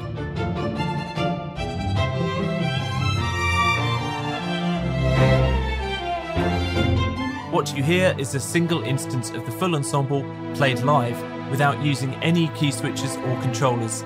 What 7.52 7.76
you 7.76 7.82
hear 7.82 8.16
is 8.20 8.36
a 8.36 8.40
single 8.40 8.84
instance 8.84 9.32
of 9.32 9.44
the 9.48 9.52
full 9.52 9.76
ensemble 9.76 10.24
played 10.54 10.82
live 10.82 11.20
without 11.50 11.84
using 11.84 12.14
any 12.22 12.50
key 12.50 12.70
switches 12.70 13.18
or 13.18 13.42
controllers. 13.42 14.04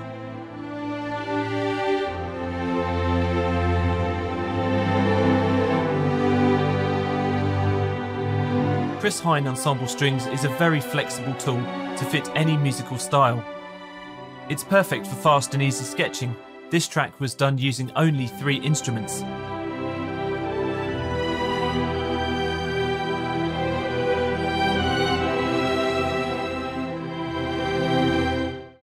Chris 9.08 9.20
Hine 9.20 9.46
Ensemble 9.46 9.86
Strings 9.86 10.26
is 10.26 10.44
a 10.44 10.50
very 10.50 10.82
flexible 10.82 11.32
tool 11.36 11.62
to 11.96 12.04
fit 12.10 12.28
any 12.34 12.58
musical 12.58 12.98
style. 12.98 13.42
It's 14.50 14.62
perfect 14.62 15.06
for 15.06 15.14
fast 15.14 15.54
and 15.54 15.62
easy 15.62 15.86
sketching. 15.86 16.36
This 16.68 16.86
track 16.86 17.18
was 17.18 17.34
done 17.34 17.56
using 17.56 17.90
only 17.96 18.26
three 18.26 18.58
instruments, 18.58 19.22